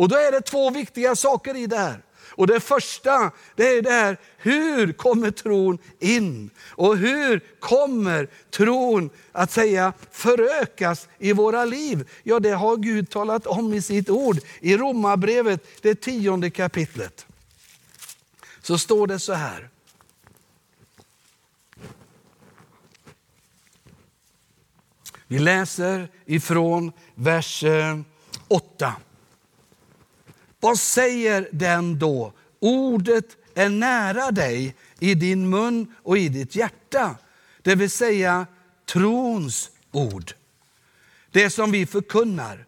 Och 0.00 0.08
då 0.08 0.16
är 0.16 0.32
det 0.32 0.40
två 0.40 0.70
viktiga 0.70 1.16
saker 1.16 1.56
i 1.56 1.66
det 1.66 1.78
här. 1.78 2.02
Och 2.30 2.46
det 2.46 2.60
första, 2.60 3.30
det 3.54 3.68
är 3.68 3.82
det 3.82 3.90
här, 3.90 4.16
hur 4.36 4.92
kommer 4.92 5.30
tron 5.30 5.78
in? 5.98 6.50
Och 6.60 6.96
hur 6.96 7.40
kommer 7.60 8.28
tron 8.50 9.10
att 9.32 9.50
säga 9.50 9.92
förökas 10.10 11.08
i 11.18 11.32
våra 11.32 11.64
liv? 11.64 12.08
Ja, 12.22 12.40
det 12.40 12.50
har 12.50 12.76
Gud 12.76 13.10
talat 13.10 13.46
om 13.46 13.74
i 13.74 13.82
sitt 13.82 14.10
ord. 14.10 14.38
I 14.60 14.76
Romarbrevet, 14.76 15.66
det 15.82 15.94
tionde 15.94 16.50
kapitlet, 16.50 17.26
så 18.62 18.78
står 18.78 19.06
det 19.06 19.18
så 19.18 19.32
här. 19.32 19.68
Vi 25.26 25.38
läser 25.38 26.08
ifrån 26.26 26.92
vers 27.14 27.64
eh, 27.64 27.98
8. 28.48 28.94
Vad 30.60 30.78
säger 30.78 31.48
den 31.52 31.98
då? 31.98 32.32
Ordet 32.58 33.36
är 33.54 33.68
nära 33.68 34.30
dig, 34.30 34.74
i 34.98 35.14
din 35.14 35.50
mun 35.50 35.94
och 36.02 36.18
i 36.18 36.28
ditt 36.28 36.56
hjärta. 36.56 37.16
Det 37.62 37.74
vill 37.74 37.90
säga 37.90 38.46
trons 38.92 39.70
ord. 39.92 40.32
Det 41.30 41.50
som 41.50 41.70
vi 41.70 41.86
förkunnar. 41.86 42.66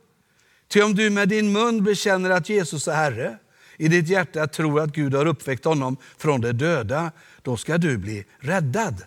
Ty 0.69 0.83
om 0.83 0.95
du 0.95 1.11
med 1.11 1.29
din 1.29 1.53
mun 1.53 1.85
bekänner 1.85 2.31
att 2.31 2.49
Jesus 2.49 2.89
är 2.89 2.95
Herre, 2.95 3.39
i 3.77 3.89
ditt 3.89 4.09
hjärta 4.09 4.47
tror 4.47 4.81
att 4.81 4.93
Gud 4.93 5.15
har 5.15 5.27
uppväckt 5.27 5.65
honom 5.65 5.97
från 6.19 6.41
de 6.41 6.53
döda, 6.53 7.13
då 7.43 7.57
ska 7.57 7.79
du 7.79 7.99
bli 7.99 8.25
räddad. 8.39 9.05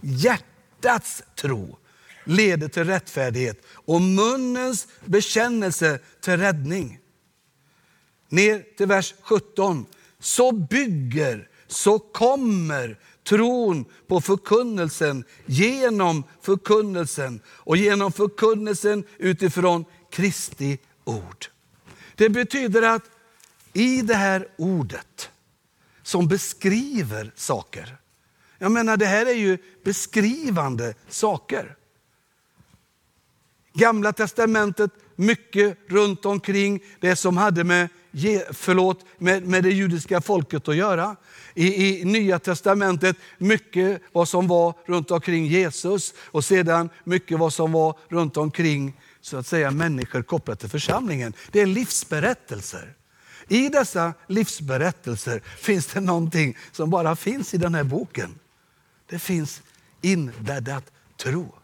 Hjärtats 0.00 1.22
tro 1.34 1.78
leder 2.24 2.68
till 2.68 2.84
rättfärdighet 2.84 3.62
och 3.72 4.00
munnens 4.02 4.86
bekännelse 5.04 5.98
till 6.20 6.36
räddning 6.36 6.98
ner 8.28 8.64
till 8.76 8.86
vers 8.86 9.14
17. 9.22 9.86
Så 10.18 10.52
bygger, 10.52 11.48
så 11.66 11.98
kommer 11.98 12.98
tron 13.24 13.84
på 14.06 14.20
förkunnelsen 14.20 15.24
genom 15.46 16.24
förkunnelsen 16.40 17.40
och 17.46 17.76
genom 17.76 18.12
förkunnelsen 18.12 19.04
utifrån 19.18 19.84
Kristi 20.10 20.78
ord. 21.04 21.46
Det 22.14 22.28
betyder 22.28 22.82
att 22.82 23.02
i 23.72 24.02
det 24.02 24.14
här 24.14 24.48
ordet 24.56 25.30
som 26.02 26.28
beskriver 26.28 27.32
saker. 27.36 27.96
Jag 28.58 28.72
menar 28.72 28.96
det 28.96 29.06
här 29.06 29.26
är 29.26 29.34
ju 29.34 29.58
beskrivande 29.84 30.94
saker. 31.08 31.76
Gamla 33.72 34.12
testamentet, 34.12 34.90
mycket 35.16 35.78
runt 35.86 36.24
omkring 36.24 36.80
det 37.00 37.16
som 37.16 37.36
hade 37.36 37.64
med 37.64 37.88
förlåt, 38.50 39.04
med, 39.18 39.42
med 39.42 39.62
det 39.62 39.70
judiska 39.70 40.20
folket 40.20 40.68
att 40.68 40.76
göra. 40.76 41.16
I, 41.54 42.00
I 42.00 42.04
Nya 42.04 42.38
Testamentet 42.38 43.16
mycket 43.38 44.02
vad 44.12 44.28
som 44.28 44.48
var 44.48 44.74
runt 44.86 45.10
omkring 45.10 45.46
Jesus 45.46 46.14
och 46.18 46.44
sedan 46.44 46.90
mycket 47.04 47.38
vad 47.38 47.52
som 47.52 47.72
var 47.72 47.98
runt 48.08 48.36
omkring 48.36 49.00
så 49.20 49.36
att 49.36 49.46
säga, 49.46 49.70
människor 49.70 50.22
kopplat 50.22 50.60
till 50.60 50.68
församlingen. 50.68 51.32
Det 51.52 51.60
är 51.60 51.66
livsberättelser. 51.66 52.94
I 53.48 53.68
dessa 53.68 54.14
livsberättelser 54.26 55.42
finns 55.58 55.86
det 55.86 56.00
någonting 56.00 56.56
som 56.72 56.90
bara 56.90 57.16
finns 57.16 57.54
i 57.54 57.58
den 57.58 57.74
här 57.74 57.84
boken. 57.84 58.38
Det 59.10 59.18
finns 59.18 59.62
inbäddat 60.00 60.92
tro. 61.16 61.57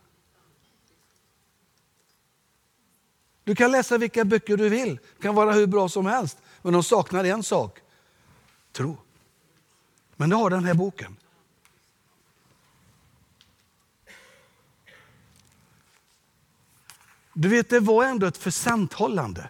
Du 3.44 3.54
kan 3.54 3.70
läsa 3.70 3.98
vilka 3.98 4.24
böcker 4.24 4.56
du 4.56 4.68
vill, 4.68 4.98
det 5.16 5.22
kan 5.22 5.34
vara 5.34 5.52
hur 5.52 5.66
bra 5.66 5.88
som 5.88 6.06
helst. 6.06 6.38
Men 6.62 6.72
de 6.72 6.82
saknar 6.82 7.24
en 7.24 7.42
sak, 7.42 7.78
tro. 8.72 8.96
Men 10.16 10.30
det 10.30 10.36
har 10.36 10.50
den 10.50 10.64
här 10.64 10.74
boken. 10.74 11.16
Du 17.32 17.48
vet, 17.48 17.70
det 17.70 17.80
var 17.80 18.04
ändå 18.04 18.26
ett 18.26 18.36
försanthållande. 18.36 19.48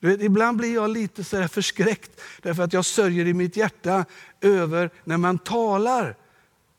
Du 0.00 0.08
vet, 0.08 0.22
ibland 0.22 0.58
blir 0.58 0.74
jag 0.74 0.90
lite 0.90 1.24
så 1.24 1.48
förskräckt 1.48 2.20
därför 2.42 2.62
att 2.62 2.72
jag 2.72 2.84
sörjer 2.84 3.26
i 3.26 3.34
mitt 3.34 3.56
hjärta 3.56 4.04
över 4.40 4.90
när 5.04 5.16
man 5.16 5.38
talar 5.38 6.16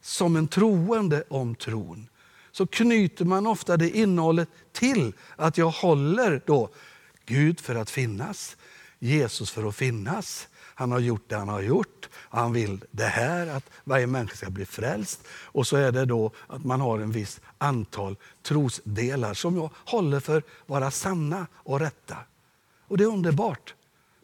som 0.01 0.36
en 0.36 0.47
troende 0.47 1.23
om 1.30 1.55
tron 1.55 2.07
så 2.55 2.67
knyter 2.67 3.25
man 3.25 3.47
ofta 3.47 3.77
det 3.77 3.89
innehållet 3.89 4.49
till 4.71 5.13
att 5.35 5.57
jag 5.57 5.69
håller 5.69 6.41
då 6.45 6.69
Gud 7.25 7.59
för 7.59 7.75
att 7.75 7.89
finnas, 7.89 8.57
Jesus 8.99 9.51
för 9.51 9.67
att 9.69 9.75
finnas. 9.75 10.47
Han 10.57 10.91
har 10.91 10.99
gjort 10.99 11.29
det 11.29 11.35
han 11.35 11.49
har 11.49 11.61
gjort. 11.61 12.09
Han 12.13 12.53
vill 12.53 12.83
det 12.91 13.05
här, 13.05 13.47
att 13.47 13.69
varje 13.83 14.07
människa 14.07 14.35
ska 14.35 14.49
bli 14.49 14.65
frälst. 14.65 15.27
Och 15.27 15.67
så 15.67 15.77
är 15.77 15.91
det 15.91 16.05
då 16.05 16.31
att 16.47 16.65
man 16.65 16.81
har 16.81 16.99
en 16.99 17.11
viss 17.11 17.41
antal 17.57 18.15
trosdelar 18.43 19.33
som 19.33 19.55
jag 19.55 19.69
håller 19.85 20.19
för 20.19 20.43
vara 20.65 20.91
sanna 20.91 21.47
och 21.53 21.79
rätta. 21.79 22.17
Och 22.87 22.97
det 22.97 23.03
är 23.03 23.07
underbart. 23.07 23.73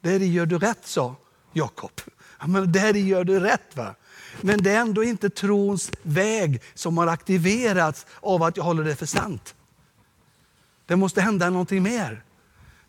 Där 0.02 0.20
gör 0.20 0.46
du 0.46 0.58
rätt, 0.58 0.88
sa 0.88 1.16
Jakob. 1.54 2.02
Men 2.46 2.72
där 2.72 2.94
gör 2.94 3.24
du 3.24 3.40
rätt. 3.40 3.76
va? 3.76 3.96
Men 4.42 4.64
det 4.64 4.72
är 4.72 4.80
ändå 4.80 5.04
inte 5.04 5.30
trons 5.30 5.92
väg 6.02 6.62
som 6.74 6.98
har 6.98 7.08
aktiverats 7.08 8.06
av 8.20 8.44
att 8.44 8.58
jag 8.58 8.64
håller 8.64 8.84
det 8.84 8.96
för 8.96 9.06
sant. 9.06 9.56
Det 10.86 10.96
måste 10.96 11.22
hända 11.22 11.50
någonting 11.50 11.84
mer. 11.84 12.24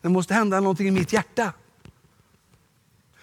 Det 0.01 0.09
måste 0.09 0.34
hända 0.34 0.61
någonting 0.61 0.88
i 0.88 0.90
mitt 0.90 1.12
hjärta. 1.12 1.53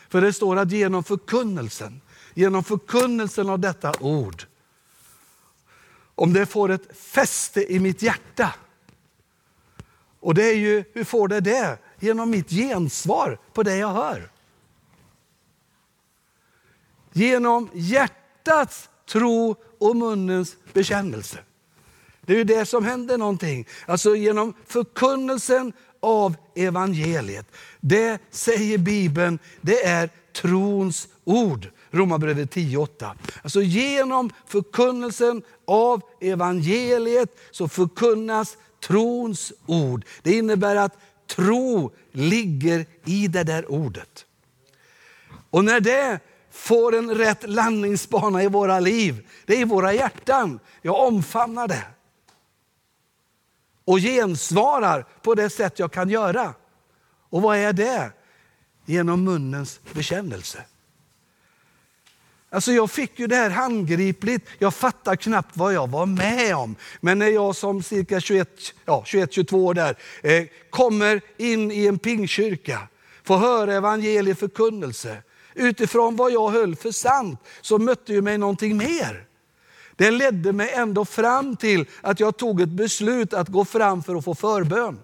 För 0.09 0.21
det 0.21 0.33
står 0.33 0.57
att 0.57 0.71
genom 0.71 1.03
förkunnelsen, 1.03 2.01
genom 2.33 2.63
förkunnelsen 2.63 3.49
av 3.49 3.59
detta 3.59 3.93
ord, 3.99 4.43
om 6.15 6.33
det 6.33 6.45
får 6.45 6.71
ett 6.71 6.97
fäste 6.97 7.73
i 7.73 7.79
mitt 7.79 8.01
hjärta. 8.01 8.53
Och 10.19 10.33
det 10.33 10.43
är 10.43 10.55
ju, 10.55 10.83
hur 10.93 11.03
får 11.03 11.27
det 11.27 11.39
det? 11.39 11.77
Genom 11.99 12.29
mitt 12.29 12.49
gensvar 12.49 13.39
på 13.53 13.63
det 13.63 13.75
jag 13.75 13.93
hör. 13.93 14.29
Genom 17.19 17.69
hjärtats 17.73 18.89
tro 19.09 19.55
och 19.79 19.95
munnens 19.95 20.55
bekännelse. 20.73 21.37
Det 22.21 22.33
är 22.33 22.37
ju 22.37 22.43
det 22.43 22.65
som 22.65 22.85
händer 22.85 23.17
någonting. 23.17 23.67
Alltså 23.85 24.15
genom 24.15 24.53
förkunnelsen 24.67 25.73
av 25.99 26.35
evangeliet. 26.55 27.45
Det 27.79 28.21
säger 28.31 28.77
Bibeln, 28.77 29.39
det 29.61 29.85
är 29.85 30.09
trons 30.33 31.07
ord. 31.23 31.67
Romarbrevet 31.91 32.55
10.8. 32.55 33.11
Alltså 33.41 33.61
genom 33.61 34.29
förkunnelsen 34.47 35.41
av 35.65 36.01
evangeliet 36.21 37.39
så 37.51 37.67
förkunnas 37.67 38.57
trons 38.87 39.53
ord. 39.65 40.05
Det 40.21 40.31
innebär 40.31 40.75
att 40.75 40.97
tro 41.27 41.91
ligger 42.11 42.85
i 43.05 43.27
det 43.27 43.43
där 43.43 43.71
ordet. 43.71 44.25
Och 45.49 45.65
när 45.65 45.79
det 45.79 46.19
får 46.59 46.95
en 46.95 47.15
rätt 47.15 47.49
landningsbana 47.49 48.43
i 48.43 48.47
våra 48.47 48.79
liv, 48.79 49.27
det 49.45 49.55
är 49.55 49.61
i 49.61 49.63
våra 49.63 49.93
hjärtan. 49.93 50.59
Jag 50.81 50.99
omfamnar 50.99 51.67
det. 51.67 51.83
Och 53.85 53.99
gensvarar 53.99 55.05
på 55.21 55.35
det 55.35 55.49
sätt 55.49 55.79
jag 55.79 55.91
kan 55.91 56.09
göra. 56.09 56.53
Och 57.29 57.41
vad 57.41 57.57
är 57.57 57.73
det? 57.73 58.11
Genom 58.85 59.23
munnens 59.23 59.79
bekännelse. 59.93 60.63
Alltså 62.49 62.71
jag 62.71 62.91
fick 62.91 63.19
ju 63.19 63.27
det 63.27 63.35
här 63.35 63.49
handgripligt. 63.49 64.47
Jag 64.59 64.73
fattar 64.73 65.15
knappt 65.15 65.57
vad 65.57 65.73
jag 65.73 65.89
var 65.89 66.05
med 66.05 66.55
om. 66.55 66.75
Men 67.01 67.19
när 67.19 67.27
jag 67.27 67.55
som 67.55 67.83
cirka 67.83 68.19
21, 68.19 68.49
ja, 68.85 69.03
21-22 69.05 69.53
år 69.53 69.73
där, 69.73 69.97
eh, 70.23 70.45
kommer 70.69 71.21
in 71.37 71.71
i 71.71 71.87
en 71.87 71.99
pingkyrka, 71.99 72.87
får 73.23 73.37
höra 73.37 73.73
evangeliets 73.73 74.39
förkunnelse. 74.39 75.17
Utifrån 75.59 76.15
vad 76.15 76.31
jag 76.31 76.49
höll 76.49 76.75
för 76.75 76.91
sant 76.91 77.39
så 77.61 77.77
mötte 77.77 78.13
ju 78.13 78.21
mig 78.21 78.37
någonting 78.37 78.77
mer. 78.77 79.25
Det 79.95 80.11
ledde 80.11 80.53
mig 80.53 80.71
ändå 80.73 81.05
fram 81.05 81.55
till 81.55 81.85
att 82.01 82.19
jag 82.19 82.37
tog 82.37 82.61
ett 82.61 82.69
beslut 82.69 83.33
att 83.33 83.47
gå 83.47 83.65
fram 83.65 84.03
för 84.03 84.15
att 84.15 84.25
få 84.25 84.35
förbön. 84.35 84.99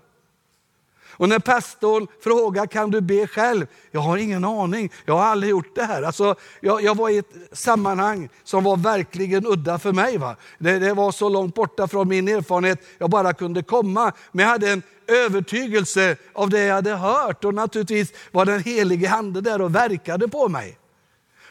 Och 1.17 1.29
när 1.29 1.39
pastorn 1.39 2.07
frågar, 2.21 2.65
kan 2.65 2.91
du 2.91 3.01
be 3.01 3.27
själv? 3.27 3.67
Jag 3.91 4.01
har 4.01 4.17
ingen 4.17 4.45
aning, 4.45 4.91
jag 5.05 5.13
har 5.13 5.23
aldrig 5.23 5.49
gjort 5.49 5.75
det 5.75 5.83
här. 5.83 6.01
Alltså, 6.01 6.35
jag, 6.59 6.83
jag 6.83 6.97
var 6.97 7.09
i 7.09 7.17
ett 7.17 7.33
sammanhang 7.51 8.29
som 8.43 8.63
var 8.63 8.77
verkligen 8.77 9.47
udda 9.47 9.79
för 9.79 9.91
mig. 9.91 10.17
Va? 10.17 10.35
Det, 10.57 10.79
det, 10.79 10.93
var 10.93 11.11
så 11.11 11.29
långt 11.29 11.55
borta 11.55 11.87
från 11.87 12.07
min 12.07 12.27
erfarenhet 12.27 12.79
jag 12.97 13.09
bara 13.09 13.33
kunde 13.33 13.63
komma. 13.63 14.11
Men 14.31 14.43
jag 14.45 14.51
hade 14.51 14.69
en 14.69 14.83
övertygelse 15.07 16.17
av 16.33 16.49
det 16.49 16.63
jag 16.63 16.75
hade 16.75 16.95
hört 16.95 17.45
och 17.45 17.53
naturligtvis 17.53 18.13
var 18.31 18.45
den 18.45 18.63
helige 18.63 19.07
handen 19.07 19.43
där 19.43 19.61
och 19.61 19.75
verkade 19.75 20.27
på 20.27 20.49
mig. 20.49 20.77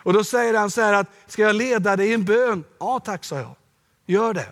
Och 0.04 0.12
då 0.12 0.24
säger 0.24 0.54
han 0.54 0.70
så 0.70 0.80
här 0.80 0.92
att, 0.92 1.06
ska 1.26 1.42
jag 1.42 1.56
leda 1.56 1.96
dig 1.96 2.10
i 2.10 2.14
en 2.14 2.24
bön? 2.24 2.64
Ja 2.78 3.00
tack, 3.04 3.24
sa 3.24 3.36
jag. 3.36 3.56
Gör 4.06 4.34
det. 4.34 4.46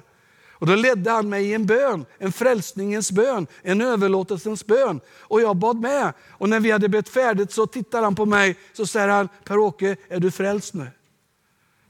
Och 0.62 0.68
då 0.68 0.74
ledde 0.74 1.10
han 1.10 1.28
mig 1.28 1.46
i 1.46 1.54
en 1.54 1.66
bön, 1.66 2.06
en 2.18 2.32
frälsningens 2.32 3.12
bön, 3.12 3.46
en 3.62 3.80
överlåtelsens 3.80 4.66
bön. 4.66 5.00
Och 5.08 5.40
jag 5.40 5.56
bad 5.56 5.76
med. 5.76 6.12
Och 6.30 6.48
när 6.48 6.60
vi 6.60 6.70
hade 6.70 6.88
bett 6.88 7.08
färdigt 7.08 7.52
så 7.52 7.66
tittar 7.66 8.02
han 8.02 8.14
på 8.14 8.26
mig 8.26 8.58
så 8.72 8.86
säger 8.86 9.08
han, 9.08 9.28
Per-Åke, 9.44 9.96
är 10.08 10.20
du 10.20 10.30
frälst 10.30 10.74
nu? 10.74 10.90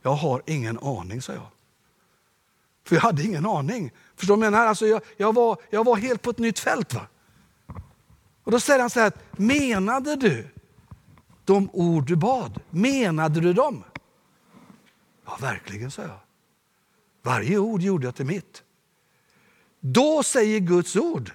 Jag 0.01 0.13
har 0.13 0.41
ingen 0.45 0.79
aning, 0.79 1.21
sa 1.21 1.33
jag. 1.33 1.47
För 2.87 2.95
jag 2.95 3.01
hade 3.01 3.23
ingen 3.23 3.45
aning. 3.45 3.91
Förstår 4.15 4.35
du 4.35 4.39
vad 4.39 4.45
jag 4.45 4.51
menar? 4.51 4.65
Alltså 4.65 4.87
jag, 4.87 5.01
jag, 5.17 5.33
var, 5.35 5.57
jag 5.69 5.83
var 5.83 5.95
helt 5.95 6.21
på 6.21 6.29
ett 6.29 6.37
nytt 6.37 6.59
fält. 6.59 6.93
Va? 6.93 7.07
Och 8.43 8.51
då 8.51 8.59
säger 8.59 8.79
han 8.79 8.89
så 8.89 8.99
här, 8.99 9.11
menade 9.31 10.15
du 10.15 10.47
de 11.45 11.69
ord 11.73 12.07
du 12.07 12.15
bad? 12.15 12.61
Menade 12.69 13.39
du 13.39 13.53
dem? 13.53 13.83
Ja, 15.25 15.37
verkligen, 15.41 15.91
sa 15.91 16.01
jag. 16.01 16.19
Varje 17.23 17.57
ord 17.57 17.81
gjorde 17.81 18.05
jag 18.05 18.15
till 18.15 18.25
mitt. 18.25 18.63
Då 19.79 20.23
säger 20.23 20.59
Guds 20.59 20.95
ord 20.95 21.31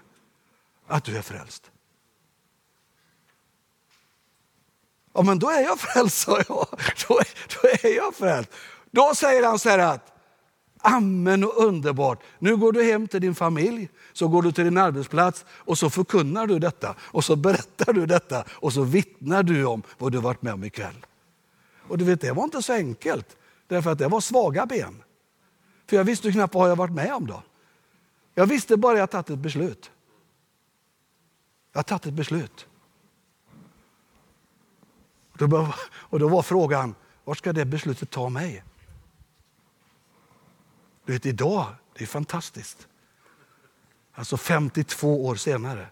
att 0.86 1.04
du 1.04 1.16
är 1.16 1.22
frälst. 1.22 1.70
Ja, 5.12 5.22
men 5.22 5.38
då 5.38 5.50
är 5.50 5.60
jag 5.60 5.80
frälst, 5.80 6.18
sa 6.18 6.38
jag. 6.48 6.66
Då 7.08 7.18
är, 7.18 7.28
då 7.62 7.68
är 7.68 7.96
jag 7.96 8.14
frälst. 8.14 8.50
Då 8.90 9.14
säger 9.14 9.46
han 9.46 9.58
så 9.58 9.68
här 9.68 9.78
att, 9.78 10.12
amen 10.78 11.44
och 11.44 11.64
underbart. 11.64 12.22
Nu 12.38 12.56
går 12.56 12.72
du 12.72 12.82
hem 12.82 13.08
till 13.08 13.20
din 13.20 13.34
familj, 13.34 13.88
så 14.12 14.28
går 14.28 14.42
du 14.42 14.52
till 14.52 14.64
din 14.64 14.78
arbetsplats 14.78 15.44
och 15.50 15.78
så 15.78 15.90
förkunnar 15.90 16.46
du 16.46 16.58
detta. 16.58 16.94
Och 17.00 17.24
så 17.24 17.36
berättar 17.36 17.92
du 17.92 18.06
detta 18.06 18.44
och 18.50 18.72
så 18.72 18.82
vittnar 18.82 19.42
du 19.42 19.64
om 19.64 19.82
vad 19.98 20.12
du 20.12 20.18
varit 20.18 20.42
med 20.42 20.52
om 20.52 20.64
ikväll. 20.64 21.06
Och 21.88 21.98
du 21.98 22.04
vet, 22.04 22.20
det 22.20 22.32
var 22.32 22.44
inte 22.44 22.62
så 22.62 22.72
enkelt, 22.72 23.36
därför 23.66 23.90
att 23.90 23.98
det 23.98 24.08
var 24.08 24.20
svaga 24.20 24.66
ben. 24.66 25.02
För 25.88 25.96
jag 25.96 26.04
visste 26.04 26.32
knappt 26.32 26.54
vad 26.54 26.70
jag 26.70 26.76
varit 26.76 26.94
med 26.94 27.14
om 27.14 27.26
då. 27.26 27.42
Jag 28.34 28.46
visste 28.46 28.76
bara 28.76 28.92
att 28.92 28.98
jag 28.98 29.10
tagit 29.10 29.30
ett 29.30 29.38
beslut. 29.38 29.90
Jag 31.72 31.78
har 31.78 31.82
tagit 31.82 32.06
ett 32.06 32.14
beslut. 32.14 32.66
Och 35.92 36.18
då 36.18 36.28
var 36.28 36.42
frågan, 36.42 36.94
vart 37.24 37.38
ska 37.38 37.52
det 37.52 37.64
beslutet 37.64 38.10
ta 38.10 38.28
mig? 38.28 38.64
Du 41.04 41.12
vet, 41.12 41.26
idag, 41.26 41.74
det 41.92 42.04
är 42.04 42.06
fantastiskt. 42.06 42.88
Alltså 44.12 44.36
52 44.36 45.26
år 45.26 45.34
senare. 45.34 45.86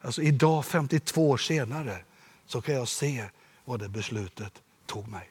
Alltså 0.00 0.22
idag, 0.22 0.64
52 0.64 1.30
år 1.30 1.36
senare, 1.36 2.04
så 2.46 2.60
kan 2.62 2.74
jag 2.74 2.88
se 2.88 3.28
vad 3.64 3.80
det 3.80 3.88
beslutet 3.88 4.62
tog 4.86 5.08
mig. 5.08 5.30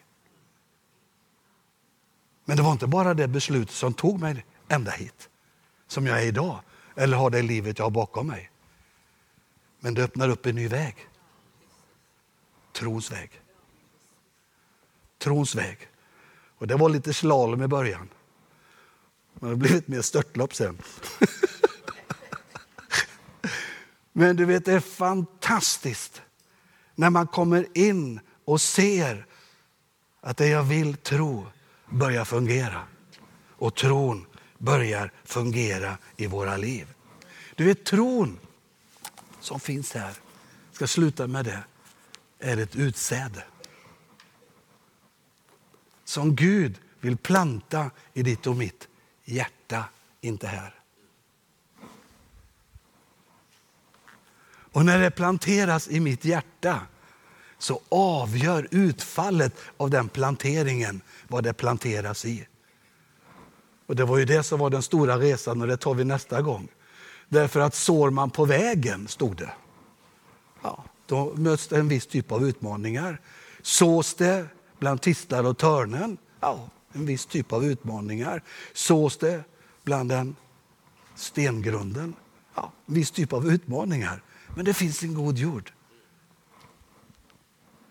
Men 2.45 2.57
det 2.57 2.63
var 2.63 2.71
inte 2.71 2.87
bara 2.87 3.13
det 3.13 3.27
beslutet 3.27 3.75
som 3.75 3.93
tog 3.93 4.19
mig 4.19 4.45
ända 4.67 4.91
hit, 4.91 5.29
som 5.87 6.07
jag 6.07 6.21
är 6.21 6.25
idag, 6.25 6.59
eller 6.95 7.17
har 7.17 7.29
det 7.29 7.41
livet 7.41 7.79
jag 7.79 7.85
har 7.85 7.91
bakom 7.91 8.27
mig. 8.27 8.51
Men 9.79 9.93
det 9.93 10.03
öppnar 10.03 10.29
upp 10.29 10.45
en 10.45 10.55
ny 10.55 10.67
väg. 10.67 10.95
Trons 12.73 13.11
väg. 13.11 13.41
Trons 15.17 15.55
väg. 15.55 15.77
Och 16.57 16.67
det 16.67 16.75
var 16.75 16.89
lite 16.89 17.13
slalom 17.13 17.63
i 17.63 17.67
början. 17.67 18.09
Men 19.33 19.49
det 19.49 19.55
har 19.55 19.55
blivit 19.55 19.87
mer 19.87 20.01
störtlopp 20.01 20.55
sen. 20.55 20.77
Men 24.11 24.35
du 24.35 24.45
vet, 24.45 24.65
det 24.65 24.73
är 24.73 24.79
fantastiskt 24.79 26.21
när 26.95 27.09
man 27.09 27.27
kommer 27.27 27.67
in 27.73 28.19
och 28.45 28.61
ser 28.61 29.25
att 30.21 30.37
det 30.37 30.47
jag 30.47 30.63
vill 30.63 30.97
tro 30.97 31.47
börjar 31.89 32.25
fungera. 32.25 32.81
Och 33.49 33.75
tron 33.75 34.25
börjar 34.57 35.11
fungera 35.23 35.97
i 36.17 36.27
våra 36.27 36.57
liv. 36.57 36.87
Du 37.55 37.65
vet 37.65 37.85
tron 37.85 38.39
som 39.39 39.59
finns 39.59 39.93
här, 39.93 40.13
jag 40.67 40.75
ska 40.75 40.87
sluta 40.87 41.27
med 41.27 41.45
det, 41.45 41.63
är 42.39 42.57
ett 42.57 42.75
utsäde. 42.75 43.43
Som 46.03 46.35
Gud 46.35 46.79
vill 46.99 47.17
planta 47.17 47.91
i 48.13 48.23
ditt 48.23 48.47
och 48.47 48.55
mitt 48.55 48.87
hjärta, 49.23 49.85
inte 50.21 50.47
här. 50.47 50.75
Och 54.75 54.85
när 54.85 54.99
det 54.99 55.11
planteras 55.11 55.87
i 55.87 55.99
mitt 55.99 56.25
hjärta 56.25 56.81
så 57.57 57.81
avgör 57.89 58.67
utfallet 58.71 59.55
av 59.77 59.89
den 59.89 60.09
planteringen 60.09 61.01
vad 61.27 61.43
det 61.43 61.53
planteras 61.53 62.25
i. 62.25 62.47
Och 63.87 63.95
Det 63.95 64.05
var 64.05 64.17
ju 64.17 64.25
det 64.25 64.43
som 64.43 64.59
var 64.59 64.69
den 64.69 64.81
stora 64.81 65.17
resan 65.17 65.61
och 65.61 65.67
det 65.67 65.77
tar 65.77 65.93
vi 65.93 66.03
nästa 66.03 66.41
gång. 66.41 66.67
Därför 67.29 67.59
att 67.59 67.75
sår 67.75 68.09
man 68.09 68.29
på 68.29 68.45
vägen, 68.45 69.07
stod 69.07 69.37
det, 69.37 69.51
ja, 70.61 70.83
då 71.05 71.33
möts 71.35 71.67
det 71.67 71.77
en 71.77 71.87
viss 71.87 72.07
typ 72.07 72.31
av 72.31 72.47
utmaningar. 72.47 73.21
Sås 73.61 74.13
det 74.13 74.45
bland 74.79 75.01
tistlar 75.01 75.43
och 75.43 75.57
törnen, 75.57 76.17
ja, 76.39 76.69
en 76.93 77.05
viss 77.05 77.25
typ 77.25 77.53
av 77.53 77.65
utmaningar. 77.65 78.43
Sås 78.73 79.17
det 79.17 79.43
bland 79.83 80.09
den 80.09 80.35
stengrunden, 81.15 82.13
ja, 82.55 82.71
en 82.85 82.93
viss 82.93 83.11
typ 83.11 83.33
av 83.33 83.47
utmaningar. 83.47 84.21
Men 84.55 84.65
det 84.65 84.73
finns 84.73 85.03
en 85.03 85.13
god 85.13 85.37
jord. 85.37 85.71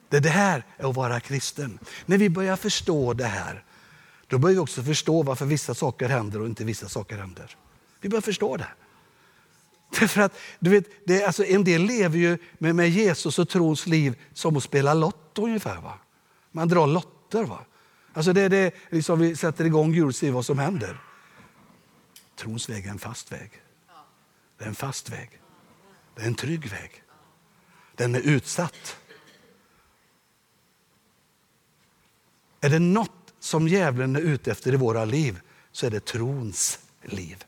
Det, 0.09 0.20
det 0.20 0.28
här 0.28 0.64
är 0.76 0.88
att 0.90 0.96
vara 0.96 1.20
kristen. 1.20 1.78
När 2.07 2.18
vi 2.18 2.30
börjar 2.30 2.57
förstå 2.57 3.12
det 3.12 3.24
här, 3.24 3.64
då 4.26 4.38
börjar 4.38 4.55
vi 4.55 4.61
också 4.61 4.82
förstå 4.82 5.22
varför 5.22 5.46
vissa 5.46 5.74
saker 5.74 6.09
händer 6.09 6.40
och 6.40 6.46
inte 6.46 6.64
vissa 6.64 6.88
saker 6.88 7.16
händer. 7.16 7.57
Vi 8.00 8.09
börjar 8.09 8.22
förstå 8.22 8.57
det. 8.57 8.68
Därför 10.00 10.20
att, 10.20 10.38
du 10.59 10.70
vet, 10.70 11.07
det, 11.07 11.24
alltså 11.24 11.44
en 11.44 11.64
del 11.64 11.82
lever 11.82 12.18
ju 12.18 12.38
med, 12.59 12.74
med 12.74 12.90
Jesus 12.90 13.38
och 13.38 13.48
trons 13.48 13.86
liv 13.86 14.18
som 14.32 14.57
att 14.57 14.62
spela 14.62 14.94
lotto 14.94 15.44
ungefär. 15.44 15.80
Va? 15.80 15.98
Man 16.52 16.68
drar 16.68 16.86
lotter. 16.86 17.44
Va? 17.44 17.64
Alltså 18.12 18.32
det 18.32 18.40
är 18.40 18.48
det 18.48 18.74
liksom 18.90 19.18
vi 19.18 19.36
sätter 19.36 19.64
igång 19.64 19.94
jul 19.94 20.07
och 20.07 20.14
ser 20.14 20.30
vad 20.30 20.46
som 20.46 20.59
händer. 20.59 21.00
Trons 22.36 22.68
väg 22.68 22.86
är 22.86 22.90
en 22.90 22.98
fast 22.98 23.32
väg. 23.32 23.50
Det 24.59 24.64
är 24.64 24.68
en 24.68 24.74
fast 24.74 25.11
väg. 25.11 25.40
Det 26.14 26.22
är 26.22 26.26
en 26.26 26.34
trygg 26.34 26.70
väg. 26.70 27.02
Den 27.94 28.14
är 28.14 28.20
utsatt. 28.20 28.96
Är 32.64 32.70
det 32.70 32.78
något 32.78 33.34
som 33.40 33.68
djävulen 33.68 34.16
är 34.16 34.20
ute 34.20 34.50
efter 34.50 34.72
i 34.72 34.76
våra 34.76 35.04
liv 35.04 35.40
så 35.72 35.86
är 35.86 35.90
det 35.90 36.04
trons 36.04 36.78
liv. 37.02 37.44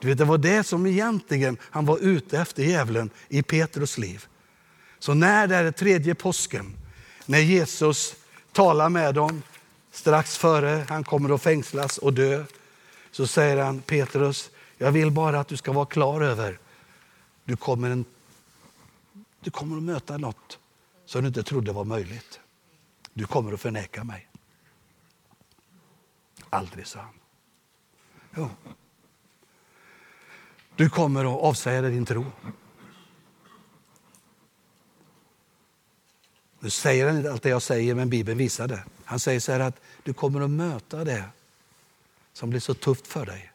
Du 0.00 0.08
vet, 0.08 0.18
det 0.18 0.24
var 0.24 0.38
det 0.38 0.64
som 0.64 0.86
egentligen 0.86 1.56
han 1.60 1.86
var 1.86 1.98
ute 1.98 2.38
efter, 2.38 2.62
djävulen, 2.62 3.10
i 3.28 3.42
Petrus 3.42 3.98
liv. 3.98 4.26
Så 4.98 5.14
när 5.14 5.46
det 5.46 5.56
är 5.56 5.72
tredje 5.72 6.14
påsken, 6.14 6.76
när 7.26 7.38
Jesus 7.38 8.14
talar 8.52 8.88
med 8.88 9.14
dem 9.14 9.42
strax 9.92 10.36
före 10.36 10.86
han 10.88 11.04
kommer 11.04 11.34
att 11.34 11.42
fängslas 11.42 11.98
och 11.98 12.12
dö, 12.12 12.44
så 13.10 13.26
säger 13.26 13.56
han 13.56 13.80
Petrus, 13.80 14.50
jag 14.78 14.92
vill 14.92 15.10
bara 15.10 15.40
att 15.40 15.48
du 15.48 15.56
ska 15.56 15.72
vara 15.72 15.86
klar 15.86 16.20
över, 16.20 16.58
du 17.44 17.56
kommer, 17.56 17.90
en, 17.90 18.04
Du 19.40 19.50
kommer 19.50 19.76
att 19.76 19.82
möta 19.82 20.16
något 20.16 20.58
som 21.06 21.22
du 21.22 21.28
inte 21.28 21.42
trodde 21.42 21.72
var 21.72 21.84
möjligt. 21.84 22.40
Du 23.16 23.26
kommer 23.26 23.52
att 23.52 23.60
förneka 23.60 24.04
mig. 24.04 24.28
Aldrig, 26.50 26.86
sa 26.86 27.00
han. 27.00 27.14
Jo. 28.34 28.50
Du 30.76 30.90
kommer 30.90 31.24
att 31.24 31.42
avsäga 31.42 31.80
dig 31.80 31.90
din 31.90 32.06
tro. 32.06 32.24
Nu 36.60 36.70
säger 36.70 37.06
han 37.06 37.16
inte 37.16 37.32
allt 37.32 37.42
det 37.42 37.48
jag 37.48 37.62
säger, 37.62 37.94
men 37.94 38.10
Bibeln 38.10 38.38
visar 38.38 38.68
det. 38.68 38.84
Han 39.04 39.20
säger 39.20 39.40
så 39.40 39.52
här 39.52 39.60
att 39.60 39.80
du 40.02 40.14
kommer 40.14 40.40
att 40.40 40.50
möta 40.50 41.04
det 41.04 41.24
som 42.32 42.50
blir 42.50 42.60
så 42.60 42.74
tufft 42.74 43.06
för 43.06 43.26
dig. 43.26 43.52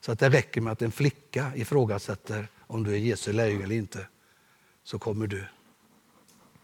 Så 0.00 0.12
att 0.12 0.18
det 0.18 0.28
räcker 0.28 0.60
med 0.60 0.72
att 0.72 0.82
en 0.82 0.92
flicka 0.92 1.52
ifrågasätter 1.56 2.48
om 2.58 2.84
du 2.84 2.92
är 2.92 2.98
Jesu 2.98 3.32
lärjunge 3.32 3.64
eller 3.64 3.76
inte. 3.76 4.08
Så 4.84 4.98
kommer 4.98 5.26
du 5.26 5.46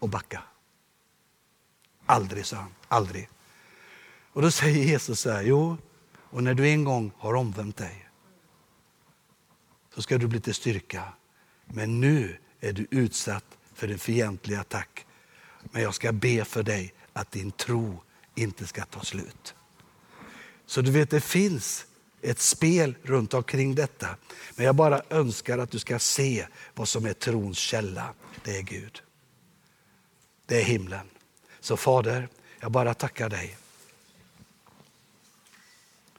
att 0.01 0.11
backa. 0.11 0.43
Aldrig, 2.07 2.47
sa 2.47 2.57
han. 2.57 2.75
Aldrig. 2.89 3.29
Och 4.33 4.43
då 4.43 4.51
säger 4.51 4.85
Jesus 4.85 5.21
så 5.21 5.31
här, 5.31 5.43
jo, 5.43 5.77
och 6.17 6.43
när 6.43 6.55
du 6.55 6.69
en 6.69 6.85
gång 6.85 7.13
har 7.19 7.35
omvänt 7.35 7.77
dig 7.77 8.09
så 9.95 10.03
ska 10.03 10.19
du 10.19 10.27
bli 10.27 10.41
till 10.41 10.55
styrka. 10.55 11.05
Men 11.65 12.01
nu 12.01 12.39
är 12.61 12.73
du 12.73 12.87
utsatt 12.91 13.45
för 13.75 13.89
en 13.89 13.99
fientlig 13.99 14.57
attack. 14.57 15.07
Men 15.63 15.83
jag 15.83 15.95
ska 15.95 16.13
be 16.13 16.45
för 16.45 16.63
dig 16.63 16.95
att 17.13 17.31
din 17.31 17.51
tro 17.51 18.03
inte 18.35 18.67
ska 18.67 18.85
ta 18.85 19.01
slut. 19.01 19.55
Så 20.67 20.81
du 20.81 20.91
vet, 20.91 21.11
det 21.11 21.21
finns 21.21 21.87
ett 22.23 22.39
spel 22.39 22.97
runt 23.03 23.35
omkring 23.35 23.75
detta. 23.75 24.17
Men 24.57 24.67
jag 24.67 24.75
bara 24.75 25.03
önskar 25.11 25.59
att 25.59 25.71
du 25.71 25.79
ska 25.79 25.99
se 25.99 26.47
vad 26.75 26.89
som 26.89 27.07
är 27.07 27.13
trons 27.13 27.59
källa. 27.59 28.15
Det 28.45 28.57
är 28.57 28.63
Gud. 28.63 29.03
Det 30.47 30.61
är 30.61 30.65
himlen. 30.65 31.11
Så 31.65 31.77
Fader, 31.77 32.29
jag 32.61 32.71
bara 32.71 32.95
tackar 32.95 33.29
dig. 33.29 33.57